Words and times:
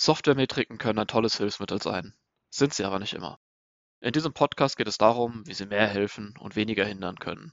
Softwaremetriken 0.00 0.78
können 0.78 1.00
ein 1.00 1.08
tolles 1.08 1.38
Hilfsmittel 1.38 1.82
sein, 1.82 2.14
sind 2.50 2.72
sie 2.72 2.84
aber 2.84 3.00
nicht 3.00 3.14
immer. 3.14 3.40
In 3.98 4.12
diesem 4.12 4.32
Podcast 4.32 4.76
geht 4.76 4.86
es 4.86 4.96
darum, 4.96 5.44
wie 5.44 5.54
sie 5.54 5.66
mehr 5.66 5.88
helfen 5.88 6.36
und 6.38 6.54
weniger 6.54 6.84
hindern 6.84 7.16
können. 7.16 7.52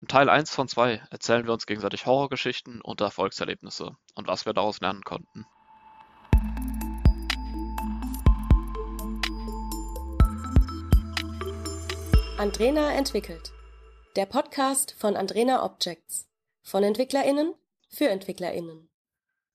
In 0.00 0.08
Teil 0.08 0.28
1 0.28 0.52
von 0.52 0.66
2 0.66 1.06
erzählen 1.10 1.46
wir 1.46 1.52
uns 1.52 1.64
gegenseitig 1.64 2.04
Horrorgeschichten 2.04 2.80
und 2.80 3.00
Erfolgserlebnisse 3.00 3.96
und 4.16 4.26
was 4.26 4.46
wir 4.46 4.52
daraus 4.52 4.80
lernen 4.80 5.02
konnten. 5.04 5.46
Andrena 12.36 12.94
entwickelt. 12.94 13.52
Der 14.16 14.26
Podcast 14.26 14.96
von 14.98 15.14
Andrena 15.14 15.64
Objects. 15.64 16.28
Von 16.64 16.82
EntwicklerInnen 16.82 17.54
für 17.88 18.08
EntwicklerInnen. 18.08 18.88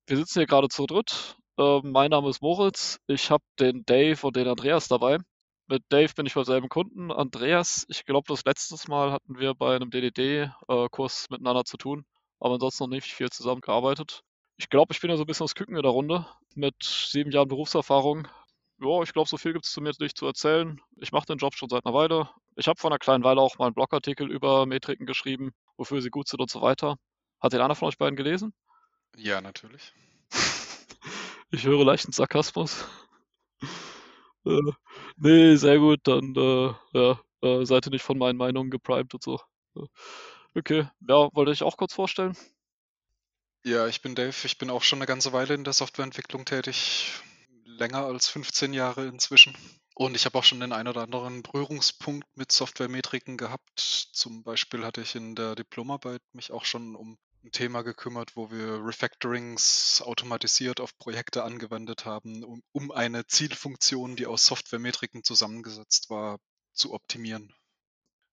Wir 0.07 0.15
sitzen 0.15 0.39
hier 0.39 0.47
gerade 0.47 0.69
zu 0.69 0.85
dritt. 0.85 1.35
Äh, 1.61 1.81
mein 1.83 2.09
Name 2.09 2.29
ist 2.29 2.41
Moritz. 2.41 2.99
Ich 3.05 3.29
habe 3.29 3.43
den 3.59 3.85
Dave 3.85 4.25
und 4.25 4.35
den 4.35 4.47
Andreas 4.47 4.87
dabei. 4.87 5.19
Mit 5.67 5.83
Dave 5.89 6.11
bin 6.15 6.25
ich 6.25 6.33
beim 6.33 6.43
selben 6.43 6.69
Kunden. 6.69 7.11
Andreas, 7.11 7.85
ich 7.87 8.05
glaube, 8.05 8.25
das 8.27 8.43
letzte 8.45 8.75
Mal 8.89 9.11
hatten 9.11 9.37
wir 9.37 9.53
bei 9.53 9.75
einem 9.75 9.91
DDD-Kurs 9.91 11.25
äh, 11.25 11.33
miteinander 11.33 11.63
zu 11.63 11.77
tun, 11.77 12.03
aber 12.39 12.55
ansonsten 12.55 12.85
noch 12.85 12.89
nicht 12.89 13.13
viel 13.13 13.29
zusammengearbeitet. 13.29 14.21
Ich 14.57 14.69
glaube, 14.69 14.93
ich 14.93 15.01
bin 15.01 15.11
ja 15.11 15.17
so 15.17 15.23
ein 15.23 15.27
bisschen 15.27 15.43
das 15.43 15.53
Küken 15.53 15.75
in 15.75 15.83
der 15.83 15.91
Runde 15.91 16.25
mit 16.55 16.75
sieben 16.81 17.31
Jahren 17.31 17.47
Berufserfahrung. 17.47 18.27
Ja, 18.79 19.03
ich 19.03 19.13
glaube, 19.13 19.29
so 19.29 19.37
viel 19.37 19.53
gibt 19.53 19.65
es 19.65 19.71
zu 19.71 19.81
mir 19.81 19.91
nicht 19.99 20.17
zu 20.17 20.25
erzählen. 20.25 20.81
Ich 20.99 21.11
mache 21.11 21.27
den 21.27 21.37
Job 21.37 21.53
schon 21.53 21.69
seit 21.69 21.85
einer 21.85 21.93
Weile. 21.93 22.29
Ich 22.55 22.67
habe 22.67 22.79
vor 22.79 22.89
einer 22.89 22.97
kleinen 22.97 23.23
Weile 23.23 23.39
auch 23.39 23.59
mal 23.59 23.67
einen 23.67 23.75
Blogartikel 23.75 24.31
über 24.31 24.65
Metriken 24.65 25.05
geschrieben, 25.05 25.51
wofür 25.77 26.01
sie 26.01 26.09
gut 26.09 26.27
sind 26.27 26.41
und 26.41 26.49
so 26.49 26.61
weiter. 26.61 26.97
Hat 27.39 27.53
den 27.53 27.61
einer 27.61 27.75
von 27.75 27.87
euch 27.87 27.99
beiden 27.99 28.15
gelesen? 28.15 28.51
Ja, 29.15 29.41
natürlich. 29.41 29.93
ich 31.51 31.65
höre 31.65 31.85
leichten 31.85 32.11
Sarkasmus. 32.11 32.85
äh, 34.45 34.71
nee, 35.17 35.55
sehr 35.55 35.79
gut, 35.79 35.99
dann 36.03 36.33
äh, 36.35 36.73
ja, 36.93 37.19
äh, 37.41 37.65
seid 37.65 37.87
ihr 37.87 37.91
nicht 37.91 38.03
von 38.03 38.17
meinen 38.17 38.37
Meinungen 38.37 38.71
geprimed 38.71 39.13
und 39.13 39.23
so. 39.23 39.39
Okay, 40.55 40.87
ja, 41.07 41.29
wollte 41.33 41.51
ich 41.51 41.63
auch 41.63 41.77
kurz 41.77 41.93
vorstellen. 41.93 42.35
Ja, 43.63 43.87
ich 43.87 44.01
bin 44.01 44.15
Dave. 44.15 44.35
Ich 44.43 44.57
bin 44.57 44.69
auch 44.69 44.83
schon 44.83 44.99
eine 44.99 45.05
ganze 45.05 45.33
Weile 45.33 45.53
in 45.53 45.63
der 45.63 45.73
Softwareentwicklung 45.73 46.45
tätig 46.45 47.21
länger 47.63 48.05
als 48.05 48.27
15 48.27 48.73
Jahre 48.73 49.07
inzwischen. 49.07 49.55
Und 49.95 50.15
ich 50.15 50.25
habe 50.25 50.37
auch 50.37 50.43
schon 50.43 50.59
den 50.59 50.73
ein 50.73 50.87
oder 50.87 51.03
anderen 51.03 51.43
Berührungspunkt 51.43 52.27
mit 52.35 52.51
Softwaremetriken 52.51 53.37
gehabt. 53.37 53.79
Zum 54.13 54.43
Beispiel 54.43 54.83
hatte 54.83 55.01
ich 55.01 55.15
in 55.15 55.35
der 55.35 55.55
Diplomarbeit 55.55 56.21
mich 56.33 56.51
auch 56.51 56.65
schon 56.65 56.95
um 56.95 57.17
ein 57.43 57.51
Thema 57.51 57.81
gekümmert, 57.81 58.35
wo 58.35 58.51
wir 58.51 58.85
Refactorings 58.85 60.01
automatisiert 60.01 60.79
auf 60.79 60.97
Projekte 60.97 61.43
angewendet 61.43 62.05
haben, 62.05 62.43
um, 62.43 62.63
um 62.71 62.91
eine 62.91 63.25
Zielfunktion, 63.25 64.15
die 64.15 64.27
aus 64.27 64.45
Softwaremetriken 64.45 65.23
zusammengesetzt 65.23 66.09
war, 66.09 66.39
zu 66.73 66.93
optimieren. 66.93 67.53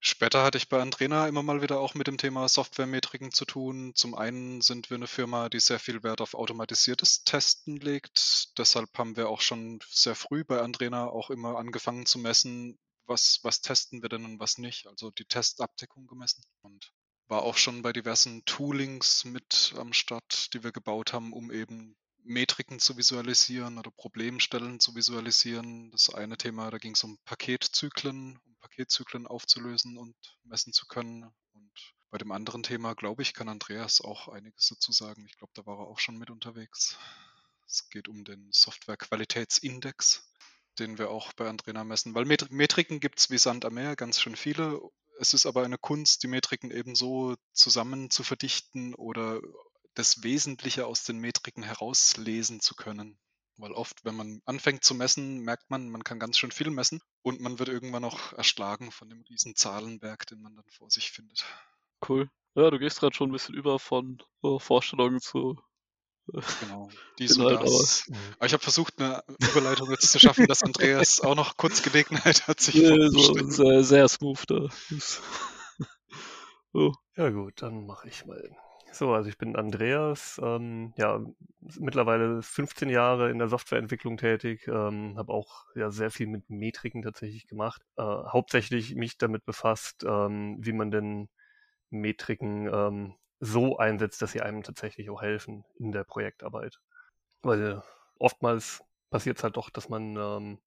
Später 0.00 0.44
hatte 0.44 0.58
ich 0.58 0.68
bei 0.68 0.80
Andrena 0.80 1.26
immer 1.26 1.42
mal 1.42 1.60
wieder 1.60 1.80
auch 1.80 1.94
mit 1.94 2.06
dem 2.06 2.18
Thema 2.18 2.48
Softwaremetriken 2.48 3.32
zu 3.32 3.44
tun. 3.44 3.92
Zum 3.96 4.14
einen 4.14 4.60
sind 4.60 4.90
wir 4.90 4.96
eine 4.96 5.08
Firma, 5.08 5.48
die 5.48 5.58
sehr 5.58 5.80
viel 5.80 6.04
Wert 6.04 6.20
auf 6.20 6.34
automatisiertes 6.34 7.24
Testen 7.24 7.78
legt. 7.78 8.56
Deshalb 8.58 8.96
haben 8.96 9.16
wir 9.16 9.28
auch 9.28 9.40
schon 9.40 9.80
sehr 9.90 10.14
früh 10.14 10.44
bei 10.44 10.60
Andrena 10.60 11.08
auch 11.08 11.30
immer 11.30 11.58
angefangen 11.58 12.06
zu 12.06 12.20
messen, 12.20 12.78
was, 13.06 13.40
was 13.42 13.60
testen 13.60 14.00
wir 14.02 14.08
denn 14.08 14.24
und 14.24 14.38
was 14.38 14.58
nicht. 14.58 14.86
Also 14.86 15.10
die 15.10 15.24
Testabdeckung 15.24 16.06
gemessen. 16.06 16.44
Und 16.60 16.92
war 17.28 17.42
auch 17.42 17.56
schon 17.56 17.82
bei 17.82 17.92
diversen 17.92 18.44
Toolings 18.46 19.24
mit 19.24 19.74
am 19.76 19.92
Start, 19.92 20.52
die 20.54 20.64
wir 20.64 20.72
gebaut 20.72 21.12
haben, 21.12 21.32
um 21.32 21.50
eben 21.52 21.96
Metriken 22.24 22.78
zu 22.78 22.96
visualisieren 22.96 23.78
oder 23.78 23.90
Problemstellen 23.90 24.80
zu 24.80 24.94
visualisieren. 24.94 25.90
Das 25.90 26.12
eine 26.12 26.36
Thema, 26.36 26.70
da 26.70 26.78
ging 26.78 26.92
es 26.92 27.04
um 27.04 27.18
Paketzyklen, 27.24 28.38
Paketzyklen 28.60 29.26
aufzulösen 29.26 29.96
und 29.98 30.16
messen 30.44 30.72
zu 30.72 30.86
können. 30.86 31.30
Und 31.52 31.94
bei 32.10 32.18
dem 32.18 32.32
anderen 32.32 32.62
Thema, 32.62 32.94
glaube 32.94 33.22
ich, 33.22 33.34
kann 33.34 33.48
Andreas 33.48 34.00
auch 34.00 34.28
einiges 34.28 34.68
dazu 34.68 34.92
sagen. 34.92 35.26
Ich 35.26 35.36
glaube, 35.36 35.52
da 35.54 35.66
war 35.66 35.78
er 35.78 35.86
auch 35.86 35.98
schon 35.98 36.18
mit 36.18 36.30
unterwegs. 36.30 36.98
Es 37.66 37.88
geht 37.90 38.08
um 38.08 38.24
den 38.24 38.48
Software-Qualitätsindex, 38.50 40.30
den 40.78 40.98
wir 40.98 41.10
auch 41.10 41.32
bei 41.34 41.48
Andrena 41.48 41.84
messen. 41.84 42.14
Weil 42.14 42.24
Met 42.24 42.50
Metriken 42.50 43.00
gibt 43.00 43.18
es 43.18 43.30
wie 43.30 43.38
Sand 43.38 43.64
am 43.64 43.74
Meer, 43.74 43.96
ganz 43.96 44.20
schön 44.20 44.36
viele. 44.36 44.80
Es 45.20 45.34
ist 45.34 45.46
aber 45.46 45.64
eine 45.64 45.78
Kunst, 45.78 46.22
die 46.22 46.28
Metriken 46.28 46.70
eben 46.70 46.94
so 46.94 47.36
zusammen 47.52 48.10
zu 48.10 48.22
verdichten 48.22 48.94
oder 48.94 49.40
das 49.94 50.22
Wesentliche 50.22 50.86
aus 50.86 51.04
den 51.04 51.18
Metriken 51.18 51.62
herauslesen 51.62 52.60
zu 52.60 52.74
können. 52.74 53.18
Weil 53.56 53.72
oft, 53.72 54.04
wenn 54.04 54.14
man 54.14 54.40
anfängt 54.44 54.84
zu 54.84 54.94
messen, 54.94 55.40
merkt 55.40 55.68
man, 55.68 55.90
man 55.90 56.04
kann 56.04 56.20
ganz 56.20 56.38
schön 56.38 56.52
viel 56.52 56.70
messen 56.70 57.00
und 57.22 57.40
man 57.40 57.58
wird 57.58 57.68
irgendwann 57.68 58.02
noch 58.02 58.32
erschlagen 58.32 58.92
von 58.92 59.10
dem 59.10 59.22
riesen 59.22 59.56
Zahlenberg, 59.56 60.26
den 60.26 60.40
man 60.40 60.54
dann 60.54 60.68
vor 60.70 60.88
sich 60.90 61.10
findet. 61.10 61.44
Cool. 62.08 62.30
Ja, 62.54 62.70
du 62.70 62.78
gehst 62.78 63.00
gerade 63.00 63.16
schon 63.16 63.30
ein 63.30 63.32
bisschen 63.32 63.56
über 63.56 63.80
von 63.80 64.22
uh, 64.44 64.60
Vorstellungen 64.60 65.20
zu 65.20 65.60
äh, 65.60 65.67
Genau, 66.60 66.90
dies 67.18 67.36
und 67.38 67.44
das. 67.44 68.04
Aber, 68.36 68.46
ich 68.46 68.52
habe 68.52 68.62
versucht, 68.62 69.00
eine 69.00 69.22
Überleitung 69.50 69.90
jetzt 69.90 70.12
zu 70.12 70.18
schaffen, 70.18 70.46
dass 70.46 70.62
Andreas 70.62 71.20
auch 71.20 71.34
noch 71.34 71.56
kurz 71.56 71.82
Gelegenheit 71.82 72.46
hat, 72.46 72.60
sich 72.60 72.76
nee, 72.76 73.08
so 73.08 73.34
sehr, 73.48 73.84
sehr 73.84 74.08
smooth 74.08 74.44
da. 74.46 74.68
oh. 76.72 76.92
Ja 77.16 77.30
gut, 77.30 77.62
dann 77.62 77.86
mache 77.86 78.08
ich 78.08 78.26
mal 78.26 78.50
so, 78.92 79.12
also 79.12 79.28
ich 79.28 79.38
bin 79.38 79.54
Andreas, 79.54 80.40
ähm, 80.42 80.92
ja, 80.96 81.20
mittlerweile 81.78 82.42
15 82.42 82.88
Jahre 82.88 83.30
in 83.30 83.38
der 83.38 83.48
Softwareentwicklung 83.48 84.16
tätig, 84.16 84.66
ähm, 84.66 85.16
habe 85.16 85.32
auch 85.32 85.66
ja 85.74 85.90
sehr 85.90 86.10
viel 86.10 86.26
mit 86.26 86.48
Metriken 86.48 87.02
tatsächlich 87.02 87.46
gemacht, 87.46 87.82
äh, 87.96 88.02
hauptsächlich 88.02 88.94
mich 88.94 89.18
damit 89.18 89.44
befasst, 89.44 90.04
ähm, 90.04 90.56
wie 90.60 90.72
man 90.72 90.90
denn 90.90 91.28
Metriken 91.90 92.68
ähm, 92.72 93.14
so 93.40 93.78
einsetzt, 93.78 94.20
dass 94.22 94.32
sie 94.32 94.42
einem 94.42 94.62
tatsächlich 94.62 95.10
auch 95.10 95.22
helfen 95.22 95.64
in 95.78 95.92
der 95.92 96.04
Projektarbeit. 96.04 96.80
Weil 97.42 97.82
oftmals 98.18 98.82
passiert 99.10 99.38
es 99.38 99.44
halt 99.44 99.56
doch, 99.56 99.70
dass 99.70 99.88
man 99.88 100.16
ähm, 100.16 100.58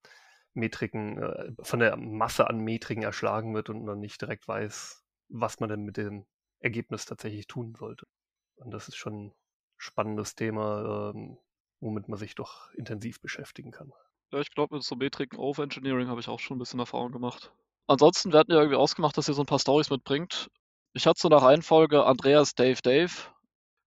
Metriken 0.54 1.18
äh, 1.18 1.52
von 1.62 1.80
der 1.80 1.98
Masse 1.98 2.48
an 2.48 2.60
Metriken 2.60 3.04
erschlagen 3.04 3.54
wird 3.54 3.70
und 3.70 3.86
dann 3.86 4.00
nicht 4.00 4.22
direkt 4.22 4.48
weiß, 4.48 5.04
was 5.30 5.60
man 5.60 5.70
denn 5.70 5.84
mit 5.84 5.98
dem 5.98 6.26
Ergebnis 6.60 7.06
tatsächlich 7.06 7.48
tun 7.48 7.76
sollte. 7.76 8.08
Und 8.56 8.72
das 8.72 8.88
ist 8.88 8.96
schon 8.96 9.28
ein 9.28 9.34
spannendes 9.78 10.36
Thema, 10.36 11.12
ähm, 11.14 11.38
womit 11.80 12.08
man 12.08 12.20
sich 12.20 12.36
doch 12.36 12.72
intensiv 12.74 13.20
beschäftigen 13.22 13.72
kann. 13.72 13.92
Ja, 14.32 14.40
ich 14.40 14.52
glaube, 14.52 14.76
mit 14.76 14.84
so 14.84 14.96
Metriken 14.96 15.40
Over 15.40 15.64
Engineering 15.64 16.08
habe 16.08 16.22
ich 16.22 16.28
auch 16.28 16.40
schon 16.40 16.58
ein 16.58 16.60
bisschen 16.60 16.80
Erfahrung 16.80 17.12
gemacht. 17.12 17.52
Ansonsten, 17.88 18.34
hatten 18.34 18.52
ja 18.52 18.60
irgendwie 18.60 18.78
ausgemacht, 18.78 19.18
dass 19.18 19.28
ihr 19.28 19.34
so 19.34 19.42
ein 19.42 19.48
paar 19.48 19.60
Stories 19.60 19.90
mitbringt. 19.90 20.50
Ich 20.94 21.08
hatte 21.08 21.22
so 21.22 21.30
nach 21.30 21.44
Reihenfolge 21.44 22.06
Andreas, 22.06 22.54
Dave, 22.54 22.82
Dave. 22.82 23.12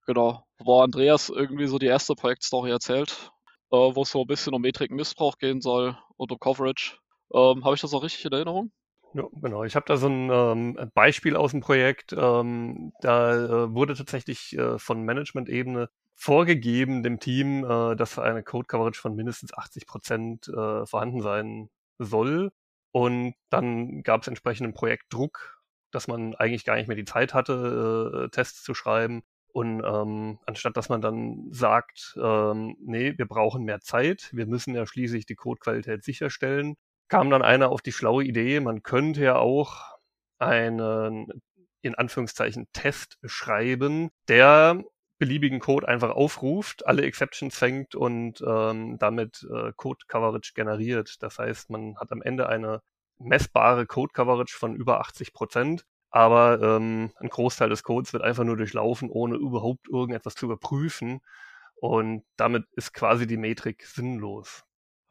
Genau, 0.06 0.44
wo 0.59 0.81
Andreas 0.81 1.28
irgendwie 1.28 1.66
so 1.66 1.78
die 1.78 1.87
erste 1.87 2.15
Projektstory 2.15 2.70
erzählt, 2.70 3.31
äh, 3.70 3.76
wo 3.76 4.03
es 4.03 4.10
so 4.10 4.22
ein 4.22 4.26
bisschen 4.26 4.54
um 4.54 4.62
Metrikenmissbrauch 4.62 5.38
gehen 5.38 5.60
soll 5.60 5.98
und 6.16 6.32
um 6.32 6.38
Coverage. 6.38 6.97
Ähm, 7.32 7.65
habe 7.65 7.75
ich 7.75 7.81
das 7.81 7.92
auch 7.92 8.03
richtig 8.03 8.25
in 8.25 8.32
Erinnerung? 8.32 8.72
Ja, 9.15 9.25
genau. 9.41 9.65
Ich 9.65 9.76
habe 9.76 9.87
da 9.87 9.97
so 9.97 10.09
ein 10.09 10.31
ähm, 10.31 10.91
Beispiel 10.94 11.37
aus 11.37 11.50
dem 11.50 11.60
Projekt. 11.60 12.12
Ähm, 12.12 12.92
da 13.00 13.34
äh, 13.34 13.75
wurde 13.75 13.94
tatsächlich 13.94 14.56
äh, 14.56 14.78
von 14.78 15.03
Management-Ebene 15.03 15.88
vorgegeben 16.15 17.03
dem 17.03 17.21
Team, 17.21 17.65
äh, 17.65 17.97
dass 17.97 18.19
eine 18.19 18.42
Code-Coverage 18.42 19.00
von 19.00 19.15
mindestens 19.15 19.53
80 19.53 19.86
Prozent 19.86 20.48
äh, 20.48 20.86
vorhanden 20.86 21.21
sein 21.21 21.71
soll. 21.98 22.50
Und 22.92 23.34
dann 23.50 24.03
gab 24.03 24.22
es 24.22 24.28
entsprechenden 24.28 24.72
Projektdruck, 24.72 25.63
dass 25.94 26.09
man 26.09 26.34
eigentlich 26.34 26.65
gar 26.65 26.77
nicht 26.77 26.88
mehr 26.88 26.97
die 26.97 27.05
Zeit 27.05 27.34
hatte, 27.34 28.25
äh, 28.27 28.28
Tests 28.31 28.62
zu 28.62 28.75
schreiben. 28.75 29.22
Und 29.53 29.84
ähm, 29.84 30.38
anstatt 30.47 30.77
dass 30.77 30.88
man 30.88 31.00
dann 31.00 31.49
sagt, 31.53 32.16
ähm, 32.21 32.77
nee, 32.81 33.16
wir 33.16 33.27
brauchen 33.27 33.65
mehr 33.65 33.81
Zeit, 33.81 34.31
wir 34.33 34.47
müssen 34.47 34.75
ja 34.75 34.87
schließlich 34.87 35.27
die 35.27 35.36
Codequalität 35.36 36.03
sicherstellen, 36.03 36.74
kam 37.09 37.30
dann 37.30 37.42
einer 37.42 37.71
auf 37.71 37.80
die 37.80 37.92
schlaue 37.92 38.24
Idee, 38.24 38.59
man 38.59 38.83
könnte 38.83 39.22
ja 39.22 39.36
auch 39.36 39.95
einen 40.39 41.41
in 41.83 41.95
Anführungszeichen 41.95 42.66
Test 42.72 43.18
schreiben, 43.24 44.10
der 44.28 44.83
beliebigen 45.18 45.60
Code 45.60 45.86
einfach 45.86 46.10
aufruft, 46.10 46.86
alle 46.86 47.03
Exceptions 47.03 47.57
fängt 47.57 47.95
und 47.95 48.42
ähm, 48.47 48.98
damit 48.98 49.47
äh, 49.51 49.72
Code 49.77 50.04
Coverage 50.09 50.53
generiert. 50.54 51.22
Das 51.22 51.39
heißt, 51.39 51.71
man 51.71 51.97
hat 51.98 52.10
am 52.10 52.22
Ende 52.22 52.48
eine 52.48 52.80
messbare 53.18 53.86
Code 53.86 54.13
Coverage 54.13 54.57
von 54.57 54.74
über 54.74 55.01
80 55.01 55.33
Prozent, 55.33 55.86
aber 56.15 56.63
ähm, 56.63 57.11
ein 57.16 57.28
Großteil 57.28 57.69
des 57.69 57.83
Codes 57.83 58.13
wird 58.13 58.22
einfach 58.22 58.45
nur 58.45 58.57
durchlaufen, 58.57 59.11
ohne 59.11 59.34
überhaupt 59.34 59.89
irgendetwas 59.89 60.37
zu 60.37 60.47
überprüfen. 60.47 61.21
Und 61.75 62.22
damit 62.37 62.66
ist 62.77 62.95
quasi 62.95 63.27
die 63.27 63.37
Metrik 63.37 63.84
sinnlos. 63.84 64.63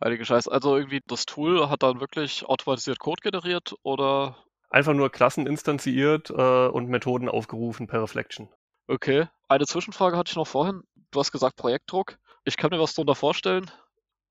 Heilige 0.02 0.24
Scheiße. 0.24 0.50
Also 0.50 0.78
irgendwie 0.78 1.02
das 1.06 1.26
Tool 1.26 1.70
hat 1.70 1.84
dann 1.84 2.00
wirklich 2.00 2.46
automatisiert 2.46 3.00
Code 3.00 3.20
generiert 3.22 3.76
oder? 3.84 4.38
Einfach 4.70 4.94
nur 4.94 5.10
Klassen 5.10 5.46
instanziert 5.46 6.30
äh, 6.30 6.68
und 6.68 6.88
Methoden 6.88 7.28
aufgerufen 7.28 7.86
per 7.86 8.02
Reflection. 8.02 8.48
Okay. 8.88 9.28
Eine 9.50 9.66
Zwischenfrage 9.66 10.16
hatte 10.16 10.30
ich 10.30 10.38
noch 10.38 10.48
vorhin. 10.48 10.84
Du 11.12 11.20
hast 11.20 11.34
gesagt 11.34 11.58
Projektdruck. 11.58 12.18
Ich 12.46 12.56
kann 12.56 12.70
mir 12.70 12.80
was 12.80 12.94
darunter 12.94 13.16
vorstellen. 13.16 13.70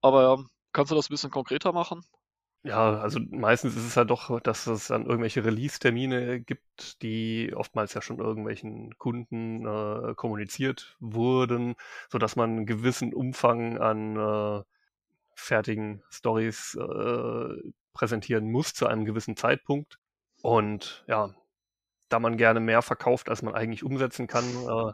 Aber 0.01 0.23
ja, 0.23 0.45
kannst 0.73 0.91
du 0.91 0.95
das 0.95 1.11
ein 1.11 1.13
bisschen 1.13 1.31
konkreter 1.31 1.75
machen? 1.75 2.01
Ja, 2.65 3.01
also 3.01 3.19
meistens 3.31 3.75
ist 3.77 3.85
es 3.85 3.95
ja 3.97 4.05
doch, 4.05 4.39
dass 4.41 4.69
es 4.69 4.87
dann 4.87 5.05
irgendwelche 5.07 5.45
Release-Termine 5.45 6.41
gibt, 6.41 7.03
die 7.03 7.53
oftmals 7.57 7.93
ja 7.95 8.01
schon 8.03 8.21
irgendwelchen 8.21 8.97
Kunden 8.99 9.67
äh, 9.67 10.15
kommuniziert 10.15 10.97
wurden, 11.01 11.75
sodass 12.09 12.37
man 12.37 12.51
einen 12.51 12.67
gewissen 12.67 13.15
Umfang 13.15 13.79
an 13.79 14.17
äh, 14.17 14.63
fertigen 15.35 16.03
Stories 16.11 16.77
äh, 16.77 17.73
präsentieren 17.95 18.51
muss 18.51 18.75
zu 18.75 18.87
einem 18.87 19.07
gewissen 19.07 19.37
Zeitpunkt. 19.37 19.99
Und 20.43 21.05
ja, 21.09 21.35
da 22.11 22.21
man 22.21 22.37
gerne 22.37 22.61
mehr 22.61 22.83
verkauft, 22.83 23.29
als 23.31 23.43
man 23.43 23.55
eigentlich 23.55 23.85
umsetzen 23.85 24.29
kann, 24.29 24.45
äh, 24.45 24.93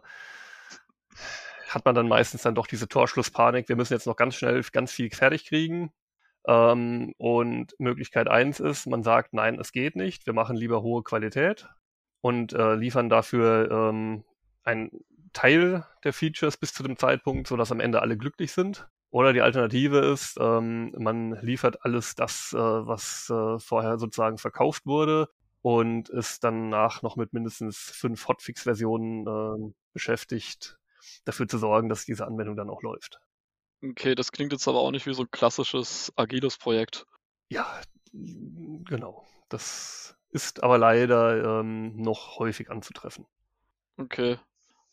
hat 1.69 1.85
man 1.85 1.95
dann 1.95 2.09
meistens 2.09 2.43
dann 2.43 2.55
doch 2.55 2.67
diese 2.67 2.89
Torschlusspanik. 2.89 3.69
Wir 3.69 3.77
müssen 3.77 3.93
jetzt 3.93 4.07
noch 4.07 4.17
ganz 4.17 4.35
schnell 4.37 4.63
ganz 4.73 4.93
viel 4.93 5.11
fertig 5.11 5.45
kriegen. 5.47 5.93
Ähm, 6.47 7.15
und 7.19 7.75
Möglichkeit 7.79 8.29
eins 8.29 8.61
ist, 8.61 8.87
man 8.87 9.03
sagt, 9.03 9.35
nein, 9.35 9.59
es 9.59 9.73
geht 9.73 9.97
nicht. 9.97 10.27
Wir 10.27 10.33
machen 10.33 10.57
lieber 10.57 10.83
hohe 10.83 11.03
Qualität 11.03 11.69
und 12.21 12.53
äh, 12.53 12.75
liefern 12.75 13.09
dafür 13.09 13.71
ähm, 13.71 14.25
einen 14.63 14.91
Teil 15.33 15.85
der 16.05 16.13
Features 16.13 16.57
bis 16.57 16.73
zu 16.73 16.83
dem 16.83 16.97
Zeitpunkt, 16.97 17.49
sodass 17.49 17.73
am 17.73 17.81
Ende 17.81 18.03
alle 18.03 18.17
glücklich 18.17 18.53
sind. 18.53 18.89
Oder 19.11 19.33
die 19.33 19.41
Alternative 19.41 19.99
ist, 20.01 20.37
ähm, 20.39 20.93
man 20.99 21.33
liefert 21.43 21.85
alles 21.85 22.15
das, 22.15 22.53
äh, 22.53 22.59
was 22.59 23.31
äh, 23.31 23.59
vorher 23.59 23.99
sozusagen 23.99 24.37
verkauft 24.37 24.85
wurde 24.85 25.29
und 25.63 26.09
ist 26.11 26.45
danach 26.45 27.03
noch 27.03 27.17
mit 27.17 27.33
mindestens 27.33 27.79
fünf 27.79 28.29
Hotfix-Versionen 28.29 29.27
äh, 29.27 29.73
beschäftigt, 29.95 30.79
dafür 31.25 31.49
zu 31.49 31.59
sorgen, 31.59 31.89
dass 31.89 32.05
diese 32.05 32.27
Anwendung 32.27 32.57
dann 32.57 32.71
auch 32.71 32.83
läuft. 32.83 33.21
Okay, 33.83 34.15
das 34.15 34.33
klingt 34.33 34.53
jetzt 34.53 34.67
aber 34.67 34.81
auch 34.81 34.91
nicht 34.91 35.07
wie 35.07 35.15
so 35.15 35.23
ein 35.23 35.31
klassisches 35.31 36.13
agiles 36.17 36.59
Projekt. 36.59 37.07
Ja, 37.51 37.81
genau. 38.13 39.27
Das 39.49 40.17
ist 40.31 40.63
aber 40.63 40.79
leider 40.79 41.61
ähm, 41.61 41.97
noch 41.97 42.39
häufig 42.39 42.71
anzutreffen. 42.71 43.27
Okay. 43.97 44.39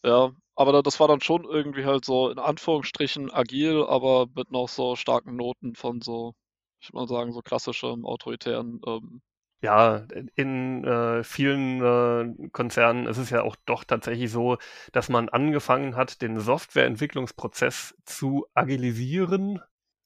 Ja, 0.04 0.32
aber 0.56 0.84
das 0.84 1.00
war 1.00 1.08
dann 1.08 1.22
schon 1.22 1.46
irgendwie 1.46 1.86
halt 1.86 2.06
so 2.06 2.30
in 2.30 2.40
Anführungsstrichen 2.40 3.32
agil, 3.32 3.84
aber 3.84 4.28
mit 4.36 4.52
noch 4.52 4.70
so 4.70 4.96
starken 4.96 5.36
Noten 5.36 5.76
von 5.76 6.02
so, 6.02 6.34
ich 6.80 6.90
würde 6.90 6.98
mal 6.98 7.08
sagen, 7.08 7.34
so 7.34 7.42
klassischem 7.42 8.06
autoritären. 8.06 8.80
Ähm, 8.86 9.22
ja, 9.62 10.06
in 10.36 10.84
äh, 10.84 11.24
vielen 11.24 11.82
äh, 11.82 12.50
Konzernen 12.50 13.08
ist 13.08 13.18
es 13.18 13.30
ja 13.30 13.42
auch 13.42 13.56
doch 13.66 13.84
tatsächlich 13.84 14.32
so, 14.32 14.58
dass 14.92 15.10
man 15.10 15.30
angefangen 15.30 15.96
hat, 15.96 16.22
den 16.22 16.40
Softwareentwicklungsprozess 16.40 17.96
zu 18.06 18.46
agilisieren. 18.54 19.62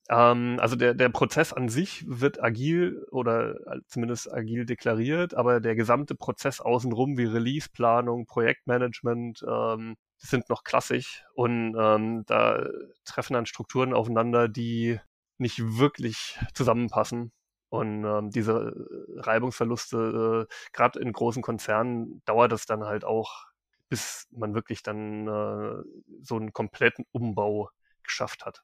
Ähm, 0.10 0.58
also 0.60 0.76
der, 0.76 0.94
der 0.94 1.10
Prozess 1.10 1.54
an 1.54 1.70
sich 1.70 2.06
wird 2.08 2.42
agil 2.42 3.06
oder 3.12 3.56
zumindest 3.88 4.32
agil 4.34 4.66
deklariert, 4.66 5.34
aber 5.36 5.60
der 5.60 5.76
gesamte 5.76 6.16
Prozess 6.16 6.62
außenrum 6.62 7.18
wie 7.18 7.26
Releaseplanung, 7.26 8.26
Projektmanagement, 8.28 9.44
ähm, 9.48 9.98
sind 10.18 10.50
noch 10.50 10.64
klassisch 10.64 11.24
und 11.34 11.76
ähm, 11.80 12.24
da 12.28 12.68
treffen 13.06 13.34
dann 13.34 13.46
Strukturen 13.46 13.94
aufeinander, 13.94 14.48
die 14.50 15.00
nicht 15.38 15.60
wirklich 15.80 16.38
zusammenpassen. 16.54 17.32
Und 17.70 18.04
ähm, 18.04 18.32
diese 18.32 18.54
äh, 18.54 19.20
Reibungsverluste, 19.20 20.48
äh, 20.50 20.54
gerade 20.74 21.00
in 21.00 21.14
großen 21.14 21.42
Konzernen, 21.42 22.22
dauert 22.26 22.52
es 22.52 22.66
dann 22.66 22.84
halt 22.84 23.06
auch, 23.06 23.46
bis 23.90 24.28
man 24.32 24.54
wirklich 24.54 24.84
dann 24.84 25.28
äh, 25.28 25.84
so 26.22 26.36
einen 26.36 26.54
kompletten 26.54 27.06
Umbau 27.12 27.70
geschafft 28.04 28.46
hat. 28.46 28.64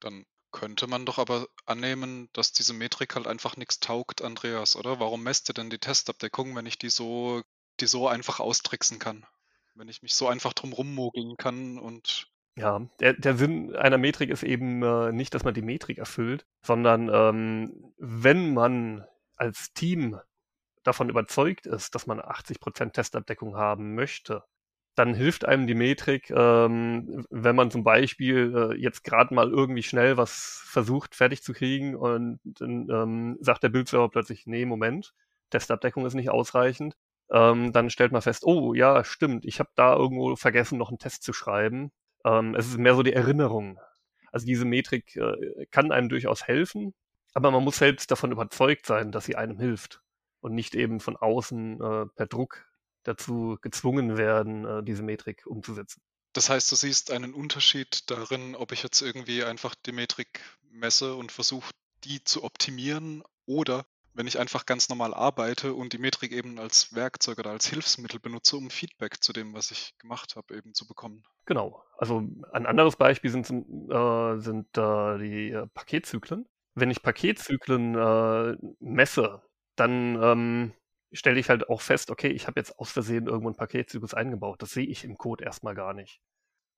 Dann 0.00 0.24
könnte 0.50 0.86
man 0.86 1.06
doch 1.06 1.18
aber 1.18 1.46
annehmen, 1.64 2.28
dass 2.32 2.52
diese 2.52 2.74
Metrik 2.74 3.14
halt 3.14 3.26
einfach 3.26 3.56
nichts 3.56 3.80
taugt, 3.80 4.22
Andreas, 4.22 4.76
oder? 4.76 5.00
Warum 5.00 5.22
messt 5.22 5.48
ihr 5.48 5.54
denn 5.54 5.70
die 5.70 5.78
Testabdeckung, 5.78 6.54
wenn 6.56 6.66
ich 6.66 6.78
die 6.78 6.90
so, 6.90 7.42
die 7.80 7.86
so 7.86 8.08
einfach 8.08 8.40
austricksen 8.40 8.98
kann? 8.98 9.24
wenn 9.74 9.88
ich 9.88 10.02
mich 10.02 10.14
so 10.14 10.28
einfach 10.28 10.52
drum 10.52 10.72
rummogeln 10.72 11.36
kann 11.36 11.78
und 11.78 12.28
ja, 12.56 12.80
der, 13.00 13.14
der 13.14 13.36
Sinn 13.36 13.74
einer 13.74 13.98
Metrik 13.98 14.30
ist 14.30 14.42
eben 14.42 14.82
äh, 14.82 15.12
nicht, 15.12 15.34
dass 15.34 15.44
man 15.44 15.54
die 15.54 15.62
Metrik 15.62 15.98
erfüllt, 15.98 16.46
sondern 16.62 17.10
ähm, 17.12 17.92
wenn 17.98 18.52
man 18.52 19.04
als 19.36 19.72
Team 19.72 20.18
davon 20.82 21.08
überzeugt 21.08 21.66
ist, 21.66 21.94
dass 21.94 22.06
man 22.06 22.20
80% 22.20 22.92
Testabdeckung 22.92 23.56
haben 23.56 23.94
möchte, 23.94 24.44
dann 24.94 25.14
hilft 25.14 25.46
einem 25.46 25.66
die 25.66 25.74
Metrik, 25.74 26.30
ähm, 26.30 27.24
wenn 27.30 27.56
man 27.56 27.70
zum 27.70 27.84
Beispiel 27.84 28.72
äh, 28.72 28.76
jetzt 28.76 29.04
gerade 29.04 29.34
mal 29.34 29.48
irgendwie 29.48 29.82
schnell 29.82 30.18
was 30.18 30.62
versucht 30.66 31.14
fertig 31.14 31.42
zu 31.42 31.54
kriegen 31.54 31.96
und 31.96 32.40
dann 32.44 32.88
ähm, 32.90 33.38
sagt 33.40 33.62
der 33.62 33.70
Bildserver 33.70 34.10
plötzlich, 34.10 34.46
nee, 34.46 34.66
Moment, 34.66 35.14
Testabdeckung 35.50 36.04
ist 36.04 36.14
nicht 36.14 36.30
ausreichend 36.30 36.94
ähm, 37.32 37.72
dann 37.72 37.88
stellt 37.90 38.12
man 38.12 38.22
fest, 38.22 38.44
oh 38.44 38.74
ja, 38.74 39.04
stimmt, 39.04 39.46
ich 39.46 39.58
habe 39.58 39.70
da 39.74 39.94
irgendwo 39.96 40.36
vergessen, 40.36 40.78
noch 40.78 40.90
einen 40.90 40.98
Test 40.98 41.22
zu 41.22 41.32
schreiben. 41.32 41.90
Ähm, 42.24 42.54
es 42.54 42.68
ist 42.68 42.78
mehr 42.78 42.94
so 42.94 43.02
die 43.02 43.12
Erinnerung. 43.12 43.78
Also 44.30 44.46
diese 44.46 44.64
Metrik 44.64 45.16
äh, 45.16 45.66
kann 45.70 45.92
einem 45.92 46.08
durchaus 46.08 46.46
helfen, 46.46 46.94
aber 47.34 47.50
man 47.50 47.64
muss 47.64 47.78
selbst 47.78 48.10
davon 48.10 48.32
überzeugt 48.32 48.86
sein, 48.86 49.12
dass 49.12 49.26
sie 49.26 49.36
einem 49.36 49.58
hilft 49.58 50.02
und 50.40 50.54
nicht 50.54 50.74
eben 50.74 51.00
von 51.00 51.16
außen 51.16 51.80
äh, 51.80 52.06
per 52.06 52.26
Druck 52.26 52.66
dazu 53.04 53.58
gezwungen 53.60 54.16
werden, 54.16 54.64
äh, 54.64 54.82
diese 54.82 55.02
Metrik 55.02 55.46
umzusetzen. 55.46 56.02
Das 56.32 56.48
heißt, 56.48 56.70
du 56.72 56.76
siehst 56.76 57.10
einen 57.10 57.34
Unterschied 57.34 58.10
darin, 58.10 58.54
ob 58.54 58.72
ich 58.72 58.82
jetzt 58.82 59.02
irgendwie 59.02 59.44
einfach 59.44 59.74
die 59.74 59.92
Metrik 59.92 60.40
messe 60.70 61.14
und 61.14 61.30
versuche, 61.30 61.70
die 62.04 62.24
zu 62.24 62.42
optimieren 62.42 63.22
oder 63.44 63.84
wenn 64.14 64.26
ich 64.26 64.38
einfach 64.38 64.66
ganz 64.66 64.88
normal 64.88 65.14
arbeite 65.14 65.74
und 65.74 65.92
die 65.92 65.98
Metrik 65.98 66.32
eben 66.32 66.58
als 66.58 66.94
Werkzeug 66.94 67.38
oder 67.38 67.50
als 67.50 67.66
Hilfsmittel 67.66 68.20
benutze, 68.20 68.56
um 68.56 68.70
Feedback 68.70 69.22
zu 69.22 69.32
dem, 69.32 69.54
was 69.54 69.70
ich 69.70 69.96
gemacht 69.98 70.36
habe, 70.36 70.56
eben 70.56 70.74
zu 70.74 70.86
bekommen. 70.86 71.22
Genau. 71.46 71.82
Also 71.96 72.22
ein 72.52 72.66
anderes 72.66 72.96
Beispiel 72.96 73.30
sind, 73.30 73.48
äh, 73.48 74.38
sind 74.38 74.76
äh, 74.76 75.18
die 75.18 75.50
äh, 75.50 75.66
Paketzyklen. 75.74 76.46
Wenn 76.74 76.90
ich 76.90 77.02
Paketzyklen 77.02 77.94
äh, 77.94 78.56
messe, 78.80 79.42
dann 79.76 80.22
ähm, 80.22 80.72
stelle 81.12 81.38
ich 81.38 81.48
halt 81.48 81.68
auch 81.68 81.80
fest, 81.80 82.10
okay, 82.10 82.28
ich 82.28 82.46
habe 82.46 82.60
jetzt 82.60 82.78
aus 82.78 82.90
Versehen 82.90 83.26
irgendwo 83.26 83.48
einen 83.48 83.56
Paketzyklus 83.56 84.14
eingebaut. 84.14 84.62
Das 84.62 84.70
sehe 84.70 84.86
ich 84.86 85.04
im 85.04 85.16
Code 85.16 85.44
erstmal 85.44 85.74
gar 85.74 85.92
nicht. 85.94 86.20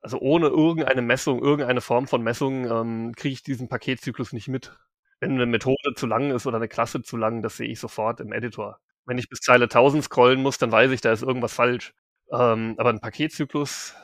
Also 0.00 0.18
ohne 0.18 0.48
irgendeine 0.48 1.02
Messung, 1.02 1.42
irgendeine 1.42 1.80
Form 1.80 2.06
von 2.06 2.22
Messung 2.22 2.70
ähm, 2.70 3.12
kriege 3.16 3.32
ich 3.32 3.42
diesen 3.42 3.68
Paketzyklus 3.68 4.32
nicht 4.32 4.48
mit. 4.48 4.76
Wenn 5.24 5.32
eine 5.36 5.46
Methode 5.46 5.94
zu 5.96 6.06
lang 6.06 6.30
ist 6.32 6.46
oder 6.46 6.58
eine 6.58 6.68
Klasse 6.68 7.02
zu 7.02 7.16
lang, 7.16 7.40
das 7.40 7.56
sehe 7.56 7.68
ich 7.68 7.80
sofort 7.80 8.20
im 8.20 8.30
Editor. 8.30 8.78
Wenn 9.06 9.16
ich 9.16 9.30
bis 9.30 9.40
Zeile 9.40 9.64
1000 9.64 10.04
scrollen 10.04 10.42
muss, 10.42 10.58
dann 10.58 10.70
weiß 10.70 10.90
ich, 10.90 11.00
da 11.00 11.12
ist 11.12 11.22
irgendwas 11.22 11.54
falsch. 11.54 11.94
Ähm, 12.30 12.74
aber 12.76 12.90
ein 12.90 13.00
Paketzyklus, 13.00 13.94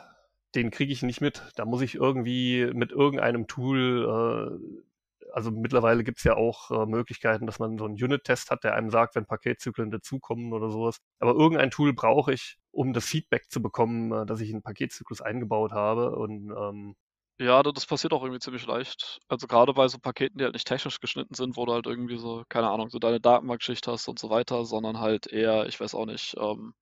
den 0.55 0.71
kriege 0.71 0.95
ich 0.95 1.03
nicht 1.03 1.21
mit. 1.21 1.43
Da 1.57 1.67
muss 1.67 1.83
ich 1.83 1.97
irgendwie 1.97 2.71
mit 2.73 2.91
irgendeinem 2.91 3.47
Tool, 3.49 4.59
äh, 5.29 5.31
also 5.35 5.51
mittlerweile 5.51 6.05
gibt 6.05 6.19
es 6.19 6.25
ja 6.25 6.37
auch 6.37 6.71
äh, 6.71 6.87
Möglichkeiten, 6.87 7.45
dass 7.45 7.59
man 7.59 7.77
so 7.77 7.85
einen 7.85 8.03
Unit-Test 8.03 8.51
hat, 8.51 8.65
der 8.65 8.75
einem 8.75 8.89
sagt, 8.89 9.15
wenn 9.15 9.27
Paketzyklen 9.27 9.91
dazukommen 9.91 10.55
oder 10.55 10.71
sowas. 10.71 11.01
Aber 11.19 11.33
irgendein 11.33 11.71
Tool 11.71 11.93
brauche 11.93 12.33
ich, 12.33 12.57
um 12.71 12.95
das 12.95 13.05
Feedback 13.05 13.51
zu 13.51 13.61
bekommen, 13.61 14.11
äh, 14.11 14.25
dass 14.25 14.41
ich 14.41 14.51
einen 14.51 14.63
Paketzyklus 14.63 15.21
eingebaut 15.21 15.73
habe. 15.73 16.17
Und 16.17 16.51
ähm, 16.51 16.97
ja, 17.41 17.63
das 17.63 17.87
passiert 17.87 18.13
auch 18.13 18.23
irgendwie 18.23 18.39
ziemlich 18.41 18.67
leicht. 18.67 19.19
Also 19.29 19.47
gerade 19.47 19.73
bei 19.75 19.89
so 19.89 19.99
Paketen, 19.99 20.39
die 20.39 20.45
halt 20.45 20.55
nicht 20.55 20.67
technisch 20.69 21.01
geschnitten 21.01 21.35
sind, 21.35 21.57
wo 21.57 21.65
du 21.67 21.73
halt 21.73 21.87
irgendwie 21.87 22.19
so, 22.19 22.45
keine 22.49 22.71
Ahnung, 22.71 22.91
so 22.91 22.99
deine 22.99 23.21
Datenbankschicht 23.21 23.87
hast 23.89 24.09
und 24.09 24.19
so 24.19 24.31
weiter, 24.31 24.65
sondern 24.65 25.01
halt 25.01 25.27
eher, 25.27 25.67
ich 25.67 25.81
weiß 25.81 25.95
auch 25.95 26.07
nicht, 26.07 26.35
ähm, 26.39 26.75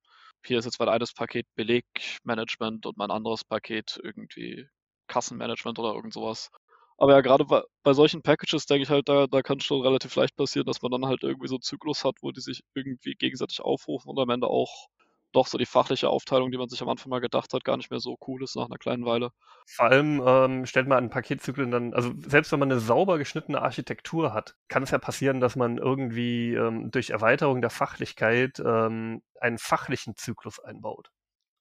hier 0.45 0.59
ist 0.59 0.65
jetzt 0.67 0.81
mein 0.81 0.89
eines 0.89 1.13
Paket 1.15 1.47
Belegmanagement 1.55 2.87
und 2.87 2.97
mein 2.99 3.11
anderes 3.11 3.45
Paket 3.45 3.99
irgendwie 4.03 4.67
Kassenmanagement 5.09 5.79
oder 5.79 5.95
irgend 5.95 6.13
sowas. 6.15 6.51
Aber 6.99 7.13
ja, 7.13 7.21
gerade 7.21 7.45
bei, 7.45 7.63
bei 7.85 7.93
solchen 7.95 8.23
Packages 8.23 8.67
denke 8.67 8.83
ich 8.85 8.91
halt, 8.91 9.09
da, 9.09 9.27
da 9.29 9.43
kann 9.43 9.59
es 9.59 9.65
schon 9.65 9.83
relativ 9.83 10.15
leicht 10.17 10.37
passieren, 10.37 10.67
dass 10.67 10.83
man 10.83 10.91
dann 10.91 11.07
halt 11.07 11.23
irgendwie 11.23 11.49
so 11.49 11.57
einen 11.57 11.63
Zyklus 11.63 12.05
hat, 12.05 12.17
wo 12.23 12.33
die 12.33 12.41
sich 12.41 12.63
irgendwie 12.75 13.15
gegenseitig 13.15 13.61
aufrufen 13.61 14.11
und 14.11 14.19
am 14.19 14.31
Ende 14.31 14.49
auch 14.49 14.89
doch 15.33 15.47
so 15.47 15.59
die 15.59 15.67
fachliche 15.67 16.09
Aufteilung, 16.09 16.51
die 16.51 16.59
man 16.59 16.69
sich 16.69 16.81
am 16.83 16.89
Anfang 16.89 17.11
mal 17.11 17.21
gedacht 17.21 17.53
hat, 17.53 17.65
gar 17.65 17.77
nicht 17.77 17.91
mehr 17.91 18.01
so 18.01 18.17
cool 18.27 18.43
ist 18.43 18.57
nach 18.57 18.67
einer 18.67 18.79
kleinen 18.79 19.05
Weile. 19.05 19.31
Vor 19.67 19.87
allem 19.87 20.23
ähm, 20.25 20.67
stellt 20.67 20.89
man 20.89 20.99
an 20.99 21.11
Paketzyklen 21.11 21.71
dann, 21.71 21.95
also 21.95 22.13
selbst 22.27 22.53
wenn 22.53 22.61
man 22.61 22.71
eine 22.71 22.81
sauber 22.81 23.19
geschnittene 23.19 23.61
Architektur 23.61 24.33
hat, 24.33 24.57
kann 24.69 24.83
es 24.83 24.91
ja 24.91 24.99
passieren, 24.99 25.41
dass 25.41 25.57
man 25.57 25.79
irgendwie 25.79 26.55
ähm, 26.55 26.91
durch 26.91 27.11
Erweiterung 27.11 27.61
der 27.61 27.71
Fachlichkeit 27.71 28.61
ähm, 28.65 29.23
einen 29.41 29.59
fachlichen 29.59 30.17
Zyklus 30.17 30.59
einbaut. 30.61 31.11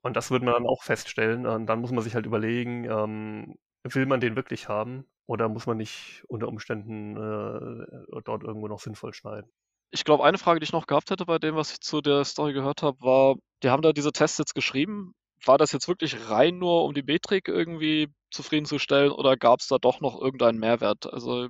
Und 0.02 0.16
das 0.16 0.32
würde 0.32 0.46
man 0.46 0.54
dann 0.54 0.68
auch 0.68 0.84
feststellen. 0.84 1.46
Und 1.46 1.66
dann 1.68 1.82
muss 1.82 1.92
man 1.92 2.04
sich 2.04 2.16
halt 2.16 2.26
überlegen, 2.26 2.86
ähm, 2.86 3.56
will 3.84 4.06
man 4.06 4.20
den 4.20 4.36
wirklich 4.36 4.70
haben 4.70 5.06
oder 5.26 5.50
muss 5.50 5.68
man 5.68 5.78
nicht 5.78 6.24
unter 6.28 6.48
Umständen 6.48 7.18
äh, 7.18 8.22
dort 8.24 8.44
irgendwo 8.44 8.68
noch 8.68 8.80
sinnvoll 8.80 9.14
schneiden? 9.14 9.52
Ich 9.92 10.04
glaube, 10.04 10.24
eine 10.24 10.38
Frage, 10.38 10.60
die 10.60 10.66
ich 10.66 10.74
noch 10.74 10.88
gehabt 10.88 11.10
hätte 11.12 11.26
bei 11.26 11.40
dem, 11.40 11.56
was 11.56 11.72
ich 11.72 11.80
zu 11.82 12.02
der 12.02 12.26
Story 12.26 12.54
gehört 12.54 12.84
habe, 12.84 13.00
war, 13.02 13.36
die 13.64 13.70
haben 13.70 13.82
da 13.82 13.94
diese 13.94 14.12
Tests 14.12 14.38
jetzt 14.38 14.56
geschrieben. 14.56 15.14
war 15.46 15.58
das 15.58 15.72
jetzt 15.72 15.88
wirklich 15.88 16.30
rein 16.30 16.58
nur, 16.58 16.84
um 16.86 16.94
die 16.94 17.04
Metrik 17.04 17.48
irgendwie 17.48 18.10
zufriedenzustellen 18.32 19.12
oder 19.12 19.38
gab 19.38 19.60
es 19.62 19.68
da 19.68 19.78
doch 19.78 20.02
noch 20.02 20.20
irgendeinen 20.20 20.60
Mehrwert? 20.60 21.12
Also 21.14 21.50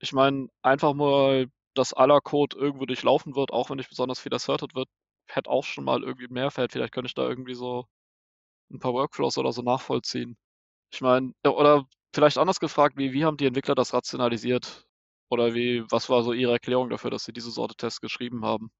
ich 0.00 0.12
meine, 0.12 0.48
einfach 0.62 0.94
mal, 0.94 1.46
dass 1.74 1.92
aller 1.92 2.20
Code 2.20 2.56
irgendwo 2.58 2.86
durchlaufen 2.86 3.36
wird, 3.36 3.52
auch 3.52 3.70
wenn 3.70 3.76
nicht 3.78 3.88
besonders 3.90 4.20
viel 4.20 4.34
asserted 4.34 4.74
wird, 4.74 4.88
hätte 5.28 5.50
auch 5.50 5.64
schon 5.64 5.84
mal 5.84 6.02
irgendwie 6.02 6.24
einen 6.26 6.34
Mehrwert. 6.34 6.72
Vielleicht 6.72 6.92
könnte 6.92 7.08
ich 7.08 7.14
da 7.14 7.28
irgendwie 7.28 7.54
so 7.54 7.86
ein 8.72 8.80
paar 8.80 8.94
Workflows 8.94 9.38
oder 9.38 9.52
so 9.52 9.62
nachvollziehen. 9.62 10.36
Ich 10.92 11.02
meine, 11.02 11.32
oder 11.44 11.86
vielleicht 12.14 12.38
anders 12.38 12.60
gefragt, 12.60 12.96
wie, 12.98 13.12
wie 13.14 13.24
haben 13.26 13.38
die 13.38 13.46
Entwickler 13.46 13.76
das 13.76 13.94
rationalisiert? 13.94 14.87
Oder 15.30 15.54
wie, 15.54 15.84
was 15.90 16.08
war 16.10 16.22
so 16.22 16.32
ihre 16.32 16.52
Erklärung 16.52 16.90
dafür, 16.90 17.10
dass 17.10 17.24
sie 17.24 17.32
diese 17.32 17.50
Sorte 17.50 17.76
Tests 17.76 18.00
geschrieben 18.00 18.44
haben? 18.44 18.70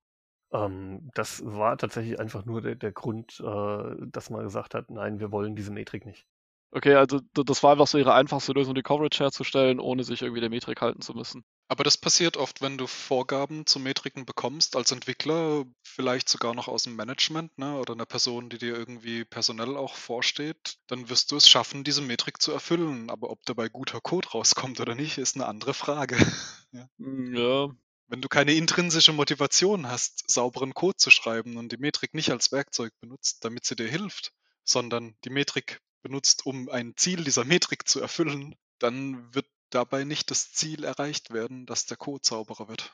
Ähm, 0.53 1.11
das 1.15 1.43
war 1.45 1.77
tatsächlich 1.79 2.19
einfach 2.21 2.45
nur 2.45 2.61
der, 2.63 2.75
der 2.75 2.93
Grund, 2.93 3.41
äh, 3.41 4.07
dass 4.07 4.31
man 4.31 4.43
gesagt 4.45 4.75
hat, 4.75 4.91
nein, 4.91 5.21
wir 5.21 5.33
wollen 5.33 5.57
diese 5.57 5.73
Metrik 5.73 6.05
nicht. 6.07 6.27
Okay, 6.71 6.95
also 6.95 7.21
das 7.33 7.63
war 7.63 7.73
einfach 7.73 7.87
so 7.87 7.99
ihre 7.99 8.15
einfachste 8.15 8.53
Lösung, 8.53 8.75
die 8.75 8.83
Coverage 8.83 9.23
herzustellen, 9.25 9.81
ohne 9.81 10.05
sich 10.05 10.23
irgendwie 10.23 10.41
der 10.41 10.51
Metrik 10.51 10.81
halten 10.83 11.01
zu 11.01 11.15
müssen. 11.15 11.45
Aber 11.71 11.85
das 11.85 11.99
passiert 11.99 12.39
oft, 12.39 12.63
wenn 12.63 12.79
du 12.79 12.87
Vorgaben 12.87 13.67
zu 13.67 13.79
Metriken 13.79 14.25
bekommst 14.25 14.75
als 14.75 14.91
Entwickler, 14.91 15.67
vielleicht 15.83 16.31
sogar 16.31 16.55
noch 16.55 16.67
aus 16.67 16.85
dem 16.85 16.97
Management 16.97 17.59
ne, 17.59 17.79
oder 17.79 17.93
einer 17.93 18.07
Person, 18.07 18.49
die 18.49 18.57
dir 18.57 18.75
irgendwie 18.75 19.27
personell 19.27 19.77
auch 19.77 19.95
vorsteht, 19.95 20.79
dann 20.87 21.11
wirst 21.11 21.31
du 21.31 21.37
es 21.37 21.47
schaffen, 21.47 21.85
diese 21.85 22.01
Metrik 22.01 22.41
zu 22.41 22.53
erfüllen. 22.53 23.11
Aber 23.11 23.29
ob 23.31 23.45
dabei 23.45 23.69
guter 23.69 24.01
Code 24.01 24.29
rauskommt 24.31 24.81
oder 24.81 24.95
nicht, 24.95 25.19
ist 25.19 25.37
eine 25.37 25.47
andere 25.47 25.75
Frage. 25.75 26.17
ja. 26.73 26.89
Hm, 26.99 27.35
ja. 27.35 27.69
Wenn 28.07 28.23
du 28.23 28.29
keine 28.29 28.55
intrinsische 28.55 29.13
Motivation 29.13 29.87
hast, 29.87 30.31
sauberen 30.31 30.73
Code 30.73 30.97
zu 30.97 31.11
schreiben 31.11 31.59
und 31.59 31.71
die 31.71 31.77
Metrik 31.77 32.15
nicht 32.15 32.31
als 32.31 32.51
Werkzeug 32.51 32.95
benutzt, 33.03 33.45
damit 33.45 33.67
sie 33.67 33.77
dir 33.77 33.89
hilft, 33.89 34.33
sondern 34.65 35.15
die 35.25 35.31
Metrik 35.31 35.83
benutzt, 36.01 36.47
um 36.47 36.71
ein 36.71 36.95
Ziel 36.97 37.25
dieser 37.25 37.45
Metrik 37.45 37.87
zu 37.87 38.01
erfüllen, 38.01 38.55
dann 38.79 39.35
wird 39.35 39.47
dabei 39.71 40.05
nicht 40.05 40.31
das 40.31 40.53
Ziel 40.53 40.85
erreicht 40.85 41.33
werden, 41.33 41.67
dass 41.67 41.87
der 41.87 41.97
Code 41.97 42.23
sauberer 42.25 42.69
wird. 42.69 42.93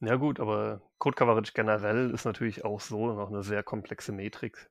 Ja 0.00 0.16
gut, 0.16 0.40
aber 0.40 0.82
Code 0.98 1.16
Coverage 1.16 1.52
generell 1.54 2.10
ist 2.10 2.24
natürlich 2.24 2.64
auch 2.64 2.80
so 2.80 3.12
noch 3.12 3.28
eine 3.30 3.42
sehr 3.42 3.62
komplexe 3.62 4.12
Metrik. 4.12 4.70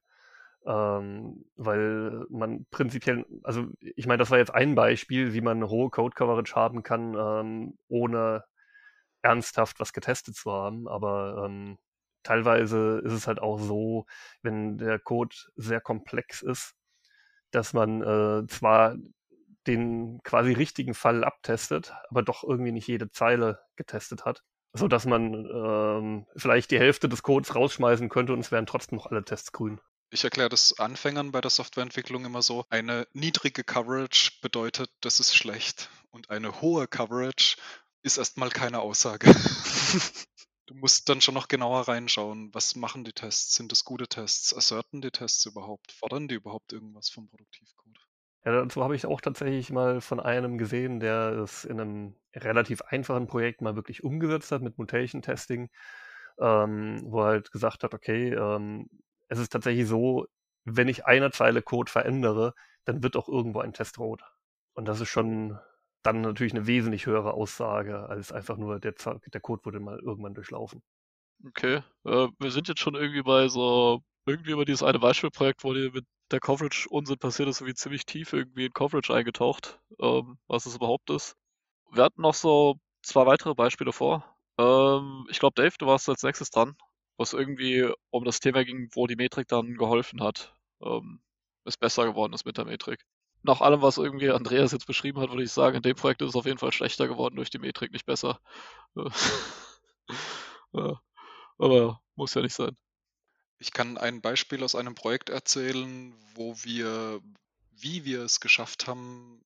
Ähm, 0.65 1.45
weil 1.55 2.25
man 2.29 2.65
prinzipiell, 2.71 3.25
also 3.43 3.65
ich 3.79 4.05
meine, 4.07 4.19
das 4.19 4.31
war 4.31 4.37
jetzt 4.37 4.53
ein 4.53 4.75
Beispiel, 4.75 5.33
wie 5.33 5.41
man 5.41 5.57
eine 5.57 5.69
hohe 5.69 5.89
Code 5.89 6.15
Coverage 6.15 6.55
haben 6.55 6.83
kann, 6.83 7.15
ähm, 7.17 7.77
ohne 7.89 8.45
ernsthaft 9.21 9.79
was 9.79 9.93
getestet 9.93 10.35
zu 10.35 10.51
haben, 10.51 10.87
aber 10.87 11.45
ähm, 11.45 11.77
teilweise 12.23 13.01
ist 13.03 13.13
es 13.13 13.27
halt 13.27 13.41
auch 13.41 13.57
so, 13.59 14.05
wenn 14.41 14.77
der 14.77 14.99
Code 14.99 15.35
sehr 15.55 15.81
komplex 15.81 16.41
ist, 16.41 16.75
dass 17.51 17.73
man 17.73 18.01
äh, 18.01 18.47
zwar 18.47 18.95
den 19.67 20.21
quasi 20.23 20.53
richtigen 20.53 20.93
Fall 20.93 21.23
abtestet, 21.23 21.93
aber 22.09 22.23
doch 22.23 22.43
irgendwie 22.43 22.71
nicht 22.71 22.87
jede 22.87 23.09
Zeile 23.11 23.59
getestet 23.75 24.25
hat, 24.25 24.43
so 24.73 24.87
dass 24.87 25.05
man 25.05 25.33
ähm, 25.33 26.25
vielleicht 26.35 26.71
die 26.71 26.79
Hälfte 26.79 27.09
des 27.09 27.23
Codes 27.23 27.55
rausschmeißen 27.55 28.09
könnte 28.09 28.33
und 28.33 28.39
es 28.39 28.51
wären 28.51 28.65
trotzdem 28.65 28.97
noch 28.97 29.07
alle 29.07 29.23
Tests 29.23 29.51
grün. 29.51 29.79
Ich 30.09 30.23
erkläre 30.23 30.49
das 30.49 30.77
Anfängern 30.79 31.31
bei 31.31 31.41
der 31.41 31.49
Softwareentwicklung 31.49 32.25
immer 32.25 32.43
so, 32.43 32.65
eine 32.69 33.07
niedrige 33.13 33.63
Coverage 33.63 34.31
bedeutet, 34.41 34.91
das 35.01 35.19
ist 35.19 35.35
schlecht 35.35 35.89
und 36.11 36.29
eine 36.29 36.61
hohe 36.61 36.87
Coverage 36.87 37.57
ist 38.03 38.17
erstmal 38.17 38.49
keine 38.49 38.79
Aussage. 38.79 39.33
Du 40.65 40.75
musst 40.75 41.09
dann 41.09 41.19
schon 41.19 41.33
noch 41.33 41.49
genauer 41.49 41.89
reinschauen. 41.89 42.53
Was 42.53 42.75
machen 42.75 43.03
die 43.03 43.11
Tests? 43.11 43.55
Sind 43.55 43.71
das 43.73 43.83
gute 43.83 44.07
Tests? 44.07 44.55
Asserten 44.55 45.01
die 45.01 45.11
Tests 45.11 45.45
überhaupt? 45.45 45.91
Fordern 45.91 46.29
die 46.29 46.35
überhaupt 46.35 46.71
irgendwas 46.71 47.09
vom 47.09 47.27
Produktivcode? 47.27 47.99
Ja, 48.45 48.51
dazu 48.51 48.83
habe 48.83 48.95
ich 48.95 49.05
auch 49.05 49.21
tatsächlich 49.21 49.71
mal 49.71 50.01
von 50.01 50.19
einem 50.19 50.57
gesehen, 50.57 50.99
der 50.99 51.31
es 51.43 51.63
in 51.63 51.79
einem 51.79 52.15
relativ 52.35 52.81
einfachen 52.81 53.27
Projekt 53.27 53.61
mal 53.61 53.75
wirklich 53.75 54.03
umgesetzt 54.03 54.51
hat 54.51 54.61
mit 54.61 54.77
Mutation 54.77 55.21
Testing, 55.21 55.69
ähm, 56.39 57.01
wo 57.05 57.21
er 57.21 57.25
halt 57.27 57.51
gesagt 57.51 57.83
hat, 57.83 57.93
okay, 57.93 58.33
ähm, 58.33 58.89
es 59.29 59.39
ist 59.39 59.49
tatsächlich 59.53 59.87
so, 59.87 60.27
wenn 60.65 60.89
ich 60.89 61.05
eine 61.05 61.31
Zeile 61.31 61.61
Code 61.61 61.91
verändere, 61.91 62.53
dann 62.85 63.01
wird 63.03 63.15
auch 63.15 63.29
irgendwo 63.29 63.59
ein 63.61 63.73
Test 63.73 63.97
rot. 63.99 64.23
Und 64.73 64.85
das 64.87 64.99
ist 65.01 65.09
schon 65.09 65.57
dann 66.03 66.21
natürlich 66.21 66.53
eine 66.53 66.67
wesentlich 66.67 67.05
höhere 67.05 67.33
Aussage 67.33 68.09
als 68.09 68.31
einfach 68.33 68.57
nur 68.57 68.79
der, 68.79 68.93
der 69.33 69.41
Code 69.41 69.63
wurde 69.65 69.79
mal 69.79 69.99
irgendwann 69.99 70.33
durchlaufen. 70.33 70.83
Okay, 71.45 71.81
äh, 72.05 72.27
wir 72.39 72.51
sind 72.51 72.67
jetzt 72.69 72.79
schon 72.81 72.95
irgendwie 72.95 73.21
bei 73.21 73.47
so, 73.49 74.01
irgendwie 74.25 74.51
über 74.51 74.65
dieses 74.65 74.83
eine 74.83 74.99
Beispielprojekt, 74.99 75.63
wo 75.63 75.73
die 75.73 75.89
mit 75.91 76.05
der 76.33 76.41
Coverage 76.41 76.89
Unsinn 76.89 77.17
passiert 77.17 77.49
ist, 77.49 77.61
irgendwie 77.61 77.75
ziemlich 77.75 78.05
tief 78.05 78.33
irgendwie 78.33 78.65
in 78.65 78.73
Coverage 78.73 79.13
eingetaucht, 79.13 79.79
ähm, 80.01 80.37
was 80.47 80.65
es 80.65 80.75
überhaupt 80.75 81.09
ist. 81.09 81.37
Wir 81.91 82.03
hatten 82.03 82.21
noch 82.21 82.33
so 82.33 82.75
zwei 83.03 83.25
weitere 83.25 83.55
Beispiele 83.55 83.93
vor. 83.93 84.25
Ähm, 84.57 85.25
ich 85.29 85.39
glaube, 85.39 85.55
Dave, 85.55 85.75
du 85.79 85.85
warst 85.87 86.09
als 86.09 86.23
nächstes 86.23 86.49
dran, 86.49 86.75
wo 87.17 87.23
es 87.23 87.33
irgendwie 87.33 87.89
um 88.09 88.25
das 88.25 88.39
Thema 88.39 88.65
ging, 88.65 88.89
wo 88.93 89.07
die 89.07 89.15
Metrik 89.15 89.47
dann 89.47 89.75
geholfen 89.75 90.21
hat, 90.23 90.55
ähm, 90.81 91.21
es 91.65 91.77
besser 91.77 92.05
geworden 92.05 92.33
ist 92.33 92.45
mit 92.45 92.57
der 92.57 92.65
Metrik 92.65 93.05
nach 93.43 93.61
allem, 93.61 93.81
was 93.81 93.97
irgendwie 93.97 94.31
Andreas 94.31 94.71
jetzt 94.71 94.87
beschrieben 94.87 95.19
hat, 95.19 95.29
würde 95.29 95.43
ich 95.43 95.51
sagen, 95.51 95.75
in 95.75 95.81
dem 95.81 95.95
Projekt 95.95 96.21
ist 96.21 96.29
es 96.29 96.35
auf 96.35 96.45
jeden 96.45 96.57
Fall 96.57 96.71
schlechter 96.71 97.07
geworden 97.07 97.35
durch 97.35 97.49
die 97.49 97.59
Metrik, 97.59 97.91
nicht 97.91 98.05
besser. 98.05 98.39
ja, 100.73 101.01
aber 101.57 102.01
muss 102.15 102.33
ja 102.33 102.41
nicht 102.41 102.55
sein. 102.55 102.77
Ich 103.63 103.71
kann 103.71 103.97
ein 103.97 104.19
Beispiel 104.19 104.61
aus 104.61 104.75
einem 104.75 104.93
Projekt 104.93 105.29
erzählen, 105.29 106.13
wo 106.35 106.53
wir, 106.63 107.21
wie 107.71 108.03
wir 108.03 108.23
es 108.23 108.41
geschafft 108.41 108.87
haben, 108.87 109.41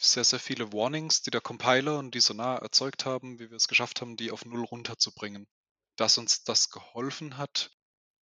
sehr, 0.00 0.24
sehr 0.24 0.38
viele 0.38 0.72
Warnings, 0.72 1.20
die 1.20 1.30
der 1.30 1.42
Compiler 1.42 1.98
und 1.98 2.14
die 2.14 2.20
Sonar 2.20 2.62
erzeugt 2.62 3.04
haben, 3.04 3.38
wie 3.38 3.50
wir 3.50 3.58
es 3.58 3.68
geschafft 3.68 4.00
haben, 4.00 4.16
die 4.16 4.30
auf 4.30 4.46
Null 4.46 4.64
runterzubringen. 4.64 5.46
Dass 5.96 6.16
uns 6.16 6.44
das 6.44 6.70
geholfen 6.70 7.36
hat, 7.36 7.70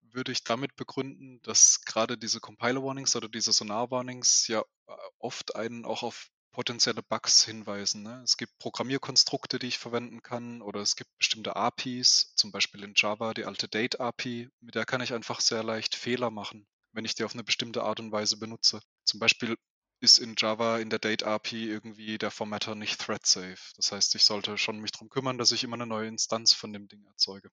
würde 0.02 0.32
ich 0.32 0.44
damit 0.44 0.76
begründen, 0.76 1.40
dass 1.44 1.82
gerade 1.82 2.18
diese 2.18 2.40
Compiler-Warnings 2.40 3.16
oder 3.16 3.30
diese 3.30 3.54
Sonar-Warnings 3.54 4.48
ja 4.48 4.62
äh, 4.62 4.94
oft 5.20 5.56
einen 5.56 5.86
auch 5.86 6.02
auf 6.02 6.32
potenzielle 6.52 7.04
Bugs 7.04 7.44
hinweisen. 7.44 8.04
Ne? 8.04 8.22
Es 8.24 8.38
gibt 8.38 8.58
Programmierkonstrukte, 8.60 9.60
die 9.60 9.68
ich 9.68 9.78
verwenden 9.78 10.22
kann, 10.22 10.62
oder 10.62 10.82
es 10.82 10.96
gibt 10.96 11.16
bestimmte 11.18 11.56
APIs, 11.56 12.34
zum 12.36 12.52
Beispiel 12.52 12.84
in 12.84 12.94
Java 12.96 13.34
die 13.34 13.46
alte 13.46 13.68
Date-API, 13.68 14.50
mit 14.60 14.76
der 14.76 14.86
kann 14.86 15.02
ich 15.02 15.14
einfach 15.14 15.42
sehr 15.42 15.64
leicht 15.64 15.96
Fehler 15.96 16.32
machen, 16.32 16.68
wenn 16.92 17.06
ich 17.06 17.16
die 17.16 17.24
auf 17.24 17.34
eine 17.34 17.44
bestimmte 17.44 17.84
Art 17.84 18.00
und 18.00 18.12
Weise 18.12 18.38
benutze. 18.38 18.82
Zum 19.06 19.20
Beispiel 19.20 19.56
ist 20.02 20.18
in 20.18 20.36
Java 20.38 20.80
in 20.80 20.90
der 20.90 21.00
Date-API 21.00 21.70
irgendwie 21.70 22.18
der 22.18 22.32
Formatter 22.32 22.76
nicht 22.76 23.00
thread-safe. 23.00 23.74
Das 23.76 23.92
heißt, 23.92 24.16
ich 24.16 24.24
sollte 24.24 24.58
schon 24.58 24.80
mich 24.80 24.92
darum 24.92 25.10
kümmern, 25.10 25.38
dass 25.38 25.52
ich 25.52 25.64
immer 25.64 25.76
eine 25.76 25.86
neue 25.86 26.08
Instanz 26.08 26.54
von 26.54 26.72
dem 26.72 26.88
Ding 26.88 27.04
erzeuge. 27.06 27.50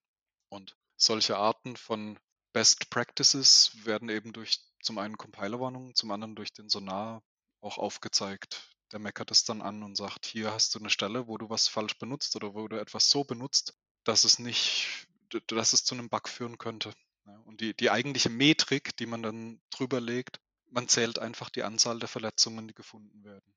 Und 0.49 0.75
solche 0.95 1.37
Arten 1.37 1.75
von 1.75 2.17
Best 2.53 2.89
Practices 2.89 3.85
werden 3.85 4.09
eben 4.09 4.33
durch 4.33 4.61
zum 4.81 4.97
einen 4.97 5.17
Compilerwarnungen, 5.17 5.93
zum 5.93 6.11
anderen 6.11 6.35
durch 6.35 6.53
den 6.53 6.69
Sonar 6.69 7.21
auch 7.61 7.77
aufgezeigt. 7.77 8.76
Der 8.91 8.99
meckert 8.99 9.31
es 9.31 9.43
dann 9.43 9.61
an 9.61 9.83
und 9.83 9.95
sagt, 9.95 10.25
hier 10.25 10.53
hast 10.53 10.73
du 10.73 10.79
eine 10.79 10.89
Stelle, 10.89 11.27
wo 11.27 11.37
du 11.37 11.49
was 11.49 11.67
falsch 11.67 11.97
benutzt 11.97 12.35
oder 12.35 12.53
wo 12.53 12.67
du 12.67 12.79
etwas 12.79 13.09
so 13.09 13.23
benutzt, 13.23 13.73
dass 14.03 14.23
es 14.23 14.39
nicht, 14.39 15.07
dass 15.47 15.73
es 15.73 15.83
zu 15.83 15.95
einem 15.95 16.09
Bug 16.09 16.29
führen 16.29 16.57
könnte. 16.57 16.93
Und 17.45 17.59
die, 17.59 17.75
die 17.75 17.89
eigentliche 17.89 18.29
Metrik, 18.29 18.95
die 18.97 19.05
man 19.05 19.21
dann 19.21 19.61
drüber 19.69 19.99
legt, 19.99 20.39
man 20.69 20.87
zählt 20.87 21.19
einfach 21.19 21.49
die 21.49 21.63
Anzahl 21.63 21.99
der 21.99 22.07
Verletzungen, 22.07 22.67
die 22.67 22.73
gefunden 22.73 23.23
werden. 23.23 23.53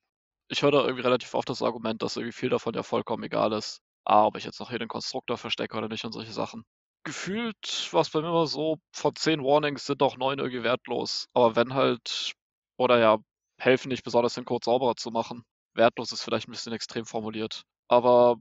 Ich 0.49 0.63
höre 0.63 0.71
da 0.71 0.81
irgendwie 0.81 1.03
relativ 1.03 1.33
oft 1.33 1.47
das 1.47 1.61
Argument, 1.61 2.01
dass 2.01 2.17
irgendwie 2.17 2.37
viel 2.37 2.49
davon 2.49 2.73
ja 2.73 2.83
vollkommen 2.83 3.23
egal 3.23 3.53
ist. 3.53 3.81
Ah, 4.03 4.25
ob 4.25 4.35
ich 4.35 4.43
jetzt 4.43 4.59
noch 4.59 4.69
hier 4.69 4.79
den 4.79 4.89
Konstruktor 4.89 5.37
verstecke 5.37 5.77
oder 5.77 5.87
nicht 5.87 6.03
und 6.03 6.11
solche 6.11 6.33
Sachen 6.33 6.65
gefühlt 7.03 7.89
war 7.91 8.01
es 8.01 8.09
bei 8.09 8.21
mir 8.21 8.27
immer 8.27 8.47
so, 8.47 8.77
von 8.91 9.15
zehn 9.15 9.43
Warnings 9.43 9.85
sind 9.85 10.01
doch 10.01 10.17
neun 10.17 10.39
irgendwie 10.39 10.63
wertlos. 10.63 11.27
Aber 11.33 11.55
wenn 11.55 11.73
halt, 11.73 12.33
oder 12.77 12.99
ja, 12.99 13.19
helfen 13.61 13.89
nicht 13.89 14.03
besonders 14.03 14.33
den 14.33 14.45
Code 14.45 14.65
sauberer 14.65 14.95
zu 14.95 15.11
machen. 15.11 15.43
Wertlos 15.73 16.11
ist 16.11 16.23
vielleicht 16.23 16.47
ein 16.47 16.51
bisschen 16.51 16.73
extrem 16.73 17.05
formuliert. 17.05 17.63
Aber 17.87 18.37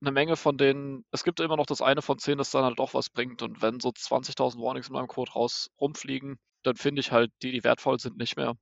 eine 0.00 0.12
Menge 0.12 0.36
von 0.36 0.58
denen, 0.58 1.04
es 1.12 1.24
gibt 1.24 1.40
immer 1.40 1.56
noch 1.56 1.66
das 1.66 1.82
eine 1.82 2.02
von 2.02 2.18
zehn, 2.18 2.38
das 2.38 2.50
dann 2.50 2.64
halt 2.64 2.78
doch 2.78 2.94
was 2.94 3.10
bringt. 3.10 3.42
Und 3.42 3.62
wenn 3.62 3.80
so 3.80 3.92
20.000 3.92 4.60
Warnings 4.60 4.88
in 4.88 4.94
meinem 4.94 5.08
Code 5.08 5.32
raus 5.32 5.70
rumfliegen, 5.80 6.38
dann 6.62 6.76
finde 6.76 7.00
ich 7.00 7.12
halt 7.12 7.30
die, 7.42 7.52
die 7.52 7.64
wertvoll 7.64 7.98
sind, 7.98 8.16
nicht 8.16 8.36
mehr. 8.36 8.54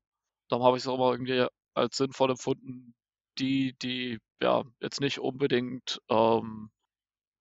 Darum 0.49 0.65
habe 0.67 0.77
ich 0.77 0.85
es 0.85 0.89
auch 0.89 0.97
immer 0.97 1.13
irgendwie 1.13 1.47
als 1.75 1.97
sinnvoll 1.97 2.31
empfunden, 2.31 2.95
die, 3.39 3.75
die 3.83 4.19
ja 4.43 4.65
jetzt 4.81 5.01
nicht 5.01 5.21
unbedingt 5.21 6.01
ähm, 6.11 6.71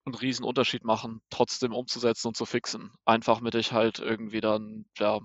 einen 0.06 0.16
riesen 0.16 0.46
Unterschied 0.46 0.84
machen, 0.84 1.22
trotzdem 1.30 1.74
umzusetzen 1.74 2.30
und 2.30 2.38
zu 2.38 2.46
fixen. 2.46 2.92
Einfach 3.06 3.42
mit 3.42 3.56
ich 3.56 3.72
halt 3.72 4.00
irgendwie 4.00 4.42
dann, 4.42 4.86
ja, 4.98 5.20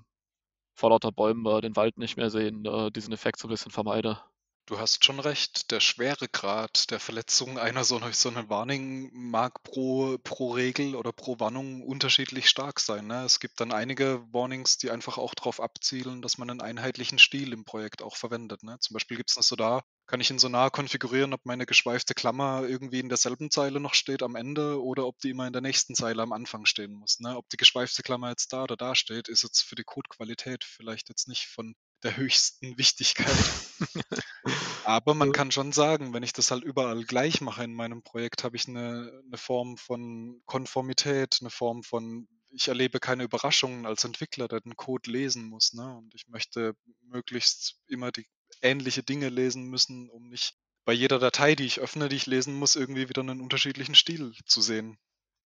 vor 0.76 0.90
lauter 0.90 1.10
Bäumen 1.10 1.44
äh, 1.46 1.60
den 1.60 1.74
Wald 1.74 1.98
nicht 1.98 2.16
mehr 2.16 2.30
sehen, 2.30 2.64
äh, 2.64 2.90
diesen 2.90 3.12
Effekt 3.12 3.38
so 3.38 3.48
ein 3.48 3.50
bisschen 3.50 3.72
vermeide. 3.72 4.20
Du 4.68 4.80
hast 4.80 5.04
schon 5.04 5.20
recht, 5.20 5.70
der 5.70 5.78
Schweregrad 5.78 6.90
der 6.90 6.98
Verletzung 6.98 7.56
einer 7.56 7.84
so, 7.84 8.00
so 8.12 8.34
Warning 8.48 9.10
mag 9.12 9.62
pro, 9.62 10.18
pro 10.18 10.52
Regel 10.52 10.96
oder 10.96 11.12
pro 11.12 11.38
Warnung 11.38 11.82
unterschiedlich 11.82 12.48
stark 12.48 12.80
sein. 12.80 13.06
Ne? 13.06 13.24
Es 13.24 13.38
gibt 13.38 13.60
dann 13.60 13.72
einige 13.72 14.26
Warnings, 14.32 14.76
die 14.76 14.90
einfach 14.90 15.18
auch 15.18 15.34
darauf 15.34 15.60
abzielen, 15.60 16.20
dass 16.20 16.36
man 16.36 16.50
einen 16.50 16.60
einheitlichen 16.60 17.20
Stil 17.20 17.52
im 17.52 17.64
Projekt 17.64 18.02
auch 18.02 18.16
verwendet. 18.16 18.64
Ne? 18.64 18.76
Zum 18.80 18.94
Beispiel 18.94 19.16
gibt 19.16 19.30
es 19.30 19.36
eine 19.36 19.44
Sonar, 19.44 19.84
kann 20.06 20.20
ich 20.20 20.30
in 20.30 20.38
Sonar 20.38 20.70
konfigurieren, 20.70 21.32
ob 21.32 21.44
meine 21.44 21.66
geschweifte 21.66 22.14
Klammer 22.14 22.64
irgendwie 22.66 23.00
in 23.00 23.08
derselben 23.08 23.50
Zeile 23.50 23.80
noch 23.80 23.94
steht 23.94 24.22
am 24.22 24.36
Ende 24.36 24.82
oder 24.82 25.06
ob 25.06 25.18
die 25.18 25.30
immer 25.30 25.46
in 25.46 25.52
der 25.52 25.62
nächsten 25.62 25.94
Zeile 25.94 26.22
am 26.22 26.32
Anfang 26.32 26.64
stehen 26.64 26.92
muss. 26.92 27.18
Ne? 27.18 27.36
Ob 27.36 27.48
die 27.48 27.56
geschweifte 27.56 28.02
Klammer 28.02 28.30
jetzt 28.30 28.52
da 28.52 28.62
oder 28.62 28.76
da 28.76 28.94
steht, 28.94 29.28
ist 29.28 29.42
jetzt 29.42 29.62
für 29.62 29.74
die 29.74 29.84
Codequalität 29.84 30.64
vielleicht 30.64 31.08
jetzt 31.08 31.26
nicht 31.26 31.46
von 31.46 31.74
der 32.02 32.16
höchsten 32.16 32.78
Wichtigkeit. 32.78 33.34
Aber 34.84 35.14
man 35.14 35.32
kann 35.32 35.50
schon 35.50 35.72
sagen, 35.72 36.14
wenn 36.14 36.22
ich 36.22 36.32
das 36.32 36.52
halt 36.52 36.62
überall 36.62 37.02
gleich 37.04 37.40
mache 37.40 37.64
in 37.64 37.74
meinem 37.74 38.02
Projekt, 38.02 38.44
habe 38.44 38.56
ich 38.56 38.68
eine, 38.68 39.22
eine 39.26 39.36
Form 39.36 39.76
von 39.76 40.40
Konformität, 40.46 41.38
eine 41.40 41.50
Form 41.50 41.82
von, 41.82 42.28
ich 42.50 42.68
erlebe 42.68 43.00
keine 43.00 43.24
Überraschungen 43.24 43.86
als 43.86 44.04
Entwickler, 44.04 44.46
der 44.46 44.60
den 44.60 44.76
Code 44.76 45.10
lesen 45.10 45.48
muss. 45.48 45.72
Ne? 45.72 45.96
Und 45.96 46.14
ich 46.14 46.28
möchte 46.28 46.76
möglichst 47.02 47.80
immer 47.88 48.12
die 48.12 48.26
ähnliche 48.62 49.02
Dinge 49.02 49.28
lesen 49.28 49.64
müssen, 49.64 50.08
um 50.10 50.28
nicht 50.28 50.54
bei 50.84 50.92
jeder 50.92 51.18
Datei, 51.18 51.54
die 51.54 51.64
ich 51.66 51.80
öffne, 51.80 52.08
die 52.08 52.16
ich 52.16 52.26
lesen 52.26 52.54
muss, 52.54 52.76
irgendwie 52.76 53.08
wieder 53.08 53.20
einen 53.20 53.40
unterschiedlichen 53.40 53.94
Stil 53.94 54.32
zu 54.46 54.60
sehen. 54.60 54.98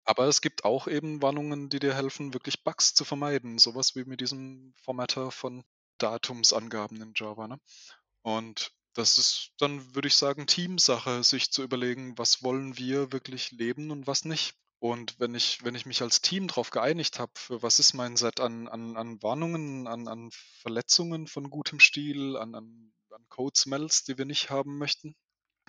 Aber 0.05 0.27
es 0.27 0.41
gibt 0.41 0.65
auch 0.65 0.87
eben 0.87 1.23
Warnungen, 1.23 1.71
die 1.71 1.79
dir 1.81 1.95
helfen, 1.95 2.35
wirklich 2.35 2.63
Bugs 2.63 2.95
zu 2.95 3.05
vermeiden. 3.05 3.59
Sowas 3.59 3.97
wie 3.97 4.05
mit 4.05 4.21
diesem 4.21 4.75
Formatter 4.83 5.31
von 5.31 5.65
Datumsangaben 5.99 7.01
in 7.01 7.13
Java. 7.17 7.49
Ne? 7.49 7.59
Und 8.23 8.73
das 8.93 9.19
ist 9.19 9.53
dann, 9.59 9.95
würde 9.95 10.09
ich 10.09 10.15
sagen, 10.15 10.47
Teamsache, 10.47 11.25
sich 11.25 11.51
zu 11.51 11.63
überlegen, 11.63 12.17
was 12.17 12.43
wollen 12.43 12.77
wir 12.79 13.13
wirklich 13.13 13.51
leben 13.51 13.91
und 13.91 14.07
was 14.07 14.25
nicht. 14.25 14.55
Und 14.85 15.19
wenn 15.19 15.35
ich, 15.35 15.65
wenn 15.65 15.75
ich 15.75 15.87
mich 15.87 16.03
als 16.03 16.21
Team 16.21 16.47
darauf 16.47 16.69
geeinigt 16.69 17.19
habe, 17.19 17.33
für 17.37 17.63
was 17.63 17.79
ist 17.79 17.95
mein 17.95 18.19
Set 18.19 18.39
an, 18.39 18.69
an, 18.69 18.99
an 18.99 19.23
Warnungen, 19.23 19.87
an, 19.87 20.09
an 20.09 20.29
Verletzungen 20.61 21.27
von 21.27 21.49
gutem 21.49 21.81
Stil, 21.81 22.37
an, 22.37 22.55
an, 22.55 22.93
an 23.09 23.25
Code-Smells, 23.31 24.05
die 24.05 24.19
wir 24.19 24.27
nicht 24.27 24.51
haben 24.51 24.77
möchten, 24.77 25.17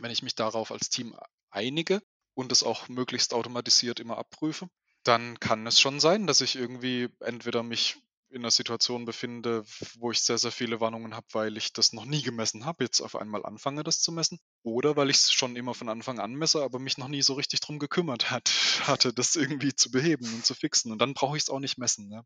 wenn 0.01 0.11
ich 0.11 0.21
mich 0.21 0.35
darauf 0.35 0.69
als 0.69 0.89
Team 0.89 1.15
einige 1.49 2.01
und 2.33 2.51
es 2.51 2.63
auch 2.63 2.89
möglichst 2.89 3.33
automatisiert 3.33 4.01
immer 4.01 4.17
abprüfe, 4.17 4.67
dann 5.03 5.39
kann 5.39 5.65
es 5.65 5.79
schon 5.79 6.01
sein, 6.01 6.27
dass 6.27 6.41
ich 6.41 6.57
irgendwie 6.57 7.07
entweder 7.21 7.63
mich 7.63 7.95
in 8.29 8.41
einer 8.41 8.51
Situation 8.51 9.05
befinde, 9.05 9.63
wo 9.97 10.11
ich 10.11 10.21
sehr, 10.21 10.37
sehr 10.37 10.51
viele 10.51 10.79
Warnungen 10.79 11.15
habe, 11.15 11.27
weil 11.31 11.57
ich 11.57 11.73
das 11.73 11.93
noch 11.93 12.05
nie 12.05 12.21
gemessen 12.21 12.65
habe, 12.65 12.83
jetzt 12.83 13.01
auf 13.01 13.15
einmal 13.15 13.45
anfange, 13.45 13.83
das 13.83 14.01
zu 14.01 14.11
messen. 14.11 14.39
Oder 14.63 14.95
weil 14.95 15.09
ich 15.09 15.17
es 15.17 15.31
schon 15.31 15.55
immer 15.55 15.73
von 15.73 15.89
Anfang 15.89 16.19
an 16.19 16.33
messe, 16.33 16.63
aber 16.63 16.79
mich 16.79 16.97
noch 16.97 17.07
nie 17.07 17.21
so 17.21 17.33
richtig 17.33 17.61
drum 17.61 17.79
gekümmert 17.79 18.31
hat, 18.31 18.49
hatte, 18.87 19.13
das 19.13 19.35
irgendwie 19.35 19.73
zu 19.73 19.91
beheben 19.91 20.25
und 20.33 20.45
zu 20.45 20.53
fixen. 20.53 20.91
Und 20.91 20.99
dann 20.99 21.13
brauche 21.13 21.37
ich 21.37 21.43
es 21.43 21.49
auch 21.49 21.59
nicht 21.59 21.77
messen. 21.77 22.09
Ne? 22.09 22.25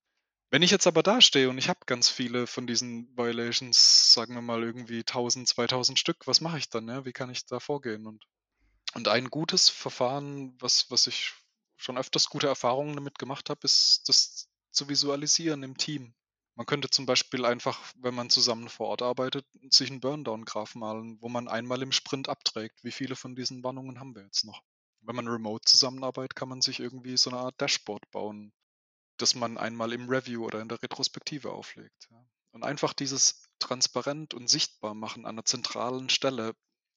Wenn 0.52 0.64
ich 0.64 0.72
jetzt 0.72 0.88
aber 0.88 1.04
da 1.04 1.22
stehe 1.22 1.50
und 1.50 1.58
ich 1.58 1.70
habe 1.70 1.82
ganz 1.86 2.10
viele 2.10 2.48
von 2.48 2.66
diesen 2.66 3.16
Violations, 3.16 4.14
sagen 4.14 4.34
wir 4.34 4.42
mal 4.42 4.64
irgendwie 4.64 5.00
1000, 5.00 5.48
2000 5.48 6.00
Stück, 6.00 6.26
was 6.26 6.42
mache 6.42 6.58
ich 6.58 6.70
dann? 6.70 6.88
Ja? 6.88 7.06
Wie 7.06 7.14
kann 7.14 7.30
ich 7.30 7.46
da 7.46 7.60
vorgehen? 7.60 8.08
Und, 8.08 8.26
und 8.96 9.08
ein 9.08 9.30
gutes 9.30 9.70
Verfahren, 9.70 10.56
was, 10.60 10.90
was 10.90 11.06
ich 11.06 11.34
schon 11.78 11.98
öfters 11.98 12.30
gute 12.30 12.48
Erfahrungen 12.48 12.96
damit 12.96 13.20
gemacht 13.20 13.50
habe, 13.50 13.62
ist 13.64 14.04
das 14.08 14.49
zu 14.72 14.90
visualisieren 14.90 15.64
im 15.64 15.78
Team. 15.78 16.14
Man 16.56 16.66
könnte 16.66 16.90
zum 16.90 17.06
Beispiel 17.06 17.46
einfach, 17.46 17.80
wenn 17.96 18.14
man 18.14 18.30
zusammen 18.30 18.68
vor 18.68 18.88
Ort 18.88 19.02
arbeitet, 19.02 19.46
sich 19.70 19.90
einen 19.90 20.02
Burndown-Graph 20.02 20.76
malen, 20.76 21.18
wo 21.22 21.30
man 21.30 21.48
einmal 21.48 21.82
im 21.82 21.94
Sprint 21.94 22.28
abträgt, 22.28 22.84
wie 22.84 22.92
viele 22.92 23.16
von 23.16 23.36
diesen 23.36 23.64
Warnungen 23.64 24.00
haben 24.00 24.14
wir 24.14 24.24
jetzt 24.24 24.44
noch. 24.44 24.62
Wenn 25.02 25.16
man 25.16 25.28
remote 25.30 25.64
zusammenarbeitet, 25.64 26.36
kann 26.36 26.50
man 26.50 26.62
sich 26.62 26.82
irgendwie 26.82 27.16
so 27.16 27.30
eine 27.30 27.40
Art 27.40 27.62
Dashboard 27.62 28.12
bauen, 28.12 28.52
das 29.16 29.36
man 29.36 29.58
einmal 29.58 29.94
im 29.94 30.10
Review 30.10 30.46
oder 30.46 30.60
in 30.60 30.68
der 30.68 30.84
Retrospektive 30.84 31.52
auflegt. 31.52 32.10
Und 32.52 32.64
einfach 32.64 32.94
dieses 32.94 33.44
transparent 33.60 34.34
und 34.34 34.50
sichtbar 34.50 34.94
machen 34.96 35.26
an 35.26 35.36
einer 35.36 35.46
zentralen 35.46 36.10
Stelle 36.10 36.56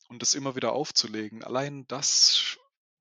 und 0.09 0.23
es 0.23 0.35
immer 0.35 0.57
wieder 0.57 0.73
aufzulegen, 0.73 1.45
allein 1.45 1.87
das 1.87 2.59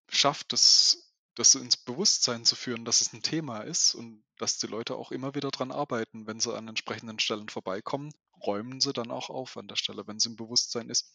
schafft 0.10 0.54
es 0.54 1.11
das 1.36 1.56
ins 1.56 1.78
Bewusstsein 1.78 2.46
zu 2.46 2.56
führen, 2.56 2.86
dass 2.86 3.02
es 3.02 3.13
ein 3.13 3.22
Thema 3.22 3.60
ist 3.60 3.96
und 3.96 4.24
dass 4.38 4.58
die 4.58 4.67
Leute 4.67 4.96
auch 4.96 5.12
immer 5.12 5.34
wieder 5.36 5.50
dran 5.52 5.72
arbeiten, 5.72 6.28
wenn 6.28 6.39
sie 6.39 6.54
an 6.56 6.67
entsprechenden 6.67 7.20
Stellen 7.20 7.50
vorbeikommen, 7.50 8.12
räumen 8.46 8.82
sie 8.82 8.94
dann 8.94 9.12
auch 9.12 9.30
auf 9.30 9.58
an 9.58 9.67
der 9.67 9.76
Stelle, 9.76 10.08
wenn 10.08 10.17
es 10.17 10.26
im 10.26 10.36
Bewusstsein 10.36 10.89
ist. 10.89 11.13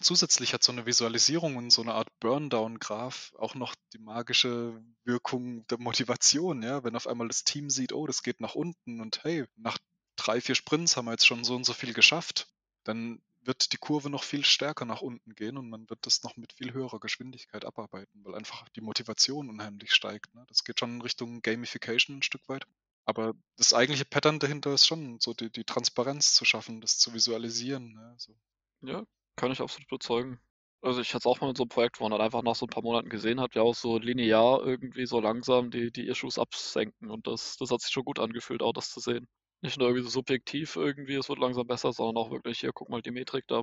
Zusätzlich 0.00 0.54
hat 0.54 0.62
so 0.62 0.72
eine 0.72 0.86
Visualisierung 0.86 1.56
und 1.56 1.70
so 1.70 1.82
eine 1.82 1.94
Art 1.94 2.08
Burndown-Graph 2.20 3.34
auch 3.38 3.54
noch 3.54 3.74
die 3.92 3.98
magische 3.98 4.80
Wirkung 5.04 5.66
der 5.66 5.78
Motivation, 5.78 6.62
ja, 6.62 6.84
wenn 6.84 6.96
auf 6.96 7.06
einmal 7.06 7.28
das 7.28 7.44
Team 7.44 7.70
sieht, 7.70 7.92
oh, 7.92 8.06
das 8.06 8.22
geht 8.22 8.40
nach 8.40 8.54
unten 8.54 9.00
und 9.00 9.24
hey, 9.24 9.46
nach 9.56 9.78
drei, 10.16 10.40
vier 10.40 10.54
Sprints 10.54 10.96
haben 10.96 11.06
wir 11.06 11.12
jetzt 11.12 11.26
schon 11.26 11.44
so 11.44 11.56
und 11.56 11.64
so 11.64 11.72
viel 11.72 11.92
geschafft, 11.92 12.48
dann 12.84 13.20
wird 13.42 13.72
die 13.72 13.78
Kurve 13.78 14.10
noch 14.10 14.22
viel 14.22 14.44
stärker 14.44 14.84
nach 14.84 15.00
unten 15.00 15.34
gehen 15.34 15.56
und 15.56 15.68
man 15.68 15.88
wird 15.88 16.06
das 16.06 16.22
noch 16.22 16.36
mit 16.36 16.52
viel 16.52 16.72
höherer 16.72 17.00
Geschwindigkeit 17.00 17.64
abarbeiten, 17.64 18.24
weil 18.24 18.34
einfach 18.34 18.68
die 18.70 18.80
Motivation 18.80 19.48
unheimlich 19.48 19.92
steigt. 19.92 20.34
Ne? 20.34 20.44
Das 20.48 20.64
geht 20.64 20.80
schon 20.80 20.96
in 20.96 21.00
Richtung 21.00 21.42
Gamification 21.42 22.18
ein 22.18 22.22
Stück 22.22 22.48
weit. 22.48 22.66
Aber 23.06 23.32
das 23.56 23.72
eigentliche 23.72 24.04
Pattern 24.04 24.38
dahinter 24.38 24.72
ist 24.74 24.86
schon 24.86 25.18
so 25.20 25.32
die, 25.34 25.50
die 25.50 25.64
Transparenz 25.64 26.34
zu 26.34 26.44
schaffen, 26.44 26.80
das 26.80 26.98
zu 26.98 27.14
visualisieren. 27.14 27.94
Ne? 27.94 28.14
So. 28.18 28.36
Ja, 28.82 29.04
kann 29.36 29.52
ich 29.52 29.60
absolut 29.60 29.88
bezeugen. 29.88 30.38
Also 30.82 31.00
ich 31.00 31.10
hatte 31.10 31.18
es 31.18 31.26
auch 31.26 31.40
mal 31.40 31.50
in 31.50 31.56
so 31.56 31.64
einem 31.64 31.68
Projekt, 31.68 32.00
wo 32.00 32.04
man 32.04 32.12
dann 32.12 32.20
einfach 32.20 32.42
nach 32.42 32.54
so 32.54 32.66
ein 32.66 32.70
paar 32.70 32.82
Monaten 32.82 33.10
gesehen 33.10 33.40
hat, 33.40 33.54
wie 33.54 33.58
auch 33.58 33.74
so 33.74 33.98
linear 33.98 34.64
irgendwie 34.64 35.06
so 35.06 35.20
langsam 35.20 35.70
die, 35.70 35.90
die 35.90 36.06
Issues 36.06 36.38
absenken. 36.38 37.10
Und 37.10 37.26
das, 37.26 37.56
das 37.58 37.70
hat 37.70 37.80
sich 37.80 37.92
schon 37.92 38.04
gut 38.04 38.18
angefühlt, 38.18 38.62
auch 38.62 38.72
das 38.72 38.90
zu 38.90 39.00
sehen 39.00 39.28
nicht 39.62 39.78
nur 39.78 39.88
irgendwie 39.88 40.04
so 40.04 40.10
subjektiv 40.10 40.76
irgendwie, 40.76 41.14
es 41.14 41.28
wird 41.28 41.38
langsam 41.38 41.66
besser, 41.66 41.92
sondern 41.92 42.22
auch 42.22 42.30
wirklich, 42.30 42.60
hier, 42.60 42.72
guck 42.72 42.88
mal 42.88 43.02
die 43.02 43.10
Metrik 43.10 43.46
da. 43.48 43.62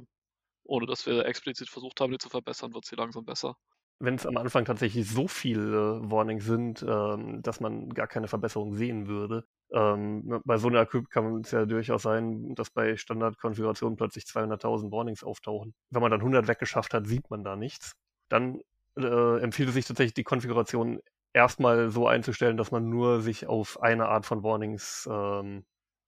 Ohne 0.64 0.86
dass 0.86 1.06
wir 1.06 1.26
explizit 1.26 1.70
versucht 1.70 2.02
haben, 2.02 2.12
die 2.12 2.18
zu 2.18 2.30
verbessern, 2.30 2.74
wird 2.74 2.86
sie 2.86 2.96
langsam 2.96 3.26
besser. 3.26 3.56
Wenn 4.00 4.16
es 4.16 4.28
am 4.28 4.38
Anfang 4.38 4.66
tatsächlich 4.66 5.10
so 5.10 5.28
viele 5.28 6.00
Warnings 6.04 6.46
sind, 6.46 6.86
ähm, 6.88 7.42
dass 7.42 7.60
man 7.60 7.90
gar 7.90 8.08
keine 8.08 8.28
Verbesserung 8.28 8.76
sehen 8.76 9.08
würde. 9.08 9.46
Ähm, 9.72 10.26
ne, 10.26 10.42
bei 10.46 10.58
so 10.58 10.68
einer 10.68 10.86
Cube 10.86 11.08
kann 11.10 11.42
es 11.42 11.52
ja 11.52 11.66
durchaus 11.66 12.04
sein, 12.04 12.54
dass 12.54 12.70
bei 12.70 12.96
Standardkonfigurationen 12.96 13.98
plötzlich 13.98 14.26
200.000 14.26 14.92
Warnings 14.92 15.24
auftauchen. 15.24 15.74
Wenn 15.90 16.02
man 16.02 16.12
dann 16.12 16.20
100 16.20 16.48
weggeschafft 16.48 16.94
hat, 16.94 17.08
sieht 17.08 17.30
man 17.32 17.44
da 17.44 17.56
nichts. 17.56 17.94
Dann 18.30 18.62
äh, 18.98 19.42
empfiehlt 19.42 19.70
es 19.70 19.76
sich 19.76 19.86
tatsächlich, 19.86 20.14
die 20.14 20.24
Konfiguration 20.24 21.00
erstmal 21.34 21.90
so 21.90 22.08
einzustellen, 22.08 22.58
dass 22.58 22.72
man 22.72 22.90
nur 22.90 23.22
sich 23.22 23.48
auf 23.48 23.82
eine 23.82 24.08
Art 24.10 24.26
von 24.28 24.44
Warnings 24.44 25.10
ähm, 25.12 25.66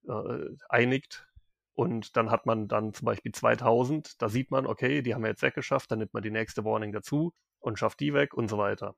äh, 0.09 0.55
einigt. 0.69 1.27
Und 1.75 2.17
dann 2.17 2.29
hat 2.29 2.45
man 2.45 2.67
dann 2.67 2.93
zum 2.93 3.05
Beispiel 3.05 3.31
2000, 3.31 4.21
da 4.21 4.27
sieht 4.27 4.51
man, 4.51 4.67
okay, 4.67 5.01
die 5.01 5.13
haben 5.13 5.21
wir 5.21 5.29
jetzt 5.29 5.43
weggeschafft, 5.43 5.89
dann 5.91 5.99
nimmt 5.99 6.13
man 6.13 6.23
die 6.23 6.31
nächste 6.31 6.65
Warning 6.65 6.91
dazu 6.91 7.33
und 7.59 7.79
schafft 7.79 8.01
die 8.01 8.13
weg 8.13 8.33
und 8.33 8.49
so 8.49 8.57
weiter. 8.57 8.95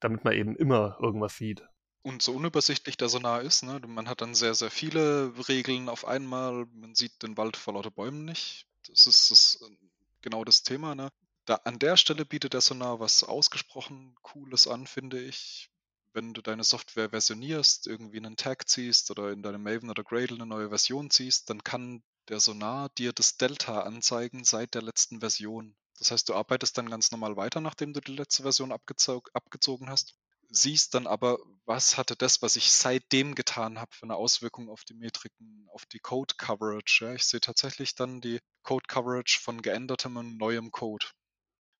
Damit 0.00 0.24
man 0.24 0.32
eben 0.32 0.56
immer 0.56 0.96
irgendwas 1.00 1.36
sieht. 1.36 1.62
Und 2.02 2.22
so 2.22 2.32
unübersichtlich 2.32 2.96
der 2.96 3.08
Sonar 3.08 3.42
ist, 3.42 3.62
ne? 3.62 3.80
man 3.86 4.08
hat 4.08 4.22
dann 4.22 4.34
sehr, 4.34 4.54
sehr 4.54 4.70
viele 4.70 5.32
Regeln 5.48 5.88
auf 5.88 6.06
einmal, 6.06 6.66
man 6.72 6.94
sieht 6.94 7.22
den 7.22 7.36
Wald 7.36 7.56
vor 7.56 7.74
lauter 7.74 7.90
Bäumen 7.90 8.24
nicht. 8.24 8.66
Das 8.88 9.06
ist 9.06 9.30
das, 9.30 9.60
äh, 9.62 9.76
genau 10.22 10.44
das 10.44 10.62
Thema. 10.62 10.94
Ne? 10.94 11.10
Da, 11.44 11.56
an 11.64 11.78
der 11.78 11.96
Stelle 11.96 12.24
bietet 12.24 12.54
der 12.54 12.60
Sonar 12.60 12.98
was 12.98 13.24
ausgesprochen 13.24 14.14
Cooles 14.22 14.66
an, 14.66 14.86
finde 14.86 15.20
ich 15.20 15.71
wenn 16.14 16.34
du 16.34 16.42
deine 16.42 16.64
Software 16.64 17.10
versionierst, 17.10 17.86
irgendwie 17.86 18.18
einen 18.18 18.36
Tag 18.36 18.68
ziehst 18.68 19.10
oder 19.10 19.32
in 19.32 19.42
deinem 19.42 19.62
Maven 19.62 19.90
oder 19.90 20.04
Gradle 20.04 20.36
eine 20.36 20.46
neue 20.46 20.68
Version 20.68 21.10
ziehst, 21.10 21.50
dann 21.50 21.64
kann 21.64 22.02
der 22.28 22.40
Sonar 22.40 22.88
dir 22.90 23.12
das 23.12 23.36
Delta 23.36 23.82
anzeigen 23.82 24.44
seit 24.44 24.74
der 24.74 24.82
letzten 24.82 25.20
Version. 25.20 25.76
Das 25.98 26.10
heißt, 26.10 26.28
du 26.28 26.34
arbeitest 26.34 26.76
dann 26.78 26.90
ganz 26.90 27.10
normal 27.10 27.36
weiter, 27.36 27.60
nachdem 27.60 27.92
du 27.92 28.00
die 28.00 28.16
letzte 28.16 28.42
Version 28.42 28.72
abgezog, 28.72 29.30
abgezogen 29.34 29.88
hast, 29.88 30.16
siehst 30.50 30.94
dann 30.94 31.06
aber, 31.06 31.38
was 31.64 31.96
hatte 31.96 32.16
das, 32.16 32.42
was 32.42 32.56
ich 32.56 32.72
seitdem 32.72 33.34
getan 33.34 33.78
habe, 33.78 33.94
für 33.94 34.04
eine 34.04 34.16
Auswirkung 34.16 34.68
auf 34.68 34.84
die 34.84 34.94
Metriken, 34.94 35.66
auf 35.72 35.86
die 35.86 35.98
Code 35.98 36.34
Coverage. 36.36 37.04
Ja, 37.04 37.14
ich 37.14 37.24
sehe 37.24 37.40
tatsächlich 37.40 37.94
dann 37.94 38.20
die 38.20 38.40
Code 38.62 38.86
Coverage 38.86 39.40
von 39.40 39.62
geändertem 39.62 40.16
und 40.16 40.36
neuem 40.36 40.70
Code. 40.70 41.06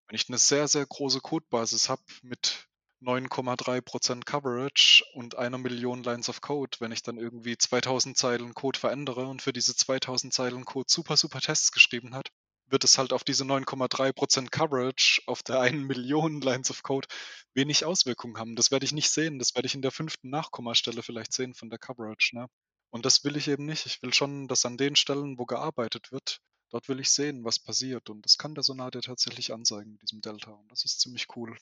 Wenn 0.07 0.17
ich 0.17 0.29
eine 0.29 0.39
sehr, 0.39 0.69
sehr 0.69 0.87
große 0.87 1.21
Codebasis 1.21 1.89
habe 1.89 2.03
mit 2.23 2.69
9,3% 3.03 4.25
Coverage 4.25 5.05
und 5.15 5.37
einer 5.37 5.59
Million 5.59 6.03
Lines 6.03 6.29
of 6.29 6.41
Code, 6.41 6.79
wenn 6.81 6.93
ich 6.93 7.03
dann 7.03 7.19
irgendwie 7.19 7.59
2000 7.59 8.17
Zeilen 8.17 8.55
Code 8.55 8.79
verändere 8.79 9.27
und 9.27 9.43
für 9.43 9.53
diese 9.53 9.75
2000 9.75 10.33
Zeilen 10.33 10.65
Code 10.65 10.87
super, 10.89 11.17
super 11.17 11.41
Tests 11.41 11.73
geschrieben 11.73 12.15
hat, 12.15 12.31
wird 12.67 12.85
es 12.85 12.97
halt 12.99 13.13
auf 13.13 13.25
diese 13.25 13.45
9,3% 13.45 14.51
Coverage 14.51 15.21
auf 15.27 15.43
der 15.43 15.61
einen 15.61 15.85
Million 15.85 16.41
Lines 16.41 16.71
of 16.71 16.83
Code 16.83 17.09
wenig 17.55 17.85
Auswirkungen 17.85 18.39
haben. 18.39 18.57
Das 18.57 18.71
werde 18.71 18.87
ich 18.87 18.93
nicht 18.93 19.11
sehen. 19.11 19.39
Das 19.39 19.55
werde 19.55 19.67
ich 19.67 19.75
in 19.75 19.83
der 19.83 19.91
fünften 19.91 20.31
Nachkommastelle 20.31 21.03
vielleicht 21.03 21.33
sehen 21.33 21.55
von 21.55 21.71
der 21.71 21.79
Coverage. 21.79 22.37
Ne? 22.37 22.47
Und 22.91 23.05
das 23.05 23.25
will 23.25 23.37
ich 23.37 23.49
eben 23.49 23.67
nicht. 23.67 23.85
Ich 23.87 24.03
will 24.03 24.15
schon, 24.15 24.49
dass 24.49 24.65
an 24.65 24.77
den 24.77 24.97
Stellen, 24.97 25.39
wo 25.39 25.45
gearbeitet 25.45 26.13
wird, 26.13 26.41
Dort 26.73 26.89
will 26.89 27.01
ich 27.01 27.11
sehen, 27.11 27.45
was 27.45 27.59
passiert. 27.59 28.09
Und 28.09 28.25
das 28.25 28.39
kann 28.39 28.55
der 28.55 28.65
Sonar 28.65 28.91
dir 28.91 29.03
tatsächlich 29.03 29.53
anzeigen 29.53 29.93
mit 29.93 30.01
diesem 30.01 30.23
Delta. 30.23 30.53
Und 30.53 30.73
das 30.73 30.87
ist 30.87 31.01
ziemlich 31.01 31.27
cool. 31.37 31.55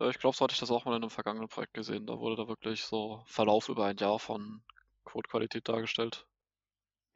Ich 0.00 0.18
glaube, 0.18 0.36
so 0.36 0.44
hatte 0.44 0.52
ich 0.54 0.60
das 0.60 0.70
auch 0.70 0.84
mal 0.84 0.92
in 0.96 1.02
einem 1.02 1.10
vergangenen 1.10 1.48
Projekt 1.48 1.74
gesehen. 1.74 2.06
Da 2.06 2.18
wurde 2.18 2.36
da 2.36 2.48
wirklich 2.48 2.84
so 2.84 3.22
Verlauf 3.26 3.68
über 3.68 3.86
ein 3.86 3.96
Jahr 3.96 4.18
von 4.18 4.62
Codequalität 5.04 5.68
dargestellt. 5.68 6.26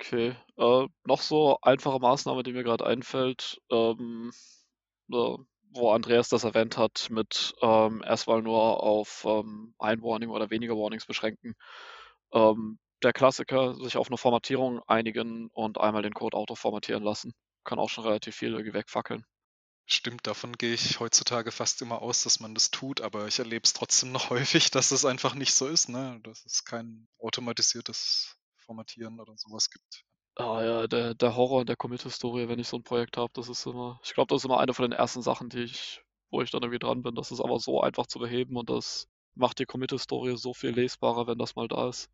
Okay. 0.00 0.36
Äh, 0.56 0.86
noch 1.04 1.20
so 1.20 1.58
einfache 1.62 1.98
Maßnahme, 1.98 2.42
die 2.44 2.52
mir 2.52 2.62
gerade 2.62 2.86
einfällt, 2.86 3.60
ähm, 3.70 4.30
äh, 5.12 5.36
wo 5.72 5.90
Andreas 5.92 6.28
das 6.28 6.44
erwähnt 6.44 6.78
hat, 6.78 7.08
mit 7.10 7.54
ähm, 7.62 8.02
erstmal 8.06 8.42
nur 8.42 8.82
auf 8.82 9.24
ähm, 9.26 9.74
ein 9.78 10.02
Warning 10.02 10.30
oder 10.30 10.50
weniger 10.50 10.74
Warnings 10.76 11.06
beschränken. 11.06 11.54
Ähm, 12.32 12.78
der 13.02 13.12
Klassiker, 13.12 13.74
sich 13.74 13.96
auf 13.96 14.08
eine 14.08 14.18
Formatierung 14.18 14.80
einigen 14.86 15.48
und 15.52 15.78
einmal 15.80 16.02
den 16.02 16.14
Code 16.14 16.36
auto 16.36 16.54
formatieren 16.54 17.02
lassen. 17.04 17.34
Kann 17.64 17.78
auch 17.78 17.90
schon 17.90 18.04
relativ 18.04 18.36
viel 18.36 18.52
irgendwie 18.52 18.74
wegfackeln. 18.74 19.24
Stimmt, 19.90 20.26
davon 20.26 20.52
gehe 20.52 20.74
ich 20.74 21.00
heutzutage 21.00 21.50
fast 21.50 21.80
immer 21.82 22.00
aus, 22.02 22.22
dass 22.22 22.38
man 22.40 22.54
das 22.54 22.70
tut, 22.70 23.00
aber 23.00 23.26
ich 23.26 23.38
erlebe 23.40 23.64
es 23.64 23.72
trotzdem 23.72 24.12
noch 24.12 24.30
häufig, 24.30 24.70
dass 24.70 24.90
es 24.92 25.04
einfach 25.04 25.34
nicht 25.34 25.52
so 25.52 25.66
ist, 25.66 25.88
ne? 25.88 26.20
Dass 26.22 26.44
es 26.46 26.64
kein 26.64 27.08
automatisiertes 27.18 28.36
Formatieren 28.58 29.18
oder 29.18 29.34
sowas 29.36 29.70
gibt. 29.70 30.04
Ah 30.36 30.62
ja, 30.62 30.86
der, 30.86 31.14
der 31.14 31.34
Horror 31.34 31.64
der 31.64 31.74
Commit-Historie, 31.76 32.48
wenn 32.48 32.58
ich 32.60 32.68
so 32.68 32.76
ein 32.76 32.84
Projekt 32.84 33.16
habe, 33.16 33.32
das 33.34 33.48
ist 33.48 33.66
immer, 33.66 33.98
ich 34.04 34.14
glaube, 34.14 34.28
das 34.28 34.42
ist 34.42 34.44
immer 34.44 34.60
eine 34.60 34.72
von 34.74 34.88
den 34.88 34.92
ersten 34.98 35.22
Sachen, 35.22 35.48
die 35.48 35.62
ich, 35.64 36.02
wo 36.30 36.42
ich 36.42 36.50
dann 36.50 36.62
irgendwie 36.62 36.78
dran 36.78 37.02
bin. 37.02 37.14
Das 37.16 37.32
ist 37.32 37.40
aber 37.40 37.58
so 37.58 37.80
einfach 37.80 38.06
zu 38.06 38.18
beheben 38.20 38.56
und 38.56 38.70
das 38.70 39.08
macht 39.34 39.58
die 39.58 39.64
Commit-Historie 39.66 40.36
so 40.36 40.54
viel 40.54 40.70
lesbarer, 40.70 41.26
wenn 41.26 41.38
das 41.38 41.56
mal 41.56 41.66
da 41.66 41.88
ist. 41.88 42.08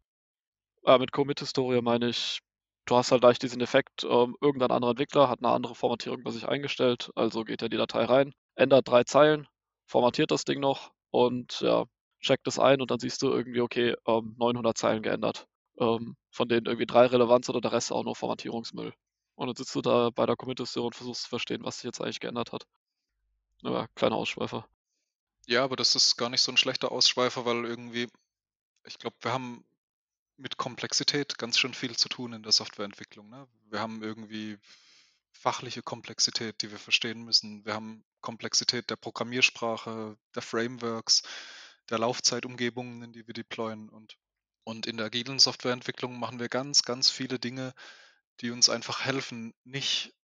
Äh, 0.87 0.99
mit 0.99 1.13
Commit-Historie 1.13 1.83
meine 1.83 2.09
ich, 2.11 2.41
du 2.87 2.97
hast 2.97 3.13
halt 3.13 3.23
leicht 3.23 3.43
diesen 3.43 3.61
Effekt, 3.61 4.05
ähm, 4.05 4.37
irgendein 4.41 4.71
anderer 4.71 4.91
Entwickler 4.93 5.29
hat 5.29 5.41
eine 5.43 5.53
andere 5.53 5.75
Formatierung 5.75 6.23
bei 6.23 6.31
sich 6.31 6.49
eingestellt, 6.49 7.11
also 7.15 7.45
geht 7.45 7.63
er 7.63 7.69
die 7.69 7.77
Datei 7.77 8.05
rein, 8.05 8.35
ändert 8.55 8.89
drei 8.89 9.05
Zeilen, 9.05 9.47
formatiert 9.87 10.31
das 10.31 10.45
Ding 10.45 10.61
noch 10.61 10.93
und 11.11 11.61
ja, 11.61 11.85
checkt 12.21 12.47
es 12.47 12.59
ein 12.59 12.81
und 12.81 12.91
dann 12.91 12.99
siehst 12.99 13.23
du 13.23 13.31
irgendwie, 13.31 13.61
okay, 13.61 13.95
ähm, 14.07 14.35
900 14.39 14.77
Zeilen 14.77 15.03
geändert, 15.03 15.47
ähm, 15.79 16.17
von 16.31 16.49
denen 16.49 16.67
irgendwie 16.67 16.87
drei 16.87 17.07
relevant 17.07 17.45
sind 17.45 17.55
und 17.57 17.65
der 17.65 17.73
Rest 17.73 17.93
auch 17.93 18.05
nur 18.05 18.17
Formatierungsmüll. 18.17 18.93
Und 19.37 19.47
dann 19.49 19.57
sitzt 19.57 19.75
du 19.75 19.83
da 19.83 20.11
bei 20.11 20.27
der 20.27 20.37
Commit-Historie 20.37 20.87
und 20.87 20.95
versuchst 20.95 21.25
zu 21.25 21.29
verstehen, 21.29 21.65
was 21.65 21.77
sich 21.77 21.85
jetzt 21.85 22.01
eigentlich 22.01 22.21
geändert 22.21 22.53
hat. 22.53 22.67
Ja, 23.63 23.87
kleiner 23.95 24.17
Ausschweifer. 24.17 24.67
Ja, 25.47 25.65
aber 25.65 25.77
das 25.77 25.95
ist 25.95 26.17
gar 26.17 26.29
nicht 26.29 26.41
so 26.41 26.53
ein 26.53 26.57
schlechter 26.57 26.93
Ausschweifer, 26.93 27.45
weil 27.45 27.65
irgendwie, 27.65 28.09
ich 28.87 28.99
glaube, 28.99 29.17
wir 29.21 29.33
haben 29.33 29.65
mit 30.37 30.57
Komplexität 30.57 31.39
ganz 31.39 31.59
schön 31.59 31.75
viel 31.75 31.97
zu 31.97 32.09
tun 32.09 32.33
in 32.33 32.43
der 32.43 32.53
Softwareentwicklung. 32.53 33.29
Ne? 33.29 33.47
Wir 33.71 33.81
haben 33.81 34.03
irgendwie 34.03 34.59
fachliche 35.33 35.83
Komplexität, 35.83 36.63
die 36.63 36.71
wir 36.71 36.79
verstehen 36.79 37.23
müssen. 37.25 37.65
Wir 37.65 37.75
haben 37.75 38.05
Komplexität 38.21 38.91
der 38.91 38.97
Programmiersprache, 38.97 40.17
der 40.35 40.43
Frameworks, 40.43 41.23
der 41.91 41.99
Laufzeitumgebungen, 41.99 43.03
in 43.03 43.13
die 43.13 43.27
wir 43.27 43.35
deployen. 43.35 43.89
Und, 43.89 44.17
und 44.65 44.87
in 44.87 44.97
der 44.97 45.07
agilen 45.07 45.39
Softwareentwicklung 45.39 46.19
machen 46.19 46.41
wir 46.41 46.49
ganz, 46.49 46.83
ganz 46.83 47.11
viele 47.11 47.39
Dinge, 47.39 47.75
die 48.41 48.51
uns 48.51 48.69
einfach 48.69 49.05
helfen, 49.05 49.55
nicht 49.65 50.15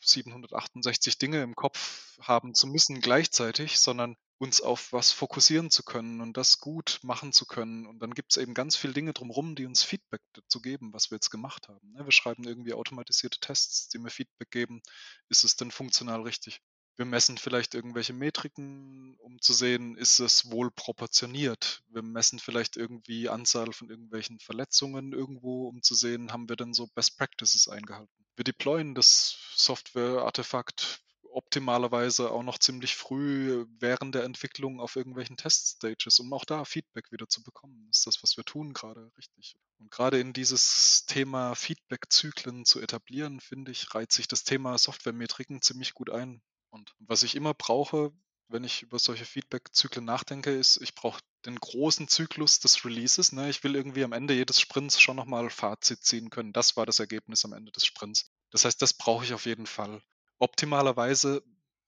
1768 0.00 1.18
Dinge 1.18 1.42
im 1.42 1.54
Kopf 1.54 2.18
haben 2.20 2.54
zu 2.54 2.66
müssen 2.66 3.00
gleichzeitig, 3.00 3.78
sondern 3.78 4.16
uns 4.38 4.60
auf 4.60 4.92
was 4.92 5.12
fokussieren 5.12 5.70
zu 5.70 5.82
können 5.82 6.20
und 6.20 6.36
das 6.36 6.58
gut 6.58 7.00
machen 7.02 7.32
zu 7.32 7.46
können. 7.46 7.86
Und 7.86 8.00
dann 8.00 8.12
gibt 8.12 8.32
es 8.32 8.36
eben 8.36 8.54
ganz 8.54 8.76
viele 8.76 8.92
Dinge 8.92 9.12
drumherum, 9.12 9.54
die 9.56 9.66
uns 9.66 9.82
Feedback 9.82 10.20
dazu 10.34 10.60
geben, 10.60 10.92
was 10.92 11.10
wir 11.10 11.16
jetzt 11.16 11.30
gemacht 11.30 11.68
haben. 11.68 11.92
Ne? 11.92 12.04
Wir 12.04 12.12
schreiben 12.12 12.44
irgendwie 12.44 12.74
automatisierte 12.74 13.40
Tests, 13.40 13.88
die 13.88 13.98
mir 13.98 14.10
Feedback 14.10 14.50
geben, 14.50 14.82
ist 15.28 15.44
es 15.44 15.56
denn 15.56 15.70
funktional 15.70 16.22
richtig? 16.22 16.60
Wir 16.96 17.04
messen 17.04 17.36
vielleicht 17.36 17.74
irgendwelche 17.74 18.14
Metriken, 18.14 19.16
um 19.18 19.40
zu 19.40 19.52
sehen, 19.52 19.96
ist 19.96 20.18
es 20.18 20.50
wohl 20.50 20.70
proportioniert. 20.70 21.82
Wir 21.88 22.02
messen 22.02 22.38
vielleicht 22.38 22.78
irgendwie 22.78 23.28
Anzahl 23.28 23.72
von 23.72 23.90
irgendwelchen 23.90 24.38
Verletzungen 24.38 25.12
irgendwo, 25.12 25.68
um 25.68 25.82
zu 25.82 25.94
sehen, 25.94 26.32
haben 26.32 26.48
wir 26.48 26.56
denn 26.56 26.72
so 26.72 26.86
Best 26.94 27.18
Practices 27.18 27.68
eingehalten. 27.68 28.25
Wir 28.36 28.44
deployen 28.44 28.94
das 28.94 29.38
Software-Artefakt 29.56 31.02
optimalerweise 31.36 32.30
auch 32.30 32.42
noch 32.42 32.58
ziemlich 32.58 32.96
früh 32.96 33.66
während 33.78 34.14
der 34.14 34.24
Entwicklung 34.24 34.80
auf 34.80 34.96
irgendwelchen 34.96 35.36
Teststages, 35.36 36.18
um 36.18 36.32
auch 36.32 36.46
da 36.46 36.64
Feedback 36.64 37.12
wieder 37.12 37.28
zu 37.28 37.42
bekommen. 37.42 37.88
Ist 37.90 38.06
das, 38.06 38.22
was 38.22 38.38
wir 38.38 38.44
tun, 38.44 38.72
gerade 38.72 39.10
richtig? 39.18 39.56
Und 39.78 39.90
gerade 39.90 40.18
in 40.18 40.32
dieses 40.32 41.04
Thema 41.06 41.54
Feedback-Zyklen 41.54 42.64
zu 42.64 42.80
etablieren, 42.80 43.40
finde 43.40 43.70
ich, 43.70 43.94
reiht 43.94 44.12
sich 44.12 44.28
das 44.28 44.44
Thema 44.44 44.78
Softwaremetriken 44.78 45.60
ziemlich 45.60 45.92
gut 45.92 46.08
ein. 46.08 46.40
Und 46.70 46.94
was 47.00 47.22
ich 47.22 47.34
immer 47.34 47.52
brauche, 47.52 48.12
wenn 48.48 48.64
ich 48.64 48.82
über 48.82 48.98
solche 48.98 49.26
Feedback-Zyklen 49.26 50.04
nachdenke, 50.04 50.52
ist, 50.54 50.80
ich 50.80 50.94
brauche 50.94 51.20
den 51.46 51.56
großen 51.56 52.08
Zyklus 52.08 52.60
des 52.60 52.84
Releases. 52.84 53.32
Ne? 53.32 53.48
Ich 53.48 53.64
will 53.64 53.74
irgendwie 53.74 54.04
am 54.04 54.12
Ende 54.12 54.34
jedes 54.34 54.60
Sprints 54.60 55.00
schon 55.00 55.16
nochmal 55.16 55.50
Fazit 55.50 56.02
ziehen 56.04 56.30
können. 56.30 56.52
Das 56.52 56.76
war 56.76 56.86
das 56.86 57.00
Ergebnis 57.00 57.44
am 57.44 57.52
Ende 57.52 57.72
des 57.72 57.86
Sprints. 57.86 58.30
Das 58.50 58.64
heißt, 58.64 58.80
das 58.82 58.94
brauche 58.94 59.24
ich 59.24 59.32
auf 59.32 59.46
jeden 59.46 59.66
Fall. 59.66 60.02
Optimalerweise 60.38 61.42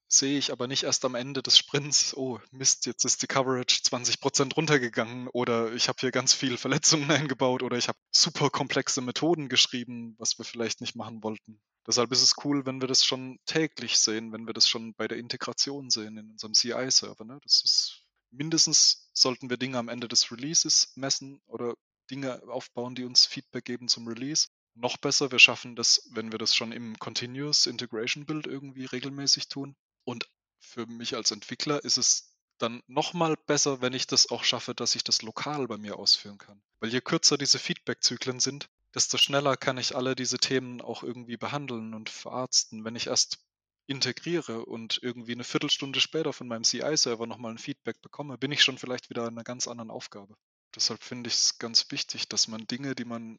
sehe 0.08 0.38
ich 0.38 0.52
aber 0.52 0.66
nicht 0.66 0.84
erst 0.84 1.04
am 1.04 1.14
Ende 1.14 1.42
des 1.42 1.58
Sprints, 1.58 2.16
oh 2.16 2.40
Mist, 2.50 2.86
jetzt 2.86 3.04
ist 3.04 3.22
die 3.22 3.26
Coverage 3.26 3.82
20% 3.82 4.54
runtergegangen 4.54 5.28
oder 5.28 5.72
ich 5.74 5.88
habe 5.88 5.98
hier 6.00 6.10
ganz 6.10 6.32
viele 6.32 6.56
Verletzungen 6.56 7.10
eingebaut 7.10 7.62
oder 7.62 7.76
ich 7.76 7.88
habe 7.88 7.98
super 8.10 8.48
komplexe 8.48 9.02
Methoden 9.02 9.48
geschrieben, 9.50 10.14
was 10.18 10.38
wir 10.38 10.46
vielleicht 10.46 10.80
nicht 10.80 10.96
machen 10.96 11.22
wollten. 11.22 11.60
Deshalb 11.86 12.10
ist 12.12 12.22
es 12.22 12.36
cool, 12.44 12.66
wenn 12.66 12.80
wir 12.80 12.88
das 12.88 13.04
schon 13.04 13.38
täglich 13.46 13.98
sehen, 13.98 14.32
wenn 14.32 14.46
wir 14.46 14.54
das 14.54 14.68
schon 14.68 14.94
bei 14.94 15.08
der 15.08 15.18
Integration 15.18 15.90
sehen 15.90 16.16
in 16.16 16.30
unserem 16.30 16.54
CI-Server. 16.54 17.24
Ne? 17.24 17.38
Das 17.42 17.62
ist 17.62 18.02
mindestens 18.30 19.07
sollten 19.20 19.50
wir 19.50 19.56
Dinge 19.56 19.78
am 19.78 19.88
Ende 19.88 20.08
des 20.08 20.30
Releases 20.30 20.92
messen 20.96 21.40
oder 21.46 21.74
Dinge 22.10 22.42
aufbauen, 22.48 22.94
die 22.94 23.04
uns 23.04 23.26
Feedback 23.26 23.64
geben 23.64 23.88
zum 23.88 24.08
Release 24.08 24.48
noch 24.78 24.96
besser, 24.96 25.32
wir 25.32 25.38
schaffen 25.38 25.76
das, 25.76 26.08
wenn 26.12 26.32
wir 26.32 26.38
das 26.38 26.54
schon 26.54 26.72
im 26.72 26.98
Continuous 26.98 27.66
Integration 27.66 28.26
Build 28.26 28.46
irgendwie 28.46 28.84
regelmäßig 28.84 29.48
tun. 29.48 29.76
Und 30.04 30.28
für 30.60 30.86
mich 30.86 31.16
als 31.16 31.30
Entwickler 31.30 31.84
ist 31.84 31.98
es 31.98 32.36
dann 32.58 32.82
nochmal 32.86 33.36
besser, 33.46 33.80
wenn 33.80 33.92
ich 33.92 34.06
das 34.06 34.30
auch 34.30 34.44
schaffe, 34.44 34.74
dass 34.74 34.94
ich 34.94 35.04
das 35.04 35.22
lokal 35.22 35.66
bei 35.68 35.78
mir 35.78 35.98
ausführen 35.98 36.38
kann. 36.38 36.62
Weil 36.80 36.90
je 36.90 37.00
kürzer 37.00 37.38
diese 37.38 37.58
Feedback-Zyklen 37.58 38.40
sind, 38.40 38.68
desto 38.94 39.18
schneller 39.18 39.56
kann 39.56 39.78
ich 39.78 39.94
alle 39.94 40.14
diese 40.14 40.38
Themen 40.38 40.80
auch 40.80 41.02
irgendwie 41.02 41.36
behandeln 41.36 41.94
und 41.94 42.08
verarzten. 42.08 42.84
Wenn 42.84 42.96
ich 42.96 43.08
erst 43.08 43.38
integriere 43.88 44.66
und 44.66 45.00
irgendwie 45.02 45.32
eine 45.32 45.44
Viertelstunde 45.44 46.00
später 46.00 46.32
von 46.32 46.46
meinem 46.46 46.62
CI-Server 46.62 47.26
nochmal 47.26 47.52
ein 47.52 47.58
Feedback 47.58 48.00
bekomme, 48.02 48.36
bin 48.36 48.52
ich 48.52 48.62
schon 48.62 48.78
vielleicht 48.78 49.08
wieder 49.08 49.22
an 49.22 49.34
einer 49.34 49.44
ganz 49.44 49.66
anderen 49.66 49.90
Aufgabe. 49.90 50.36
Deshalb 50.74 51.02
finde 51.02 51.28
ich 51.28 51.34
es 51.34 51.58
ganz 51.58 51.90
wichtig, 51.90 52.28
dass 52.28 52.48
man 52.48 52.66
Dinge, 52.66 52.94
die 52.94 53.06
man 53.06 53.38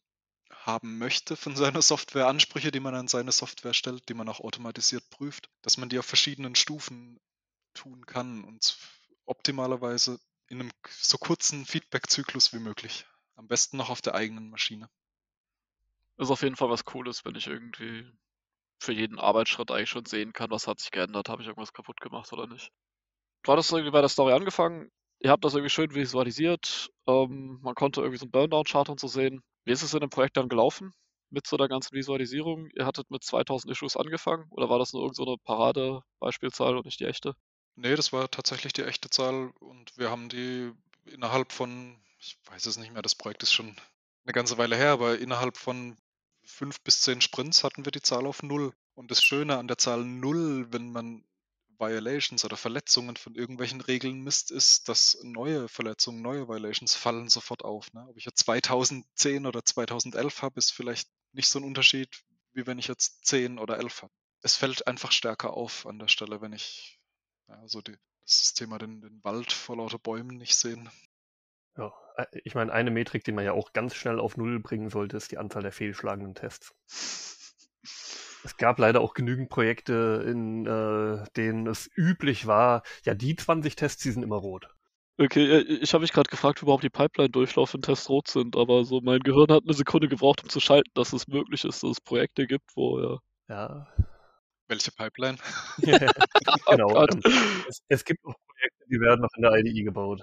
haben 0.52 0.98
möchte 0.98 1.36
von 1.36 1.56
seiner 1.56 1.84
Software, 1.84 2.28
Ansprüche, 2.28 2.72
die 2.72 2.80
man 2.80 2.96
an 2.96 3.08
seine 3.08 3.32
Software 3.32 3.76
stellt, 3.76 4.10
die 4.10 4.16
man 4.16 4.28
auch 4.28 4.40
automatisiert 4.40 5.08
prüft, 5.12 5.50
dass 5.62 5.78
man 5.78 5.88
die 5.88 6.00
auf 6.00 6.06
verschiedenen 6.06 6.56
Stufen 6.56 7.20
tun 7.76 8.08
kann 8.08 8.44
und 8.44 8.76
optimalerweise 9.26 10.20
in 10.48 10.62
einem 10.62 10.72
so 10.90 11.20
kurzen 11.20 11.68
Feedback-Zyklus 11.68 12.54
wie 12.54 12.60
möglich. 12.60 13.06
Am 13.36 13.48
besten 13.48 13.78
noch 13.78 13.92
auf 13.92 14.02
der 14.02 14.16
eigenen 14.16 14.50
Maschine. 14.50 14.90
Ist 16.18 16.32
auf 16.32 16.42
jeden 16.42 16.56
Fall 16.56 16.72
was 16.72 16.86
Cooles, 16.86 17.24
wenn 17.24 17.36
ich 17.36 17.46
irgendwie 17.46 18.12
für 18.80 18.94
jeden 18.94 19.20
Arbeitsschritt 19.20 19.72
eigentlich 19.72 19.90
schon 19.90 20.06
sehen 20.06 20.34
kann, 20.34 20.52
was 20.52 20.68
hat 20.68 20.80
sich 20.80 20.92
geändert, 20.92 21.30
habe 21.30 21.42
ich 21.42 21.48
irgendwas 21.48 21.74
kaputt 21.74 22.00
gemacht 22.02 22.32
oder 22.34 22.48
nicht. 22.48 22.72
Du 23.44 23.52
hattest 23.52 23.72
irgendwie 23.72 23.92
bei 23.92 24.02
der 24.02 24.10
Story 24.10 24.34
angefangen, 24.34 24.90
ihr 25.20 25.32
habt 25.32 25.44
das 25.44 25.54
irgendwie 25.54 25.70
schön 25.70 25.94
visualisiert, 25.94 26.90
ähm, 27.08 27.60
man 27.62 27.76
konnte 27.76 28.02
irgendwie 28.02 28.18
so 28.18 28.26
einen 28.26 28.32
Burndown-Chart 28.32 28.90
und 28.90 29.00
so 29.00 29.08
sehen. 29.08 29.42
Wie 29.66 29.72
ist 29.72 29.84
es 29.84 29.94
in 29.94 30.00
dem 30.00 30.10
Projekt 30.10 30.38
dann 30.38 30.50
gelaufen 30.50 30.94
mit 31.30 31.46
so 31.46 31.58
der 31.58 31.68
ganzen 31.68 31.96
Visualisierung? 31.96 32.70
Ihr 32.74 32.86
hattet 32.86 33.12
mit 33.12 33.24
2000 33.24 33.72
Issues 33.72 33.98
angefangen 33.98 34.48
oder 34.50 34.70
war 34.70 34.80
das 34.80 34.94
nur 34.94 35.04
irgendeine 35.04 35.32
so 35.32 35.38
Parade-Beispielzahl 35.44 36.78
und 36.78 36.86
nicht 36.86 37.00
die 37.00 37.06
echte? 37.06 37.36
Nee, 37.76 37.96
das 37.96 38.12
war 38.12 38.30
tatsächlich 38.30 38.74
die 38.74 38.84
echte 38.84 39.10
Zahl 39.10 39.52
und 39.60 39.98
wir 39.98 40.10
haben 40.10 40.30
die 40.30 40.72
innerhalb 41.06 41.52
von, 41.52 41.98
ich 42.20 42.38
weiß 42.46 42.66
es 42.66 42.78
nicht 42.78 42.94
mehr, 42.94 43.02
das 43.02 43.16
Projekt 43.16 43.44
ist 43.44 43.54
schon 43.54 43.76
eine 44.26 44.34
ganze 44.34 44.58
Weile 44.58 44.76
her, 44.76 44.92
aber 44.92 45.18
innerhalb 45.18 45.58
von 45.58 45.98
fünf 46.50 46.82
bis 46.82 47.02
zehn 47.02 47.22
Sprints 47.22 47.64
hatten 47.64 47.86
wir 47.86 47.92
die 47.92 48.02
Zahl 48.02 48.26
auf 48.26 48.44
null. 48.44 48.74
Und 48.96 49.12
das 49.12 49.24
Schöne 49.24 49.58
an 49.58 49.68
der 49.68 49.78
Zahl 49.78 50.04
null, 50.04 50.68
wenn 50.72 50.92
man 50.92 51.24
Violations 51.80 52.44
oder 52.44 52.58
Verletzungen 52.58 53.16
von 53.16 53.36
irgendwelchen 53.36 53.80
Regeln 53.80 54.22
misst, 54.22 54.52
ist, 54.52 54.90
dass 54.90 55.18
neue 55.24 55.70
Verletzungen, 55.70 56.22
neue 56.22 56.50
Violations 56.50 56.94
fallen 56.94 57.30
sofort 57.30 57.64
auf. 57.64 57.94
Ne? 57.94 58.06
Ob 58.10 58.18
ich 58.18 58.26
jetzt 58.26 58.44
2010 58.44 59.46
oder 59.46 59.64
2011 59.64 60.42
habe, 60.42 60.60
ist 60.60 60.72
vielleicht 60.72 61.10
nicht 61.32 61.50
so 61.50 61.60
ein 61.60 61.64
Unterschied, 61.64 62.10
wie 62.52 62.68
wenn 62.68 62.80
ich 62.80 62.88
jetzt 62.88 63.26
10 63.26 63.60
oder 63.60 63.78
11 63.78 64.04
habe. 64.04 64.14
Es 64.42 64.58
fällt 64.58 64.88
einfach 64.88 65.12
stärker 65.12 65.54
auf 65.54 65.86
an 65.86 66.00
der 66.00 66.10
Stelle, 66.10 66.42
wenn 66.42 66.54
ich 66.54 67.00
ja, 67.48 67.68
so 67.68 67.82
die, 67.82 67.96
das 68.24 68.54
Thema 68.54 68.78
den, 68.78 69.02
den 69.02 69.24
Wald 69.24 69.52
vor 69.52 69.78
lauter 69.78 70.00
Bäumen 70.00 70.38
nicht 70.38 70.56
sehen. 70.56 70.90
Ja, 71.78 71.94
ich 72.44 72.56
meine, 72.56 72.72
eine 72.72 72.92
Metrik, 72.92 73.24
die 73.24 73.32
man 73.32 73.46
ja 73.46 73.54
auch 73.54 73.74
ganz 73.74 73.96
schnell 73.96 74.20
auf 74.20 74.38
Null 74.38 74.60
bringen 74.60 74.90
sollte, 74.90 75.18
ist 75.18 75.32
die 75.32 75.38
Anzahl 75.38 75.64
der 75.64 75.72
fehlschlagenden 75.72 76.36
Tests. 76.36 76.74
Es 78.44 78.58
gab 78.58 78.80
leider 78.80 79.02
auch 79.02 79.14
genügend 79.14 79.50
Projekte, 79.50 80.24
in 80.26 80.66
äh, 80.66 81.24
denen 81.36 81.68
es 81.68 81.90
üblich 81.96 82.48
war, 82.48 82.84
ja, 83.04 83.14
die 83.14 83.36
20 83.36 83.76
Tests, 83.76 84.02
die 84.02 84.12
sind 84.12 84.24
immer 84.24 84.38
rot. 84.38 84.70
Okay, 85.18 85.46
äh, 85.46 85.62
ich 85.82 85.94
habe 85.94 86.02
mich 86.02 86.14
gerade 86.14 86.30
gefragt, 86.30 86.62
wie 86.62 86.66
überhaupt 86.66 86.84
die 86.84 86.90
Pipeline-Durchlauf 86.90 87.74
in 87.74 87.82
Tests 87.82 88.10
rot 88.10 88.30
sind, 88.30 88.56
aber 88.56 88.86
so 88.86 89.02
mein 89.02 89.20
Gehirn 89.20 89.52
hat 89.52 89.64
eine 89.66 89.74
Sekunde 89.74 90.08
gebraucht, 90.08 90.44
um 90.44 90.50
zu 90.50 90.62
schalten, 90.62 90.90
dass 90.94 91.12
es 91.12 91.28
möglich 91.28 91.66
ist, 91.66 91.84
dass 91.84 91.92
es 91.92 92.02
Projekte 92.02 92.48
gibt, 92.48 92.76
wo 92.76 93.00
ja. 93.00 93.18
Ja. 93.50 93.88
Welche 94.70 94.92
Pipeline? 94.92 95.38
genau. 95.78 96.90
Oh 96.96 97.06
ähm, 97.12 97.22
es, 97.68 97.82
es 97.88 98.06
gibt 98.06 98.24
auch 98.26 98.36
Projekte, 98.48 98.86
die 98.90 99.00
werden 99.00 99.22
noch 99.22 99.34
in 99.36 99.42
der 99.42 99.54
IDE 99.56 99.84
gebaut. 99.84 100.22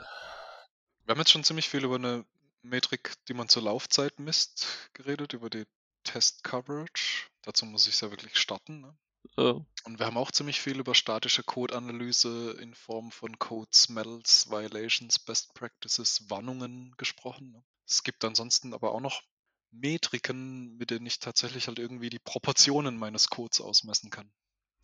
Wir 1.06 1.12
haben 1.12 1.20
jetzt 1.20 1.30
schon 1.30 1.44
ziemlich 1.44 1.68
viel 1.68 1.84
über 1.84 1.94
eine 1.94 2.24
Metrik, 2.62 3.14
die 3.28 3.34
man 3.34 3.48
zur 3.48 3.62
Laufzeit 3.62 4.18
misst, 4.18 4.66
geredet, 4.92 5.34
über 5.34 5.48
die 5.48 5.64
Test 6.02 6.42
Coverage. 6.42 7.28
Dazu 7.42 7.64
muss 7.64 7.86
ich 7.86 7.94
es 7.94 8.00
ja 8.00 8.10
wirklich 8.10 8.36
starten. 8.36 8.80
Ne? 8.80 8.96
Äh, 9.36 9.60
Und 9.84 10.00
wir 10.00 10.06
haben 10.06 10.16
auch 10.16 10.32
ziemlich 10.32 10.60
viel 10.60 10.80
über 10.80 10.96
statische 10.96 11.44
Code-Analyse 11.44 12.56
in 12.60 12.74
Form 12.74 13.12
von 13.12 13.38
Code 13.38 13.70
Smells, 13.72 14.50
Violations, 14.50 15.20
Best 15.20 15.54
Practices, 15.54 16.28
Warnungen 16.28 16.92
gesprochen. 16.96 17.52
ne? 17.52 17.64
Es 17.86 18.02
gibt 18.02 18.24
ansonsten 18.24 18.74
aber 18.74 18.90
auch 18.90 19.00
noch 19.00 19.22
Metriken, 19.70 20.76
mit 20.76 20.90
denen 20.90 21.06
ich 21.06 21.20
tatsächlich 21.20 21.68
halt 21.68 21.78
irgendwie 21.78 22.10
die 22.10 22.18
Proportionen 22.18 22.98
meines 22.98 23.30
Codes 23.30 23.60
ausmessen 23.60 24.10
kann. 24.10 24.32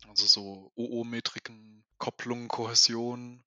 Also 0.07 0.25
so 0.25 0.71
OO-Metriken, 0.75 1.83
Kopplung, 1.97 2.47
Kohäsion 2.47 3.43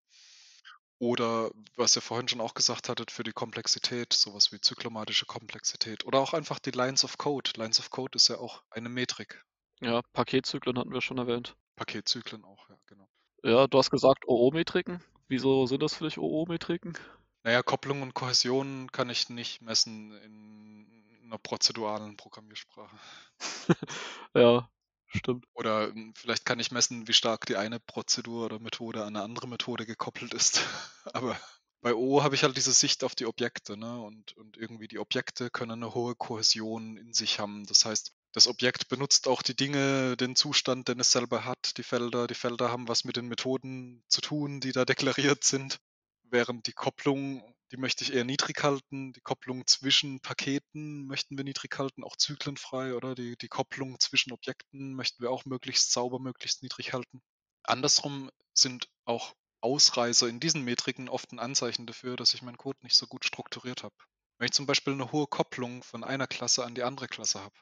oder 0.99 1.51
was 1.77 1.97
ihr 1.97 2.03
vorhin 2.03 2.29
schon 2.29 2.41
auch 2.41 2.55
gesagt 2.55 2.89
hattet 2.89 3.11
für 3.11 3.23
die 3.23 3.33
Komplexität, 3.33 4.13
sowas 4.13 4.53
wie 4.53 4.61
zyklomatische 4.61 5.27
Komplexität 5.27 6.05
oder 6.07 6.19
auch 6.21 6.33
einfach 6.33 6.59
die 6.59 6.71
Lines 6.71 7.05
of 7.05 7.19
Code. 7.19 7.51
Lines 7.57 7.79
of 7.81 7.91
Code 7.91 8.17
ist 8.17 8.29
ja 8.29 8.39
auch 8.39 8.63
eine 8.71 8.89
Metrik. 8.89 9.45
ja, 9.81 10.01
Paketzyklen 10.13 10.79
hatten 10.79 10.93
wir 10.93 11.03
schon 11.03 11.19
erwähnt. 11.19 11.57
Paketzyklen 11.77 12.45
auch, 12.45 12.69
ja, 12.71 12.77
genau. 12.87 13.09
Ja, 13.43 13.67
du 13.67 13.79
hast 13.79 13.91
gesagt 13.91 14.27
OO-Metriken. 14.27 15.03
Wieso 15.29 15.67
sind 15.67 15.83
das 15.83 15.95
für 15.95 16.05
dich 16.05 16.19
OO-Metriken? 16.19 16.97
Naja, 17.43 17.63
Kopplung 17.63 18.03
und 18.03 18.15
Kohäsion 18.15 18.91
kann 18.91 19.11
ich 19.11 19.29
nicht 19.29 19.61
messen 19.63 20.13
in 20.23 21.23
einer 21.25 21.39
prozeduralen 21.39 22.17
Programmiersprache. 22.17 22.97
Ja, 24.35 24.69
stimmt. 25.09 25.47
Oder 25.55 25.89
hm, 25.89 26.15
vielleicht 26.17 26.45
kann 26.45 26.61
ich 26.61 26.71
messen, 26.71 27.09
wie 27.09 27.13
stark 27.13 27.47
die 27.47 27.57
eine 27.57 27.81
Prozedur 27.81 28.47
oder 28.47 28.59
Methode 28.59 29.03
an 29.03 29.17
eine 29.17 29.23
andere 29.25 29.49
Methode 29.49 29.87
gekoppelt 29.87 30.35
ist. 30.35 30.61
Aber 31.13 31.39
bei 31.81 31.95
O 31.95 32.23
habe 32.23 32.35
ich 32.35 32.43
halt 32.43 32.57
diese 32.57 32.73
Sicht 32.73 33.05
auf 33.05 33.15
die 33.15 33.27
Objekte, 33.27 33.77
ne? 33.77 34.01
Und, 34.01 34.37
und 34.37 34.57
irgendwie 34.57 34.89
die 34.89 34.99
Objekte 34.99 35.51
können 35.51 35.83
eine 35.83 35.95
hohe 35.95 36.15
Kohäsion 36.15 36.97
in 36.97 37.13
sich 37.13 37.39
haben. 37.39 37.65
Das 37.67 37.85
heißt, 37.85 38.13
das 38.33 38.49
Objekt 38.49 38.89
benutzt 38.89 39.29
auch 39.29 39.41
die 39.41 39.57
Dinge, 39.57 40.17
den 40.17 40.37
Zustand, 40.37 40.89
den 40.89 41.01
es 41.01 41.11
selber 41.11 41.45
hat, 41.45 41.79
die 41.79 41.83
Felder. 41.83 42.27
Die 42.27 42.35
Felder 42.35 42.71
haben 42.71 42.89
was 42.89 43.05
mit 43.05 43.17
den 43.17 43.29
Methoden 43.29 44.03
zu 44.09 44.21
tun, 44.21 44.61
die 44.61 44.73
da 44.73 44.85
deklariert 44.85 45.45
sind. 45.45 45.79
Während 46.25 46.67
die 46.67 46.73
Kopplung, 46.73 47.43
die 47.73 47.77
möchte 47.77 48.05
ich 48.05 48.13
eher 48.13 48.25
niedrig 48.25 48.63
halten. 48.63 49.13
Die 49.13 49.21
Kopplung 49.21 49.67
zwischen 49.67 50.21
Paketen 50.21 51.07
möchten 51.07 51.37
wir 51.37 51.45
niedrig 51.45 51.79
halten, 51.79 52.05
auch 52.05 52.17
zyklenfrei, 52.17 52.95
oder? 52.95 53.15
Die, 53.15 53.37
die 53.37 53.49
Kopplung 53.49 53.99
zwischen 53.99 54.33
Objekten 54.33 54.95
möchten 54.95 55.23
wir 55.23 55.31
auch 55.31 55.45
möglichst 55.45 55.93
sauber, 55.93 56.19
möglichst 56.19 56.63
niedrig 56.63 56.93
halten. 56.93 57.21
Andersrum 57.65 58.31
sind 58.55 58.89
auch 59.05 59.35
Ausreißer 59.61 60.29
in 60.29 60.39
diesen 60.39 60.63
Metriken 60.63 61.09
oft 61.09 61.33
ein 61.33 61.41
Anzeichen 61.41 61.87
dafür, 61.87 62.17
dass 62.17 62.35
ich 62.35 62.43
meinen 62.43 62.59
Code 62.59 62.79
nicht 62.83 62.97
so 62.97 63.07
gut 63.07 63.25
strukturiert 63.25 63.83
habe. 63.83 63.95
Wenn 64.39 64.47
ich 64.47 64.53
zum 64.53 64.67
Beispiel 64.67 64.93
eine 64.93 65.11
hohe 65.13 65.27
Kopplung 65.27 65.83
von 65.83 66.05
einer 66.05 66.27
Klasse 66.27 66.65
an 66.65 66.75
die 66.75 66.83
andere 66.83 67.09
Klasse 67.09 67.41
habe, 67.41 67.57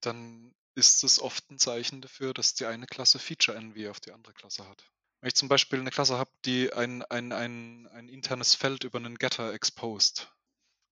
dann 0.00 0.54
ist 0.74 1.04
es 1.04 1.20
oft 1.20 1.50
ein 1.50 1.58
Zeichen 1.58 2.00
dafür, 2.00 2.32
dass 2.32 2.54
die 2.54 2.64
eine 2.64 2.86
Klasse 2.86 3.18
Feature 3.18 3.56
Envy 3.56 3.88
auf 3.88 4.00
die 4.00 4.12
andere 4.12 4.32
Klasse 4.32 4.66
hat. 4.66 4.90
Wenn 5.20 5.28
ich 5.28 5.34
zum 5.34 5.48
Beispiel 5.48 5.80
eine 5.80 5.90
Klasse 5.90 6.18
habe, 6.18 6.30
die 6.44 6.72
ein, 6.72 7.02
ein, 7.04 7.32
ein, 7.32 7.86
ein 7.88 8.08
internes 8.08 8.54
Feld 8.54 8.84
über 8.84 8.98
einen 8.98 9.16
Getter 9.16 9.52
exposed 9.52 10.32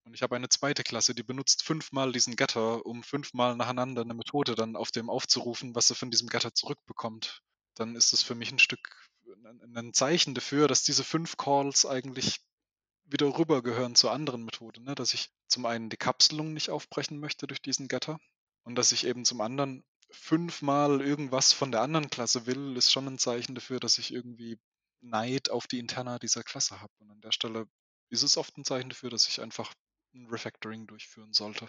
und 0.09 0.15
ich 0.15 0.23
habe 0.23 0.37
eine 0.37 0.49
zweite 0.49 0.85
Klasse, 0.85 1.15
die 1.15 1.23
benutzt 1.23 1.63
fünfmal 1.63 2.13
diesen 2.13 2.35
Getter, 2.35 2.87
um 2.87 3.03
fünfmal 3.03 3.57
nacheinander 3.57 4.01
eine 4.01 4.15
Methode 4.15 4.55
dann 4.55 4.75
auf 4.75 4.91
dem 4.91 5.11
aufzurufen, 5.11 5.75
was 5.75 5.89
sie 5.89 5.95
von 5.95 6.11
diesem 6.11 6.29
Getter 6.29 6.55
zurückbekommt, 6.55 7.43
dann 7.75 7.95
ist 7.95 8.15
es 8.15 8.23
für 8.23 8.35
mich 8.35 8.51
ein 8.51 8.59
Stück 8.59 9.09
ein, 9.75 9.93
Zeichen 9.93 10.35
dafür, 10.35 10.67
dass 10.67 10.83
diese 10.83 11.05
fünf 11.05 11.37
Calls 11.37 11.85
eigentlich 11.85 12.41
wieder 13.05 13.39
rübergehören 13.39 13.95
zur 13.95 14.13
anderen 14.13 14.45
Methode, 14.45 14.83
ne? 14.83 14.95
dass 14.95 15.13
ich 15.13 15.31
zum 15.47 15.67
einen 15.67 15.91
die 15.91 15.97
Kapselung 15.97 16.55
nicht 16.55 16.71
aufbrechen 16.71 17.19
möchte 17.19 17.47
durch 17.47 17.61
diesen 17.61 17.89
Getter 17.89 18.19
und 18.65 18.77
dass 18.77 18.93
ich 18.93 19.05
eben 19.05 19.27
zum 19.27 19.43
anderen 19.43 19.85
fünfmal 20.11 21.01
irgendwas 21.01 21.53
von 21.53 21.71
der 21.71 21.83
anderen 21.83 22.11
Klasse 22.11 22.47
will, 22.47 22.77
ist 22.77 22.93
schon 22.93 23.07
ein 23.07 23.19
Zeichen 23.19 23.55
dafür, 23.55 23.81
dass 23.81 23.99
ich 23.99 24.13
irgendwie 24.13 24.59
Neid 25.01 25.51
auf 25.51 25.67
die 25.67 25.79
Interna 25.79 26.19
dieser 26.19 26.43
Klasse 26.43 26.81
habe. 26.81 26.93
Und 26.99 27.11
an 27.11 27.21
der 27.21 27.33
Stelle 27.33 27.67
ist 28.11 28.23
es 28.23 28.37
oft 28.37 28.57
ein 28.57 28.65
Zeichen 28.65 28.91
dafür, 28.91 29.11
dass 29.11 29.29
ich 29.29 29.41
einfach 29.41 29.73
ein 30.15 30.27
Refactoring 30.27 30.87
durchführen 30.87 31.33
sollte. 31.33 31.69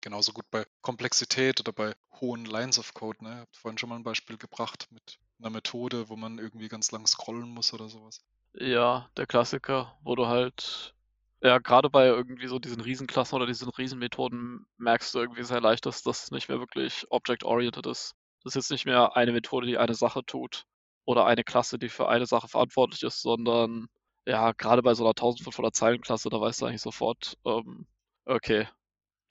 Genauso 0.00 0.32
gut 0.32 0.50
bei 0.50 0.64
Komplexität 0.80 1.60
oder 1.60 1.72
bei 1.72 1.94
hohen 2.20 2.46
Lines 2.46 2.78
of 2.78 2.94
Code. 2.94 3.22
Ne? 3.22 3.30
Ihr 3.34 3.40
habt 3.40 3.56
vorhin 3.56 3.78
schon 3.78 3.90
mal 3.90 3.96
ein 3.96 4.02
Beispiel 4.02 4.38
gebracht 4.38 4.86
mit 4.90 5.18
einer 5.38 5.50
Methode, 5.50 6.08
wo 6.08 6.16
man 6.16 6.38
irgendwie 6.38 6.68
ganz 6.68 6.90
lang 6.90 7.06
scrollen 7.06 7.50
muss 7.50 7.74
oder 7.74 7.88
sowas. 7.88 8.20
Ja, 8.54 9.10
der 9.16 9.26
Klassiker, 9.26 9.98
wo 10.02 10.16
du 10.16 10.26
halt, 10.26 10.94
ja, 11.42 11.58
gerade 11.58 11.88
bei 11.90 12.06
irgendwie 12.06 12.46
so 12.48 12.58
diesen 12.58 12.80
Riesenklassen 12.80 13.36
oder 13.36 13.46
diesen 13.46 13.68
Riesenmethoden 13.70 14.66
merkst 14.78 15.14
du 15.14 15.18
irgendwie 15.20 15.42
sehr 15.44 15.60
leicht, 15.60 15.86
dass 15.86 16.02
das 16.02 16.30
nicht 16.30 16.48
mehr 16.48 16.58
wirklich 16.60 17.06
object-oriented 17.10 17.86
ist. 17.86 18.14
Das 18.44 18.52
ist 18.52 18.64
jetzt 18.64 18.70
nicht 18.70 18.86
mehr 18.86 19.16
eine 19.16 19.32
Methode, 19.32 19.66
die 19.66 19.78
eine 19.78 19.94
Sache 19.94 20.24
tut 20.24 20.64
oder 21.04 21.26
eine 21.26 21.44
Klasse, 21.44 21.78
die 21.78 21.88
für 21.88 22.08
eine 22.08 22.26
Sache 22.26 22.48
verantwortlich 22.48 23.02
ist, 23.02 23.22
sondern 23.22 23.86
ja, 24.26 24.52
gerade 24.52 24.82
bei 24.82 24.94
so 24.94 25.04
einer 25.04 25.14
1500 25.14 25.74
Zeilen 25.74 26.00
Klasse, 26.02 26.28
da 26.30 26.40
weißt 26.40 26.60
du 26.60 26.66
eigentlich 26.66 26.82
sofort, 26.82 27.34
ähm, 27.46 27.86
okay, 28.26 28.68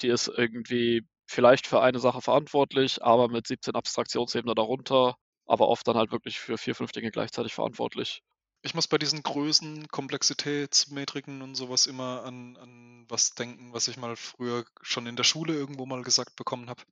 die 0.01 0.09
ist 0.09 0.27
irgendwie 0.29 1.03
vielleicht 1.27 1.67
für 1.67 1.81
eine 1.81 1.99
Sache 1.99 2.21
verantwortlich, 2.21 3.03
aber 3.03 3.29
mit 3.29 3.47
17 3.47 3.75
Abstraktionsebenen 3.75 4.55
darunter, 4.55 5.15
aber 5.47 5.69
oft 5.69 5.87
dann 5.87 5.97
halt 5.97 6.11
wirklich 6.11 6.39
für 6.39 6.57
vier, 6.57 6.75
fünf 6.75 6.91
Dinge 6.91 7.11
gleichzeitig 7.11 7.53
verantwortlich. 7.53 8.21
Ich 8.61 8.73
muss 8.73 8.87
bei 8.87 8.97
diesen 8.97 9.23
Größen, 9.23 9.87
Komplexitätsmetriken 9.87 11.41
und 11.41 11.55
sowas 11.55 11.87
immer 11.87 12.23
an, 12.25 12.57
an 12.57 13.05
was 13.07 13.31
denken, 13.31 13.71
was 13.71 13.87
ich 13.87 13.95
mal 13.95 14.17
früher 14.17 14.65
schon 14.81 15.07
in 15.07 15.15
der 15.15 15.23
Schule 15.23 15.53
irgendwo 15.53 15.85
mal 15.85 16.03
gesagt 16.03 16.35
bekommen 16.35 16.69
habe. 16.69 16.83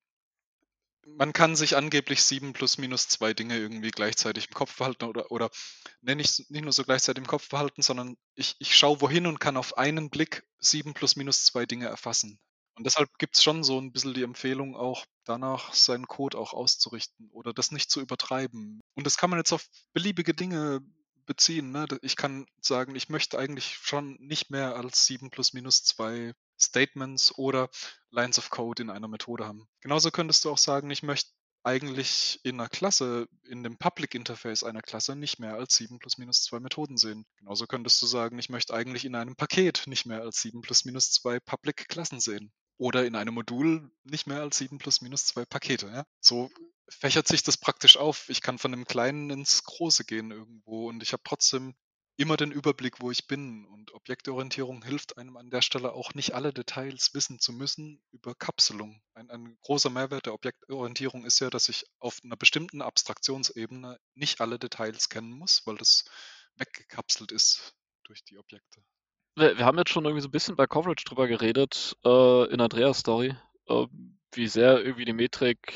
Man 1.06 1.34
kann 1.34 1.56
sich 1.56 1.75
angeblich 1.75 2.23
sieben 2.23 2.53
plus 2.53 2.77
minus 2.77 3.08
zwei 3.08 3.34
Dinge 3.34 3.58
irgendwie 3.58 3.91
gleichzeitig 3.91 4.47
im 4.47 4.53
Kopf 4.53 4.77
behalten 4.77 5.06
oder, 5.06 5.32
oder 5.32 5.49
ne, 6.01 6.15
nicht, 6.15 6.49
nicht 6.49 6.63
nur 6.63 6.73
so 6.73 6.84
gleichzeitig 6.84 7.23
im 7.23 7.27
Kopf 7.27 7.49
behalten, 7.49 7.82
sondern 7.82 8.17
ich, 8.36 8.56
ich 8.60 8.75
schaue 8.75 9.01
wohin 9.01 9.25
und 9.25 9.39
kann 9.39 9.58
auf 9.58 9.77
einen 9.77 10.10
Blick 10.10 10.43
sieben 10.60 10.93
plus 10.93 11.15
minus 11.15 11.45
zwei 11.45 11.65
Dinge 11.65 11.88
erfassen. 11.88 12.39
Und 12.75 12.86
deshalb 12.86 13.17
gibt 13.17 13.36
es 13.36 13.43
schon 13.43 13.63
so 13.63 13.80
ein 13.80 13.91
bisschen 13.91 14.13
die 14.13 14.23
Empfehlung, 14.23 14.75
auch 14.75 15.06
danach 15.23 15.73
seinen 15.73 16.08
Code 16.08 16.38
auch 16.38 16.53
auszurichten 16.53 17.30
oder 17.32 17.51
das 17.51 17.71
nicht 17.71 17.89
zu 17.89 18.01
übertreiben. 18.01 18.82
Und 18.93 19.06
das 19.06 19.17
kann 19.17 19.30
man 19.30 19.39
jetzt 19.39 19.51
auf 19.51 19.65
beliebige 19.93 20.34
Dinge 20.34 20.82
beziehen. 21.27 21.71
Ne? 21.71 21.85
Ich 22.01 22.15
kann 22.15 22.47
sagen, 22.59 22.95
ich 22.95 23.09
möchte 23.09 23.37
eigentlich 23.37 23.75
schon 23.75 24.17
nicht 24.19 24.49
mehr 24.49 24.75
als 24.75 25.05
7 25.05 25.29
plus 25.29 25.53
minus 25.53 25.83
2 25.83 26.33
Statements 26.59 27.37
oder 27.37 27.69
Lines 28.09 28.39
of 28.39 28.49
Code 28.49 28.81
in 28.81 28.89
einer 28.89 29.07
Methode 29.07 29.45
haben. 29.45 29.67
Genauso 29.81 30.09
könntest 30.09 30.43
du 30.43 30.49
auch 30.49 30.57
sagen, 30.57 30.89
ich 30.89 31.03
möchte 31.03 31.29
eigentlich 31.63 32.39
in 32.43 32.59
einer 32.59 32.69
Klasse, 32.69 33.27
in 33.43 33.61
dem 33.61 33.77
Public 33.77 34.15
Interface 34.15 34.63
einer 34.63 34.81
Klasse 34.81 35.15
nicht 35.15 35.37
mehr 35.37 35.55
als 35.55 35.75
7 35.75 35.99
plus 35.99 36.17
minus 36.17 36.43
2 36.43 36.61
Methoden 36.61 36.97
sehen. 36.97 37.25
Genauso 37.37 37.67
könntest 37.67 38.01
du 38.01 38.07
sagen, 38.07 38.39
ich 38.39 38.49
möchte 38.49 38.73
eigentlich 38.73 39.03
in 39.03 39.15
einem 39.15 39.35
Paket 39.35 39.83
nicht 39.85 40.05
mehr 40.05 40.21
als 40.21 40.41
7 40.41 40.61
plus 40.61 40.85
minus 40.85 41.11
2 41.11 41.39
Public 41.41 41.89
Klassen 41.89 42.21
sehen. 42.21 42.53
Oder 42.77 43.05
in 43.05 43.15
einem 43.15 43.33
Modul 43.33 43.91
nicht 44.03 44.27
mehr 44.27 44.41
als 44.41 44.57
7 44.59 44.77
plus 44.77 45.01
minus 45.01 45.25
2 45.25 45.45
Pakete. 45.45 45.87
Ja? 45.87 46.05
So 46.21 46.49
fächert 46.89 47.28
sich 47.28 47.43
das 47.43 47.58
praktisch 47.58 47.97
auf. 47.97 48.30
Ich 48.30 48.41
kann 48.41 48.58
von 48.58 48.71
dem 48.71 48.86
Kleinen 48.86 49.30
ins 49.30 49.63
Große 49.63 50.06
gehen 50.06 50.32
irgendwo 50.32 50.88
und 50.88 51.04
ich 51.04 51.13
habe 51.13 51.23
trotzdem 51.23 51.76
immer 52.17 52.36
den 52.36 52.52
Überblick, 52.52 53.00
wo 53.00 53.12
ich 53.12 53.28
bin. 53.28 53.65
Und 53.65 53.93
Objektorientierung 53.93 54.84
hilft 54.84 55.17
einem 55.17 55.38
an 55.38 55.50
der 55.50 55.62
Stelle 55.62 55.93
auch 55.93 56.13
nicht 56.15 56.34
alle 56.34 56.52
Details 56.52 57.13
wissen 57.13 57.39
zu 57.39 57.54
müssen 57.54 58.02
über 58.12 58.34
Kapselung. 58.36 59.02
Ein, 59.13 59.30
ein 59.30 59.58
großer 59.62 59.89
Mehrwert 59.89 60.26
der 60.26 60.34
Objektorientierung 60.34 61.26
ist 61.26 61.39
ja, 61.39 61.50
dass 61.50 61.69
ich 61.69 61.86
auf 62.00 62.19
einer 62.23 62.36
bestimmten 62.36 62.82
Abstraktionsebene 62.82 64.00
nicht 64.15 64.41
alle 64.41 64.58
Details 64.58 65.10
kennen 65.10 65.32
muss, 65.32 65.62
weil 65.65 65.78
das 65.78 66.06
weggekapselt 66.56 67.32
ist 67.32 67.76
durch 68.04 68.23
die 68.23 68.38
Objekte. 68.38 68.82
Wir, 69.36 69.58
wir 69.58 69.65
haben 69.65 69.78
jetzt 69.78 69.91
schon 69.91 70.06
irgendwie 70.06 70.23
so 70.23 70.30
ein 70.30 70.32
bisschen 70.32 70.56
bei 70.56 70.65
Coverage 70.65 71.06
drüber 71.06 71.28
geredet, 71.28 71.95
äh, 72.04 72.52
in 72.52 72.60
Andreas 72.60 73.00
Story, 73.00 73.36
äh, 73.67 73.86
wie 74.34 74.47
sehr 74.47 74.84
irgendwie 74.84 75.06
die 75.06 75.13
Metrik, 75.13 75.73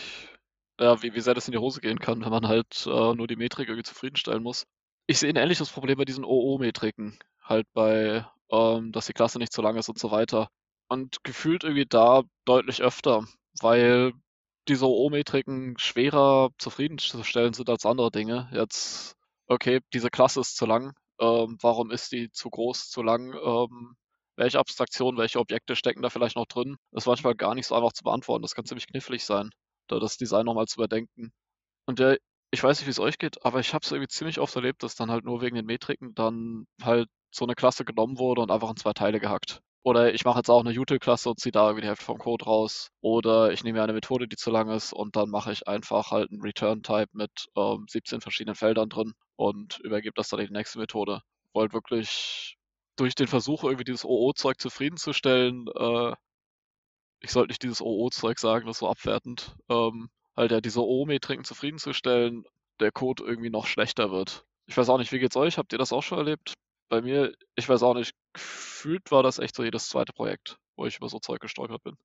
ja, 0.82 1.02
wie, 1.04 1.14
wie 1.14 1.22
sehr 1.22 1.34
das 1.36 1.48
in 1.48 1.52
die 1.52 1.60
Hose 1.60 1.80
gehen 1.80 2.00
kann, 2.00 2.22
wenn 2.22 2.32
man 2.32 2.48
halt 2.48 2.86
äh, 2.88 3.14
nur 3.14 3.28
die 3.28 3.36
Metrik 3.36 3.68
irgendwie 3.70 3.84
zufriedenstellen 3.84 4.44
muss. 4.44 4.66
Ich 5.08 5.20
sehe 5.20 5.30
ein 5.30 5.36
ähnliches 5.36 5.70
Problem 5.70 5.98
bei 5.98 6.06
diesen 6.06 6.26
OO-Metriken, 6.26 7.20
halt 7.44 7.68
bei, 7.74 8.26
ähm, 8.52 8.92
dass 8.92 9.06
die 9.06 9.14
Klasse 9.14 9.38
nicht 9.40 9.54
zu 9.54 9.62
lang 9.62 9.78
ist 9.78 9.90
und 9.90 10.00
so 10.00 10.12
weiter. 10.12 10.50
Und 10.90 11.24
gefühlt 11.24 11.64
irgendwie 11.64 11.86
da 11.86 12.24
deutlich 12.46 12.82
öfter, 12.82 13.26
weil 13.62 14.14
diese 14.68 14.88
OO-Metriken 14.88 15.76
schwerer 15.78 16.50
zufriedenzustellen 16.58 17.54
sind 17.54 17.70
als 17.70 17.86
andere 17.86 18.12
Dinge. 18.12 18.50
Jetzt, 18.54 19.16
okay, 19.48 19.82
diese 19.94 20.10
Klasse 20.10 20.42
ist 20.42 20.58
zu 20.58 20.66
lang. 20.66 20.94
Ähm, 21.20 21.58
warum 21.62 21.92
ist 21.92 22.12
die 22.12 22.32
zu 22.32 22.50
groß, 22.50 22.90
zu 22.90 23.04
lang? 23.04 23.34
Ähm, 23.34 23.96
welche 24.36 24.60
Abstraktionen, 24.60 25.20
welche 25.20 25.40
Objekte 25.40 25.76
stecken 25.76 26.02
da 26.02 26.10
vielleicht 26.10 26.36
noch 26.36 26.48
drin? 26.48 26.78
Das 26.92 27.04
ist 27.04 27.08
manchmal 27.08 27.36
gar 27.36 27.54
nicht 27.56 27.68
so 27.68 27.76
einfach 27.76 27.94
zu 27.94 28.04
beantworten. 28.04 28.42
Das 28.42 28.56
kann 28.56 28.66
ziemlich 28.66 28.88
knifflig 28.88 29.24
sein, 29.26 29.52
da 29.92 30.00
das 30.00 30.18
Design 30.18 30.46
nochmal 30.46 30.68
zu 30.68 30.80
überdenken. 30.80 31.32
Und 31.86 32.00
der, 32.00 32.18
ich 32.52 32.64
weiß 32.64 32.80
nicht, 32.80 32.88
wie 32.88 32.92
es 32.92 33.00
euch 33.00 33.18
geht, 33.18 33.46
aber 33.46 33.60
ich 33.60 33.74
habe 33.74 33.84
es 33.84 33.92
irgendwie 33.92 34.10
ziemlich 34.10 34.40
oft 34.40 34.56
erlebt, 34.56 34.84
dass 34.84 34.96
dann 34.96 35.12
halt 35.12 35.26
nur 35.26 35.42
wegen 35.42 35.56
den 35.56 35.66
Metriken 35.66 36.16
dann 36.16 36.66
halt 36.82 37.10
so 37.32 37.46
eine 37.46 37.56
Klasse 37.56 37.86
genommen 37.86 38.20
wurde 38.20 38.42
und 38.42 38.52
einfach 38.52 38.70
in 38.70 38.78
zwei 38.78 38.94
Teile 38.94 39.20
gehackt. 39.20 39.62
Oder 39.84 40.14
ich 40.14 40.26
mache 40.26 40.38
jetzt 40.40 40.50
auch 40.50 40.64
eine 40.64 40.78
Util-Klasse 40.80 41.30
und 41.30 41.40
ziehe 41.40 41.52
da 41.52 41.66
irgendwie 41.66 41.82
die 41.82 41.88
Hälfte 41.88 42.06
vom 42.06 42.20
Code 42.20 42.46
raus. 42.46 42.90
Oder 43.02 43.52
ich 43.52 43.64
nehme 43.64 43.80
mir 43.80 43.84
eine 43.84 43.94
Methode, 43.94 44.28
die 44.28 44.36
zu 44.36 44.52
lang 44.52 44.70
ist 44.70 44.94
und 44.94 45.16
dann 45.16 45.30
mache 45.30 45.52
ich 45.52 45.68
einfach 45.68 46.12
halt 46.12 46.32
einen 46.32 46.42
Return-Type 46.42 47.10
mit 47.14 47.32
ähm, 47.56 47.86
17 47.90 48.22
verschiedenen 48.22 48.56
Feldern 48.56 48.90
drin 48.90 49.14
und 49.38 49.80
übergebe 49.80 50.14
das 50.16 50.30
dann 50.30 50.40
in 50.40 50.48
die 50.48 50.54
nächste 50.54 50.78
Methode. 50.78 51.22
Wollt 51.54 51.74
wirklich 51.74 52.58
durch 52.96 53.16
den 53.16 53.28
Versuch, 53.28 53.64
irgendwie 53.64 53.86
dieses 53.86 54.06
OO-Zeug 54.06 54.60
zufriedenzustellen, 54.60 55.68
äh, 55.76 56.14
ich 57.22 57.32
sollte 57.32 57.52
nicht 57.52 57.64
dieses 57.64 57.82
OO-Zeug 57.82 58.40
sagen, 58.40 58.66
das 58.66 58.78
ist 58.78 58.80
so 58.80 58.90
abwertend, 58.90 59.56
ähm, 59.70 60.10
halt 60.36 60.52
ja 60.52 60.62
diese 60.62 60.82
OO-Metriken 60.82 61.46
zufriedenzustellen, 61.46 62.46
der 62.80 62.92
Code 62.92 63.24
irgendwie 63.24 63.50
noch 63.50 63.68
schlechter 63.68 64.12
wird. 64.12 64.46
Ich 64.66 64.76
weiß 64.76 64.90
auch 64.90 64.98
nicht, 64.98 65.12
wie 65.12 65.20
geht's 65.20 65.36
euch? 65.36 65.58
Habt 65.58 65.74
ihr 65.74 65.80
das 65.80 65.94
auch 65.94 66.04
schon 66.04 66.18
erlebt? 66.18 66.54
Bei 66.90 67.02
mir, 67.02 67.34
ich 67.56 67.70
weiß 67.70 67.84
auch 67.84 67.94
nicht, 67.94 68.14
gefühlt 68.34 69.12
war 69.12 69.24
das 69.24 69.40
echt 69.40 69.56
so 69.56 69.64
jedes 69.64 69.88
zweite 69.88 70.14
Projekt, 70.14 70.58
wo 70.76 70.86
ich 70.86 70.98
über 70.98 71.10
so 71.10 71.20
Zeug 71.20 71.40
gestolpert 71.42 71.84
bin. 71.84 71.96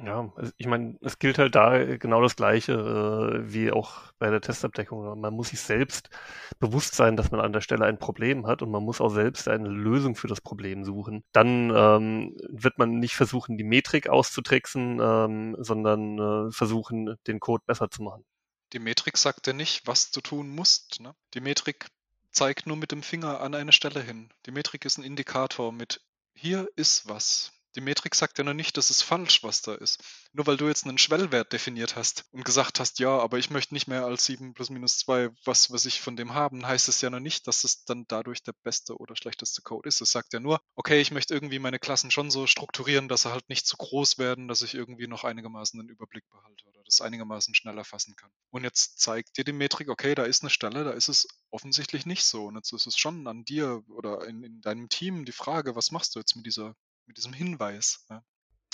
Ja, 0.00 0.32
ich 0.56 0.66
meine, 0.66 0.98
es 1.02 1.20
gilt 1.20 1.38
halt 1.38 1.54
da 1.54 1.96
genau 1.96 2.20
das 2.20 2.34
Gleiche 2.34 2.72
äh, 2.72 3.52
wie 3.52 3.70
auch 3.70 4.12
bei 4.18 4.28
der 4.28 4.40
Testabdeckung. 4.40 5.20
Man 5.20 5.32
muss 5.34 5.50
sich 5.50 5.60
selbst 5.60 6.10
bewusst 6.58 6.96
sein, 6.96 7.16
dass 7.16 7.30
man 7.30 7.40
an 7.40 7.52
der 7.52 7.60
Stelle 7.60 7.84
ein 7.84 7.98
Problem 7.98 8.44
hat 8.46 8.60
und 8.60 8.72
man 8.72 8.82
muss 8.82 9.00
auch 9.00 9.10
selbst 9.10 9.46
eine 9.46 9.68
Lösung 9.68 10.16
für 10.16 10.26
das 10.26 10.40
Problem 10.40 10.84
suchen. 10.84 11.22
Dann 11.30 11.70
ähm, 11.70 12.36
wird 12.48 12.76
man 12.76 12.98
nicht 12.98 13.14
versuchen, 13.14 13.56
die 13.56 13.62
Metrik 13.62 14.08
auszutricksen, 14.08 14.98
ähm, 15.00 15.56
sondern 15.60 16.18
äh, 16.18 16.50
versuchen, 16.50 17.16
den 17.28 17.38
Code 17.38 17.62
besser 17.64 17.88
zu 17.88 18.02
machen. 18.02 18.24
Die 18.72 18.80
Metrik 18.80 19.16
sagt 19.16 19.46
ja 19.46 19.52
nicht, 19.52 19.86
was 19.86 20.10
du 20.10 20.20
tun 20.20 20.48
musst. 20.48 21.00
Ne? 21.00 21.14
Die 21.34 21.40
Metrik 21.40 21.86
zeigt 22.32 22.66
nur 22.66 22.76
mit 22.76 22.90
dem 22.90 23.04
Finger 23.04 23.40
an 23.40 23.54
eine 23.54 23.70
Stelle 23.70 24.02
hin. 24.02 24.28
Die 24.46 24.50
Metrik 24.50 24.84
ist 24.84 24.98
ein 24.98 25.04
Indikator 25.04 25.70
mit 25.70 26.00
hier 26.34 26.68
ist 26.74 27.08
was. 27.08 27.52
Die 27.76 27.80
Metrik 27.80 28.14
sagt 28.14 28.38
ja 28.38 28.44
noch 28.44 28.54
nicht, 28.54 28.76
das 28.76 28.90
ist 28.90 29.02
falsch, 29.02 29.42
was 29.42 29.62
da 29.62 29.74
ist. 29.74 30.02
Nur 30.32 30.46
weil 30.46 30.56
du 30.56 30.68
jetzt 30.68 30.84
einen 30.84 30.98
Schwellwert 30.98 31.52
definiert 31.52 31.96
hast 31.96 32.24
und 32.30 32.44
gesagt 32.44 32.78
hast, 32.78 33.00
ja, 33.00 33.18
aber 33.18 33.38
ich 33.38 33.50
möchte 33.50 33.74
nicht 33.74 33.88
mehr 33.88 34.04
als 34.04 34.24
7 34.26 34.54
plus 34.54 34.70
minus 34.70 34.98
2, 34.98 35.30
was, 35.44 35.72
was 35.72 35.84
ich 35.84 36.00
von 36.00 36.16
dem 36.16 36.34
haben, 36.34 36.66
heißt 36.66 36.88
es 36.88 37.00
ja 37.00 37.10
noch 37.10 37.20
nicht, 37.20 37.48
dass 37.48 37.64
es 37.64 37.84
dann 37.84 38.04
dadurch 38.06 38.42
der 38.42 38.54
beste 38.62 38.96
oder 38.96 39.16
schlechteste 39.16 39.62
Code 39.62 39.88
ist. 39.88 40.00
Es 40.00 40.12
sagt 40.12 40.32
ja 40.32 40.40
nur, 40.40 40.60
okay, 40.76 41.00
ich 41.00 41.10
möchte 41.10 41.34
irgendwie 41.34 41.58
meine 41.58 41.80
Klassen 41.80 42.10
schon 42.10 42.30
so 42.30 42.46
strukturieren, 42.46 43.08
dass 43.08 43.22
sie 43.22 43.32
halt 43.32 43.48
nicht 43.48 43.66
zu 43.66 43.76
groß 43.76 44.18
werden, 44.18 44.46
dass 44.46 44.62
ich 44.62 44.74
irgendwie 44.74 45.08
noch 45.08 45.24
einigermaßen 45.24 45.78
einen 45.80 45.88
Überblick 45.88 46.28
behalte 46.30 46.64
oder 46.66 46.82
das 46.84 47.00
einigermaßen 47.00 47.54
schnell 47.54 47.76
erfassen 47.76 48.14
kann. 48.14 48.30
Und 48.50 48.62
jetzt 48.62 49.00
zeigt 49.00 49.36
dir 49.36 49.44
die 49.44 49.52
Metrik, 49.52 49.88
okay, 49.88 50.14
da 50.14 50.24
ist 50.24 50.42
eine 50.42 50.50
Stelle, 50.50 50.84
da 50.84 50.92
ist 50.92 51.08
es 51.08 51.26
offensichtlich 51.50 52.06
nicht 52.06 52.24
so. 52.24 52.46
Und 52.46 52.54
jetzt 52.54 52.72
ist 52.72 52.86
es 52.86 52.96
schon 52.96 53.26
an 53.26 53.44
dir 53.44 53.82
oder 53.88 54.26
in, 54.26 54.44
in 54.44 54.60
deinem 54.60 54.88
Team 54.88 55.24
die 55.24 55.32
Frage, 55.32 55.74
was 55.74 55.90
machst 55.90 56.14
du 56.14 56.20
jetzt 56.20 56.36
mit 56.36 56.46
dieser 56.46 56.76
mit 57.06 57.16
diesem 57.16 57.32
Hinweis. 57.32 58.06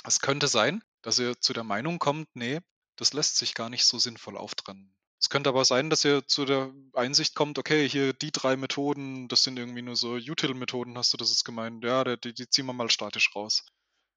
Es 0.05 0.21
könnte 0.21 0.49
sein, 0.49 0.83
dass 1.03 1.19
ihr 1.19 1.39
zu 1.41 1.53
der 1.53 1.65
Meinung 1.65 1.99
kommt, 1.99 2.29
nee, 2.35 2.61
das 2.97 3.13
lässt 3.13 3.37
sich 3.37 3.55
gar 3.55 3.71
nicht 3.71 3.85
so 3.85 3.99
sinnvoll 3.99 4.37
auftrennen. 4.37 4.95
Es 5.21 5.29
könnte 5.29 5.51
aber 5.51 5.67
sein, 5.67 5.91
dass 5.91 6.05
ihr 6.05 6.27
zu 6.27 6.47
der 6.47 6.73
Einsicht 6.95 7.35
kommt, 7.35 7.59
okay, 7.59 7.87
hier 7.87 8.15
die 8.15 8.33
drei 8.33 8.57
Methoden, 8.57 9.29
das 9.29 9.43
sind 9.43 9.59
irgendwie 9.59 9.83
nur 9.83 9.97
so 9.97 10.15
Util-Methoden, 10.15 10.97
hast 10.97 11.13
du 11.13 11.19
das 11.19 11.29
jetzt 11.29 11.45
gemeint? 11.45 11.85
Ja, 11.85 12.05
die, 12.05 12.33
die 12.33 12.49
ziehen 12.49 12.65
wir 12.65 12.73
mal 12.73 12.91
statisch 12.91 13.35
raus. 13.37 13.67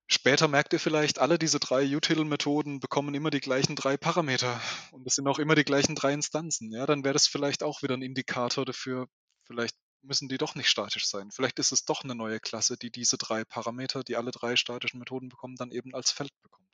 Später 0.07 0.47
merkt 0.47 0.71
ihr 0.73 0.79
vielleicht, 0.79 1.19
alle 1.19 1.37
diese 1.37 1.59
drei 1.59 1.83
Util-Methoden 1.95 2.79
bekommen 2.79 3.15
immer 3.15 3.31
die 3.31 3.41
gleichen 3.41 3.75
drei 3.75 3.97
Parameter 3.97 4.61
und 4.91 5.05
es 5.05 5.15
sind 5.15 5.27
auch 5.27 5.39
immer 5.39 5.55
die 5.55 5.65
gleichen 5.65 5.95
drei 5.95 6.13
Instanzen. 6.13 6.71
Ja, 6.71 6.85
dann 6.85 7.03
wäre 7.03 7.13
das 7.13 7.27
vielleicht 7.27 7.63
auch 7.63 7.81
wieder 7.81 7.95
ein 7.95 8.01
Indikator 8.01 8.63
dafür, 8.63 9.07
vielleicht 9.45 9.75
müssen 10.03 10.29
die 10.29 10.37
doch 10.37 10.55
nicht 10.55 10.69
statisch 10.69 11.07
sein. 11.07 11.31
Vielleicht 11.31 11.59
ist 11.59 11.71
es 11.71 11.85
doch 11.85 12.03
eine 12.03 12.15
neue 12.15 12.39
Klasse, 12.39 12.77
die 12.77 12.91
diese 12.91 13.17
drei 13.17 13.43
Parameter, 13.43 14.03
die 14.03 14.15
alle 14.15 14.31
drei 14.31 14.55
statischen 14.55 14.99
Methoden 14.99 15.29
bekommen, 15.29 15.55
dann 15.55 15.71
eben 15.71 15.95
als 15.95 16.11
Feld 16.11 16.31
bekommt. 16.41 16.69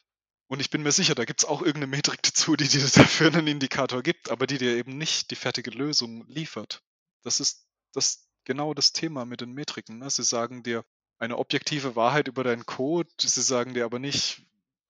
Und 0.48 0.60
ich 0.60 0.72
bin 0.72 0.82
mir 0.82 0.92
sicher, 0.92 1.14
da 1.14 1.26
gibt 1.26 1.42
es 1.42 1.48
auch 1.48 1.62
irgendeine 1.62 1.88
Metrik 1.88 2.24
dazu, 2.24 2.56
die 2.56 2.68
dir 2.68 2.82
dafür 2.96 3.28
einen 3.28 3.48
Indikator 3.48 4.02
gibt, 4.02 4.32
aber 4.32 4.48
die 4.48 4.58
dir 4.58 4.76
eben 4.76 4.98
nicht 4.98 5.32
die 5.32 5.36
fertige 5.36 5.70
Lösung 5.70 6.26
liefert. 6.28 6.82
Das 7.22 7.40
ist 7.40 7.68
das 7.94 8.28
genau 8.46 8.74
das 8.74 8.92
Thema 8.92 9.26
mit 9.26 9.42
den 9.42 9.54
Metriken. 9.54 10.00
Ne? 10.00 10.10
Sie 10.10 10.24
sagen 10.24 10.64
dir 10.64 10.84
eine 11.20 11.38
objektive 11.38 11.96
Wahrheit 11.96 12.28
über 12.28 12.44
deinen 12.44 12.66
Code, 12.66 13.10
sie 13.20 13.42
sagen 13.42 13.74
dir 13.74 13.86
aber 13.86 14.00
nicht, 14.00 14.42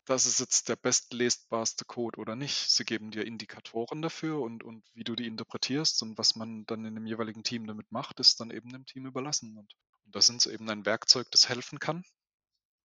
das 0.10 0.26
ist 0.26 0.40
jetzt 0.40 0.70
der 0.70 0.76
bestlesbarste 0.76 1.86
Code 1.86 2.20
oder 2.20 2.36
nicht. 2.36 2.72
Sie 2.72 2.84
geben 2.84 3.12
dir 3.12 3.28
Indikatoren 3.28 4.02
dafür 4.02 4.42
und, 4.42 4.64
und 4.64 4.84
wie 4.96 5.04
du 5.04 5.16
die 5.16 5.28
interpretierst 5.28 6.02
und 6.02 6.18
was 6.18 6.36
man 6.36 6.66
dann 6.66 6.84
in 6.84 6.96
dem 6.96 7.06
jeweiligen 7.06 7.44
Team 7.44 7.68
damit 7.68 7.92
macht, 7.92 8.20
ist 8.20 8.40
dann 8.40 8.50
eben 8.50 8.72
dem 8.72 8.88
Team 8.88 9.06
überlassen. 9.06 9.56
Und, 9.56 9.76
und 10.06 10.16
da 10.16 10.22
sind 10.22 10.42
sie 10.42 10.52
eben 10.52 10.68
ein 10.68 10.86
Werkzeug, 10.86 11.30
das 11.30 11.48
helfen 11.48 11.78
kann, 11.78 12.04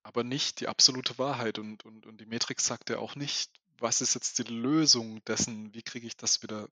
aber 0.03 0.23
nicht 0.23 0.61
die 0.61 0.69
absolute 0.69 1.17
Wahrheit. 1.17 1.59
Und, 1.59 1.87
und, 1.87 2.05
und 2.05 2.21
die 2.21 2.27
Metrik 2.27 2.61
sagt 2.61 2.91
ja 2.91 2.99
auch 2.99 3.17
nicht, 3.17 3.51
was 3.79 4.03
ist 4.03 4.15
jetzt 4.15 4.39
die 4.39 4.43
Lösung 4.43 5.25
dessen, 5.25 5.73
wie 5.73 5.83
kriege 5.83 6.07
ich 6.07 6.19
das 6.19 6.43
wieder 6.43 6.69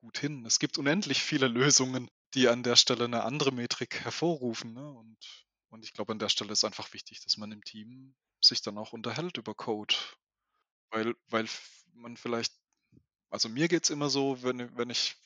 gut 0.00 0.18
hin. 0.18 0.44
Es 0.44 0.58
gibt 0.58 0.78
unendlich 0.78 1.22
viele 1.22 1.46
Lösungen, 1.46 2.10
die 2.34 2.48
an 2.48 2.64
der 2.64 2.74
Stelle 2.74 3.04
eine 3.04 3.22
andere 3.22 3.52
Metrik 3.52 4.00
hervorrufen. 4.00 4.72
Ne? 4.72 4.90
Und, 4.90 5.46
und 5.68 5.84
ich 5.84 5.92
glaube, 5.92 6.10
an 6.10 6.18
der 6.18 6.30
Stelle 6.30 6.52
ist 6.52 6.64
einfach 6.64 6.92
wichtig, 6.92 7.20
dass 7.20 7.36
man 7.36 7.52
im 7.52 7.62
Team 7.62 8.16
sich 8.40 8.62
dann 8.62 8.78
auch 8.78 8.92
unterhält 8.92 9.36
über 9.38 9.54
Code. 9.54 9.94
Weil, 10.90 11.14
weil 11.28 11.46
man 11.94 12.16
vielleicht, 12.16 12.52
also 13.30 13.48
mir 13.48 13.68
geht 13.68 13.84
es 13.84 13.90
immer 13.90 14.08
so, 14.08 14.42
wenn, 14.42 14.76
wenn 14.76 14.90
ich 14.90 15.16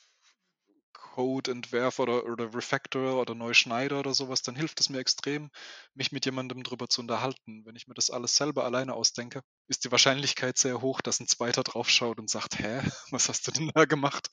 Code 1.12 1.50
entwerfe 1.50 2.00
oder, 2.02 2.24
oder 2.24 2.54
Refactor 2.54 3.20
oder 3.20 3.34
neu 3.34 3.52
schneide 3.52 3.98
oder 3.98 4.14
sowas, 4.14 4.40
dann 4.40 4.56
hilft 4.56 4.80
es 4.80 4.88
mir 4.88 4.98
extrem, 4.98 5.50
mich 5.92 6.10
mit 6.10 6.24
jemandem 6.24 6.62
drüber 6.62 6.88
zu 6.88 7.02
unterhalten. 7.02 7.66
Wenn 7.66 7.76
ich 7.76 7.86
mir 7.86 7.92
das 7.92 8.08
alles 8.08 8.34
selber 8.34 8.64
alleine 8.64 8.94
ausdenke, 8.94 9.42
ist 9.68 9.84
die 9.84 9.92
Wahrscheinlichkeit 9.92 10.56
sehr 10.56 10.80
hoch, 10.80 11.02
dass 11.02 11.20
ein 11.20 11.28
Zweiter 11.28 11.64
draufschaut 11.64 12.18
und 12.18 12.30
sagt, 12.30 12.58
hä, 12.58 12.80
was 13.10 13.28
hast 13.28 13.46
du 13.46 13.50
denn 13.50 13.70
da 13.74 13.84
gemacht? 13.84 14.30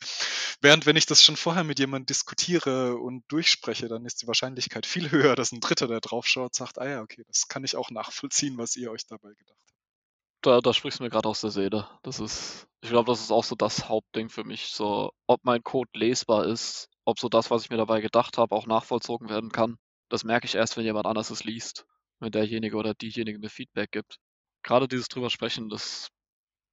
Während 0.62 0.86
wenn 0.86 0.96
ich 0.96 1.06
das 1.06 1.22
schon 1.22 1.36
vorher 1.36 1.66
mit 1.66 1.80
jemandem 1.80 2.06
diskutiere 2.06 2.96
und 2.96 3.24
durchspreche, 3.28 3.90
dann 3.90 4.06
ist 4.06 4.22
die 4.22 4.28
Wahrscheinlichkeit 4.28 4.86
viel 4.86 5.12
höher, 5.12 5.36
dass 5.36 5.52
ein 5.52 5.60
Dritter, 5.60 5.88
der 5.88 6.00
draufschaut, 6.00 6.56
sagt, 6.56 6.80
ah 6.80 6.88
ja, 6.88 7.02
okay, 7.02 7.24
das 7.28 7.50
kann 7.50 7.66
ich 7.66 7.76
auch 7.76 7.92
nachvollziehen, 7.92 8.58
was 8.58 8.78
ihr 8.78 8.90
euch 8.90 9.06
dabei 9.06 9.34
gedacht 9.34 9.60
habt. 9.68 9.69
Da, 10.42 10.62
da 10.62 10.74
sprichst 10.74 11.00
du 11.00 11.04
mir 11.04 11.10
gerade 11.10 11.28
aus 11.28 11.42
der 11.42 11.50
Seele. 11.52 11.88
Das 12.04 12.20
ist, 12.20 12.68
ich 12.82 12.90
glaube, 12.90 13.12
das 13.12 13.20
ist 13.22 13.32
auch 13.32 13.44
so 13.44 13.56
das 13.56 13.90
Hauptding 13.90 14.30
für 14.30 14.44
mich. 14.46 14.68
So, 14.68 15.12
ob 15.28 15.44
mein 15.44 15.64
Code 15.64 15.90
lesbar 15.94 16.46
ist, 16.46 16.90
ob 17.06 17.20
so 17.20 17.28
das, 17.28 17.52
was 17.52 17.64
ich 17.64 17.70
mir 17.70 17.78
dabei 17.78 18.00
gedacht 18.02 18.38
habe, 18.38 18.56
auch 18.56 18.66
nachvollzogen 18.66 19.30
werden 19.30 19.52
kann. 19.52 19.78
Das 20.10 20.24
merke 20.24 20.46
ich 20.46 20.56
erst, 20.56 20.78
wenn 20.78 20.86
jemand 20.86 21.06
anders 21.08 21.30
es 21.30 21.44
liest. 21.44 21.86
Wenn 22.20 22.32
derjenige 22.32 22.78
oder 22.78 22.94
diejenige 22.94 23.40
mir 23.40 23.50
Feedback 23.50 23.92
gibt. 23.92 24.18
Gerade 24.64 24.88
dieses 24.88 25.08
drüber 25.10 25.30
sprechen, 25.30 25.70
das 25.70 26.10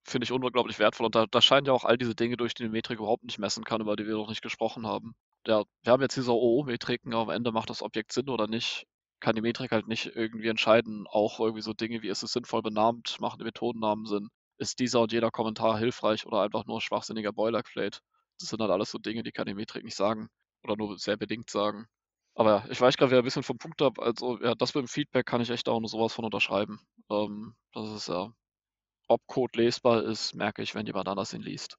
finde 0.04 0.24
ich 0.24 0.32
unglaublich 0.32 0.78
wertvoll. 0.78 1.06
Und 1.06 1.14
da, 1.16 1.26
da 1.26 1.42
scheinen 1.42 1.66
ja 1.66 1.72
auch 1.72 1.84
all 1.84 1.98
diese 1.98 2.14
Dinge, 2.14 2.36
durch 2.36 2.54
die 2.54 2.64
die 2.64 2.68
Metrik 2.68 2.98
überhaupt 2.98 3.24
nicht 3.24 3.38
messen 3.38 3.64
kann, 3.64 3.80
über 3.80 3.96
die 3.96 4.06
wir 4.06 4.14
noch 4.14 4.28
nicht 4.28 4.42
gesprochen 4.42 4.86
haben. 4.86 5.14
Ja, 5.46 5.64
wir 5.82 5.92
haben 5.92 6.02
jetzt 6.02 6.16
diese 6.16 6.32
OO-Metriken, 6.32 7.14
am 7.14 7.30
Ende 7.30 7.52
macht 7.52 7.70
das 7.70 7.82
Objekt 7.82 8.12
Sinn 8.12 8.28
oder 8.28 8.46
nicht 8.46 8.86
kann 9.20 9.34
die 9.34 9.40
Metrik 9.42 9.72
halt 9.72 9.88
nicht 9.88 10.06
irgendwie 10.14 10.48
entscheiden. 10.48 11.06
Auch 11.08 11.40
irgendwie 11.40 11.62
so 11.62 11.72
Dinge 11.72 12.02
wie, 12.02 12.08
ist 12.08 12.22
es 12.22 12.32
sinnvoll 12.32 12.62
benannt, 12.62 13.16
machen 13.20 13.38
die 13.38 13.44
Methodennamen 13.44 14.06
Sinn, 14.06 14.28
ist 14.58 14.78
dieser 14.78 15.00
und 15.00 15.12
jeder 15.12 15.30
Kommentar 15.30 15.78
hilfreich 15.78 16.26
oder 16.26 16.42
einfach 16.42 16.66
nur 16.66 16.80
schwachsinniger 16.80 17.32
Boilerplate. 17.32 18.00
Das 18.38 18.48
sind 18.50 18.60
halt 18.60 18.70
alles 18.70 18.90
so 18.90 18.98
Dinge, 18.98 19.22
die 19.22 19.32
kann 19.32 19.46
die 19.46 19.54
Metrik 19.54 19.84
nicht 19.84 19.96
sagen 19.96 20.28
oder 20.62 20.76
nur 20.76 20.98
sehr 20.98 21.16
bedingt 21.16 21.50
sagen. 21.50 21.86
Aber 22.34 22.50
ja, 22.50 22.70
ich 22.70 22.80
weiche 22.80 22.98
gerade 22.98 23.12
wieder 23.12 23.22
ein 23.22 23.24
bisschen 23.24 23.42
vom 23.42 23.58
Punkt 23.58 23.80
ab. 23.82 23.98
Also 23.98 24.38
ja, 24.42 24.54
das 24.54 24.74
mit 24.74 24.82
dem 24.84 24.88
Feedback 24.88 25.26
kann 25.26 25.40
ich 25.40 25.50
echt 25.50 25.68
auch 25.68 25.80
nur 25.80 25.88
sowas 25.88 26.12
von 26.12 26.24
unterschreiben. 26.24 26.80
Ähm, 27.10 27.54
das 27.72 27.90
ist 27.90 28.08
ja, 28.08 28.30
ob 29.08 29.26
Code 29.26 29.58
lesbar 29.62 30.02
ist, 30.04 30.34
merke 30.34 30.62
ich, 30.62 30.74
wenn 30.74 30.86
jemand 30.86 31.08
anders 31.08 31.32
ihn 31.32 31.42
liest. 31.42 31.78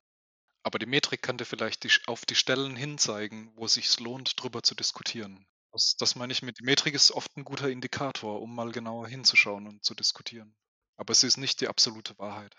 Aber 0.63 0.79
die 0.79 0.85
Metrik 0.85 1.21
dir 1.37 1.45
vielleicht 1.45 2.07
auf 2.07 2.25
die 2.25 2.35
Stellen 2.35 2.75
hinzeigen, 2.75 3.51
wo 3.55 3.65
es 3.65 3.75
sich 3.75 3.99
lohnt, 3.99 4.41
drüber 4.41 4.63
zu 4.63 4.75
diskutieren. 4.75 5.45
Das, 5.77 5.95
das 5.95 6.15
meine 6.15 6.33
ich 6.33 6.41
mit, 6.41 6.57
die 6.57 6.63
Metrik 6.63 6.95
ist 6.95 7.11
oft 7.11 7.37
ein 7.37 7.43
guter 7.43 7.69
Indikator, 7.69 8.41
um 8.41 8.55
mal 8.55 8.71
genauer 8.71 9.07
hinzuschauen 9.07 9.67
und 9.67 9.85
zu 9.85 9.93
diskutieren. 9.93 10.55
Aber 10.95 11.11
es 11.11 11.21
ist 11.21 11.37
nicht 11.37 11.61
die 11.61 11.67
absolute 11.67 12.17
Wahrheit. 12.17 12.55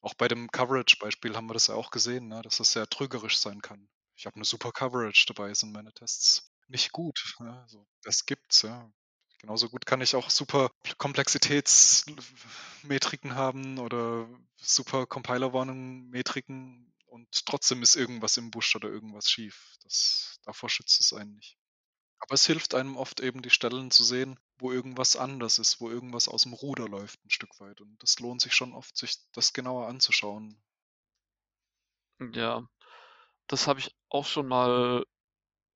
Auch 0.00 0.14
bei 0.14 0.26
dem 0.26 0.50
Coverage-Beispiel 0.50 1.36
haben 1.36 1.46
wir 1.46 1.54
das 1.54 1.68
ja 1.68 1.76
auch 1.76 1.92
gesehen, 1.92 2.26
ne, 2.26 2.42
dass 2.42 2.56
das 2.56 2.72
sehr 2.72 2.88
trügerisch 2.88 3.38
sein 3.38 3.62
kann. 3.62 3.88
Ich 4.16 4.26
habe 4.26 4.34
eine 4.34 4.44
super 4.44 4.72
Coverage 4.72 5.26
dabei, 5.28 5.54
sind 5.54 5.70
meine 5.70 5.92
Tests 5.92 6.50
nicht 6.66 6.90
gut. 6.90 7.36
Ja, 7.38 7.62
also 7.62 7.86
das 8.02 8.26
gibt's, 8.26 8.62
ja. 8.62 8.90
Genauso 9.38 9.68
gut 9.68 9.86
kann 9.86 10.00
ich 10.00 10.16
auch 10.16 10.28
super 10.28 10.72
Komplexitätsmetriken 10.96 13.36
haben 13.36 13.78
oder 13.78 14.28
super 14.56 15.06
Compiler-Warnung-Metriken 15.06 16.92
und 17.06 17.46
trotzdem 17.46 17.82
ist 17.82 17.94
irgendwas 17.94 18.36
im 18.36 18.50
Busch 18.50 18.74
oder 18.74 18.88
irgendwas 18.88 19.30
schief. 19.30 19.76
Das, 19.84 20.40
davor 20.42 20.68
schützt 20.68 21.00
es 21.00 21.12
einen 21.12 21.36
nicht. 21.36 21.56
Aber 22.20 22.34
es 22.34 22.46
hilft 22.46 22.74
einem 22.74 22.96
oft 22.96 23.20
eben 23.20 23.42
die 23.42 23.50
Stellen 23.50 23.90
zu 23.90 24.04
sehen, 24.04 24.38
wo 24.58 24.70
irgendwas 24.70 25.16
anders 25.16 25.58
ist, 25.58 25.80
wo 25.80 25.90
irgendwas 25.90 26.28
aus 26.28 26.42
dem 26.42 26.52
Ruder 26.52 26.88
läuft 26.88 27.24
ein 27.24 27.30
Stück 27.30 27.58
weit. 27.60 27.80
Und 27.80 28.00
das 28.02 28.20
lohnt 28.20 28.40
sich 28.40 28.54
schon 28.54 28.72
oft, 28.72 28.96
sich 28.96 29.16
das 29.32 29.52
genauer 29.52 29.88
anzuschauen. 29.88 30.62
Ja, 32.34 32.66
das 33.48 33.66
habe 33.68 33.80
ich 33.80 33.94
auch 34.10 34.26
schon 34.26 34.48
mal 34.48 35.04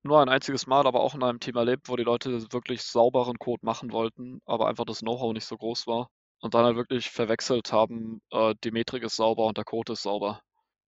nur 0.03 0.21
ein 0.21 0.29
einziges 0.29 0.67
Mal, 0.67 0.87
aber 0.87 1.01
auch 1.01 1.15
in 1.15 1.23
einem 1.23 1.39
Team 1.39 1.55
erlebt, 1.57 1.89
wo 1.89 1.95
die 1.97 2.03
Leute 2.03 2.51
wirklich 2.53 2.83
sauberen 2.83 3.39
Code 3.39 3.65
machen 3.65 3.91
wollten, 3.91 4.41
aber 4.45 4.67
einfach 4.67 4.85
das 4.85 4.99
Know-how 5.01 5.33
nicht 5.33 5.45
so 5.45 5.57
groß 5.57 5.87
war. 5.87 6.09
Und 6.41 6.53
dann 6.55 6.65
halt 6.65 6.77
wirklich 6.77 7.09
verwechselt 7.11 7.71
haben, 7.73 8.21
äh, 8.31 8.55
die 8.63 8.71
Metrik 8.71 9.03
ist 9.03 9.15
sauber 9.17 9.45
und 9.47 9.57
der 9.57 9.65
Code 9.65 9.93
ist 9.93 10.03
sauber. 10.03 10.41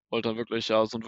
Weil 0.09 0.21
dann 0.23 0.37
wirklich 0.37 0.69
ja 0.69 0.85
so 0.85 0.99
ein, 0.99 1.05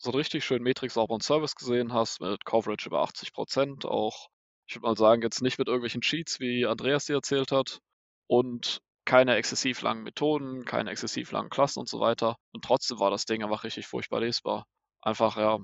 so 0.00 0.10
einen 0.10 0.18
richtig 0.18 0.44
schön 0.44 0.62
metrik-sauberen 0.62 1.20
Service 1.20 1.54
gesehen 1.54 1.92
hast, 1.92 2.20
mit 2.20 2.44
Coverage 2.44 2.86
über 2.86 3.02
80%, 3.04 3.86
auch, 3.86 4.28
ich 4.66 4.76
würde 4.76 4.86
mal 4.86 4.96
sagen, 4.96 5.22
jetzt 5.22 5.42
nicht 5.42 5.58
mit 5.58 5.68
irgendwelchen 5.68 6.00
Cheats, 6.00 6.40
wie 6.40 6.66
Andreas 6.66 7.04
dir 7.04 7.16
erzählt 7.16 7.52
hat, 7.52 7.80
und 8.26 8.80
keine 9.04 9.34
exzessiv 9.36 9.82
langen 9.82 10.04
Methoden, 10.04 10.64
keine 10.64 10.90
exzessiv 10.90 11.32
langen 11.32 11.50
Klassen 11.50 11.80
und 11.80 11.88
so 11.88 12.00
weiter. 12.00 12.36
Und 12.52 12.64
trotzdem 12.64 13.00
war 13.00 13.10
das 13.10 13.24
Ding 13.24 13.42
einfach 13.42 13.64
richtig 13.64 13.86
furchtbar 13.86 14.20
lesbar. 14.20 14.66
Einfach, 15.02 15.36
ja, 15.36 15.58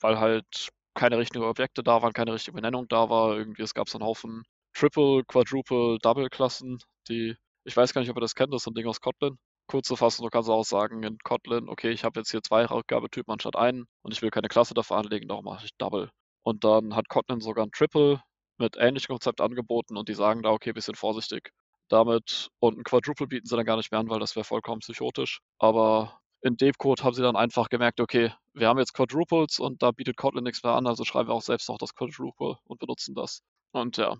weil 0.00 0.20
halt 0.20 0.68
keine 0.94 1.18
richtigen 1.18 1.44
Objekte 1.44 1.82
da 1.82 2.02
waren, 2.02 2.12
keine 2.12 2.32
richtige 2.34 2.54
Benennung 2.54 2.86
da 2.88 3.10
war. 3.10 3.36
Irgendwie, 3.36 3.62
es 3.62 3.74
gab 3.74 3.88
so 3.88 3.98
einen 3.98 4.06
Haufen 4.06 4.44
Triple, 4.74 5.24
Quadruple, 5.24 5.98
Double-Klassen, 6.00 6.78
die, 7.08 7.34
ich 7.64 7.76
weiß 7.76 7.92
gar 7.92 8.00
nicht, 8.00 8.10
ob 8.10 8.16
ihr 8.16 8.20
das 8.20 8.34
kennt, 8.34 8.52
das 8.54 8.62
ist 8.62 8.66
ein 8.68 8.74
Ding 8.74 8.86
aus 8.86 9.00
Kotlin. 9.00 9.38
Kurze 9.66 9.96
Fassung, 9.96 10.24
du 10.26 10.30
kannst 10.30 10.48
auch 10.50 10.64
sagen 10.64 11.02
in 11.02 11.18
Kotlin, 11.24 11.68
okay, 11.68 11.90
ich 11.90 12.04
habe 12.04 12.20
jetzt 12.20 12.30
hier 12.30 12.42
zwei 12.42 12.64
Rückgabetypen 12.66 13.32
anstatt 13.32 13.56
einen 13.56 13.86
und 14.02 14.12
ich 14.12 14.22
will 14.22 14.30
keine 14.30 14.48
Klasse 14.48 14.74
dafür 14.74 14.98
anlegen, 14.98 15.28
darum 15.28 15.44
mache 15.44 15.64
ich 15.64 15.72
Double. 15.78 16.10
Und 16.42 16.64
dann 16.64 16.94
hat 16.96 17.08
Kotlin 17.08 17.40
sogar 17.40 17.66
ein 17.66 17.70
Triple 17.72 18.20
mit 18.58 18.76
ähnlichem 18.76 19.12
Konzept 19.12 19.40
angeboten 19.40 19.96
und 19.96 20.08
die 20.08 20.14
sagen 20.14 20.42
da, 20.42 20.50
okay, 20.50 20.72
bisschen 20.72 20.94
vorsichtig 20.94 21.50
damit. 21.88 22.48
Und 22.60 22.78
ein 22.78 22.84
Quadruple 22.84 23.26
bieten 23.26 23.46
sie 23.46 23.56
dann 23.56 23.64
gar 23.66 23.76
nicht 23.76 23.92
mehr 23.92 24.00
an, 24.00 24.08
weil 24.08 24.20
das 24.20 24.36
wäre 24.36 24.44
vollkommen 24.44 24.80
psychotisch. 24.80 25.40
Aber 25.58 26.18
in 26.42 26.56
Dev-Code 26.56 27.02
haben 27.04 27.14
sie 27.14 27.22
dann 27.22 27.36
einfach 27.36 27.68
gemerkt, 27.68 28.00
okay, 28.00 28.32
wir 28.54 28.68
haben 28.68 28.78
jetzt 28.78 28.94
Quadruples 28.94 29.58
und 29.58 29.82
da 29.82 29.92
bietet 29.92 30.16
Kotlin 30.16 30.44
nichts 30.44 30.62
mehr 30.62 30.72
an, 30.74 30.86
also 30.86 31.04
schreiben 31.04 31.28
wir 31.28 31.34
auch 31.34 31.42
selbst 31.42 31.68
noch 31.68 31.78
das 31.78 31.94
Quadruple 31.94 32.56
und 32.64 32.80
benutzen 32.80 33.14
das. 33.14 33.42
Und 33.72 33.96
ja. 33.96 34.16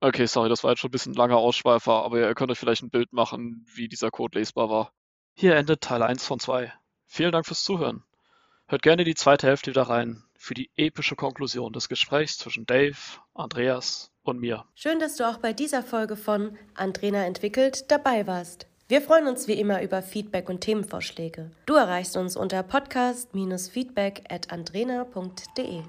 Okay, 0.00 0.26
sorry, 0.26 0.48
das 0.48 0.62
war 0.62 0.72
jetzt 0.72 0.80
schon 0.80 0.88
ein 0.88 0.92
bisschen 0.92 1.14
langer 1.14 1.38
Ausschweifer, 1.38 2.04
aber 2.04 2.20
ihr 2.20 2.34
könnt 2.34 2.50
euch 2.50 2.58
vielleicht 2.58 2.82
ein 2.82 2.90
Bild 2.90 3.12
machen, 3.12 3.66
wie 3.74 3.88
dieser 3.88 4.10
Code 4.10 4.38
lesbar 4.38 4.68
war. 4.68 4.92
Hier 5.34 5.56
endet 5.56 5.80
Teil 5.80 6.02
1 6.02 6.24
von 6.24 6.38
2. 6.38 6.72
Vielen 7.06 7.32
Dank 7.32 7.46
fürs 7.46 7.62
Zuhören. 7.62 8.04
Hört 8.68 8.82
gerne 8.82 9.04
die 9.04 9.14
zweite 9.14 9.46
Hälfte 9.46 9.70
wieder 9.70 9.82
rein 9.82 10.24
für 10.36 10.54
die 10.54 10.70
epische 10.76 11.16
Konklusion 11.16 11.72
des 11.72 11.88
Gesprächs 11.88 12.36
zwischen 12.36 12.66
Dave, 12.66 12.96
Andreas 13.34 14.10
und 14.22 14.40
mir. 14.40 14.64
Schön, 14.74 14.98
dass 14.98 15.16
du 15.16 15.28
auch 15.28 15.38
bei 15.38 15.52
dieser 15.52 15.82
Folge 15.82 16.16
von 16.16 16.58
Andrena 16.74 17.24
entwickelt 17.24 17.90
dabei 17.90 18.26
warst. 18.26 18.66
Wir 18.88 19.02
freuen 19.02 19.26
uns 19.26 19.48
wie 19.48 19.58
immer 19.58 19.82
über 19.82 20.02
Feedback 20.02 20.48
und 20.48 20.60
Themenvorschläge. 20.60 21.50
Du 21.66 21.74
erreichst 21.74 22.16
uns 22.16 22.36
unter 22.36 22.62
podcast-feedback 22.62 24.24
at 24.28 24.52
andrena.de. 24.52 25.82